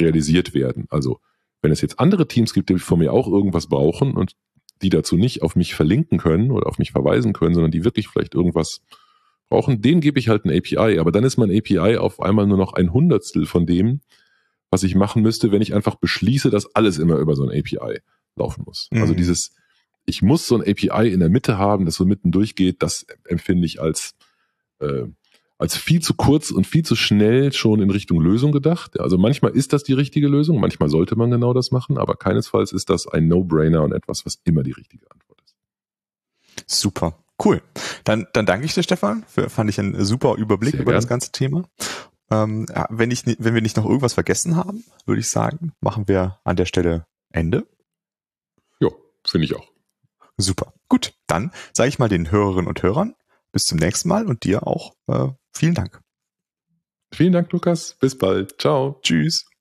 realisiert 0.00 0.54
werden. 0.54 0.86
Also 0.90 1.20
wenn 1.60 1.72
es 1.72 1.80
jetzt 1.80 2.00
andere 2.00 2.26
Teams 2.26 2.52
gibt, 2.52 2.70
die 2.70 2.78
von 2.78 2.98
mir 2.98 3.12
auch 3.12 3.28
irgendwas 3.28 3.68
brauchen 3.68 4.16
und 4.16 4.32
die 4.82 4.90
dazu 4.90 5.16
nicht 5.16 5.42
auf 5.42 5.54
mich 5.54 5.74
verlinken 5.74 6.18
können 6.18 6.50
oder 6.50 6.66
auf 6.66 6.78
mich 6.78 6.90
verweisen 6.90 7.32
können, 7.32 7.54
sondern 7.54 7.70
die 7.70 7.84
wirklich 7.84 8.08
vielleicht 8.08 8.34
irgendwas 8.34 8.80
brauchen, 9.48 9.80
denen 9.80 10.00
gebe 10.00 10.18
ich 10.18 10.28
halt 10.28 10.44
ein 10.44 10.50
API. 10.50 10.98
Aber 10.98 11.12
dann 11.12 11.24
ist 11.24 11.36
mein 11.36 11.56
API 11.56 11.96
auf 11.98 12.20
einmal 12.20 12.46
nur 12.46 12.58
noch 12.58 12.72
ein 12.72 12.92
Hundertstel 12.92 13.46
von 13.46 13.66
dem, 13.66 14.00
was 14.70 14.82
ich 14.82 14.94
machen 14.94 15.22
müsste, 15.22 15.52
wenn 15.52 15.62
ich 15.62 15.74
einfach 15.74 15.96
beschließe, 15.96 16.50
dass 16.50 16.74
alles 16.74 16.98
immer 16.98 17.16
über 17.16 17.36
so 17.36 17.46
ein 17.46 17.56
API 17.56 18.00
laufen 18.36 18.64
muss. 18.64 18.88
Also 18.90 18.96
mhm. 18.96 19.02
Also 19.02 19.14
dieses, 19.14 19.54
ich 20.04 20.22
muss 20.22 20.46
so 20.46 20.56
ein 20.56 20.62
API 20.62 21.12
in 21.12 21.20
der 21.20 21.28
Mitte 21.28 21.58
haben, 21.58 21.84
das 21.84 21.94
so 21.94 22.04
mitten 22.04 22.32
durchgeht, 22.32 22.82
das 22.82 23.06
empfinde 23.24 23.66
ich 23.66 23.80
als 23.80 24.14
äh, 24.80 25.04
als 25.62 25.76
viel 25.76 26.02
zu 26.02 26.14
kurz 26.14 26.50
und 26.50 26.66
viel 26.66 26.84
zu 26.84 26.96
schnell 26.96 27.52
schon 27.52 27.80
in 27.80 27.88
Richtung 27.88 28.20
Lösung 28.20 28.50
gedacht. 28.50 28.98
Also 28.98 29.16
manchmal 29.16 29.52
ist 29.52 29.72
das 29.72 29.84
die 29.84 29.92
richtige 29.92 30.26
Lösung, 30.26 30.58
manchmal 30.58 30.88
sollte 30.88 31.14
man 31.14 31.30
genau 31.30 31.54
das 31.54 31.70
machen, 31.70 31.98
aber 31.98 32.16
keinesfalls 32.16 32.72
ist 32.72 32.90
das 32.90 33.06
ein 33.06 33.28
No-Brainer 33.28 33.84
und 33.84 33.92
etwas, 33.92 34.26
was 34.26 34.40
immer 34.42 34.64
die 34.64 34.72
richtige 34.72 35.08
Antwort 35.08 35.40
ist. 35.44 35.54
Super. 36.66 37.16
Cool. 37.42 37.62
Dann, 38.02 38.26
dann 38.32 38.44
danke 38.44 38.66
ich 38.66 38.74
dir, 38.74 38.82
Stefan. 38.82 39.24
Für, 39.28 39.48
fand 39.48 39.70
ich 39.70 39.78
einen 39.78 40.04
super 40.04 40.34
Überblick 40.34 40.72
Sehr 40.72 40.80
über 40.80 40.90
gern. 40.90 41.00
das 41.00 41.08
ganze 41.08 41.30
Thema. 41.30 41.62
Ähm, 42.32 42.66
wenn, 42.90 43.12
ich, 43.12 43.22
wenn 43.24 43.54
wir 43.54 43.62
nicht 43.62 43.76
noch 43.76 43.84
irgendwas 43.84 44.14
vergessen 44.14 44.56
haben, 44.56 44.82
würde 45.06 45.20
ich 45.20 45.28
sagen, 45.28 45.74
machen 45.80 46.08
wir 46.08 46.40
an 46.42 46.56
der 46.56 46.66
Stelle 46.66 47.06
Ende. 47.30 47.68
Ja, 48.80 48.88
finde 49.24 49.44
ich 49.44 49.54
auch. 49.54 49.68
Super. 50.38 50.74
Gut, 50.88 51.14
dann 51.28 51.52
sage 51.72 51.88
ich 51.88 52.00
mal 52.00 52.08
den 52.08 52.32
Hörerinnen 52.32 52.66
und 52.66 52.82
Hörern 52.82 53.14
bis 53.52 53.66
zum 53.66 53.78
nächsten 53.78 54.08
Mal 54.08 54.26
und 54.26 54.42
dir 54.42 54.66
auch 54.66 54.96
äh, 55.06 55.28
vielen 55.52 55.74
Dank. 55.74 56.00
Vielen 57.14 57.32
Dank, 57.32 57.52
Lukas. 57.52 57.96
Bis 58.00 58.16
bald. 58.16 58.60
Ciao. 58.60 58.98
Tschüss. 59.02 59.51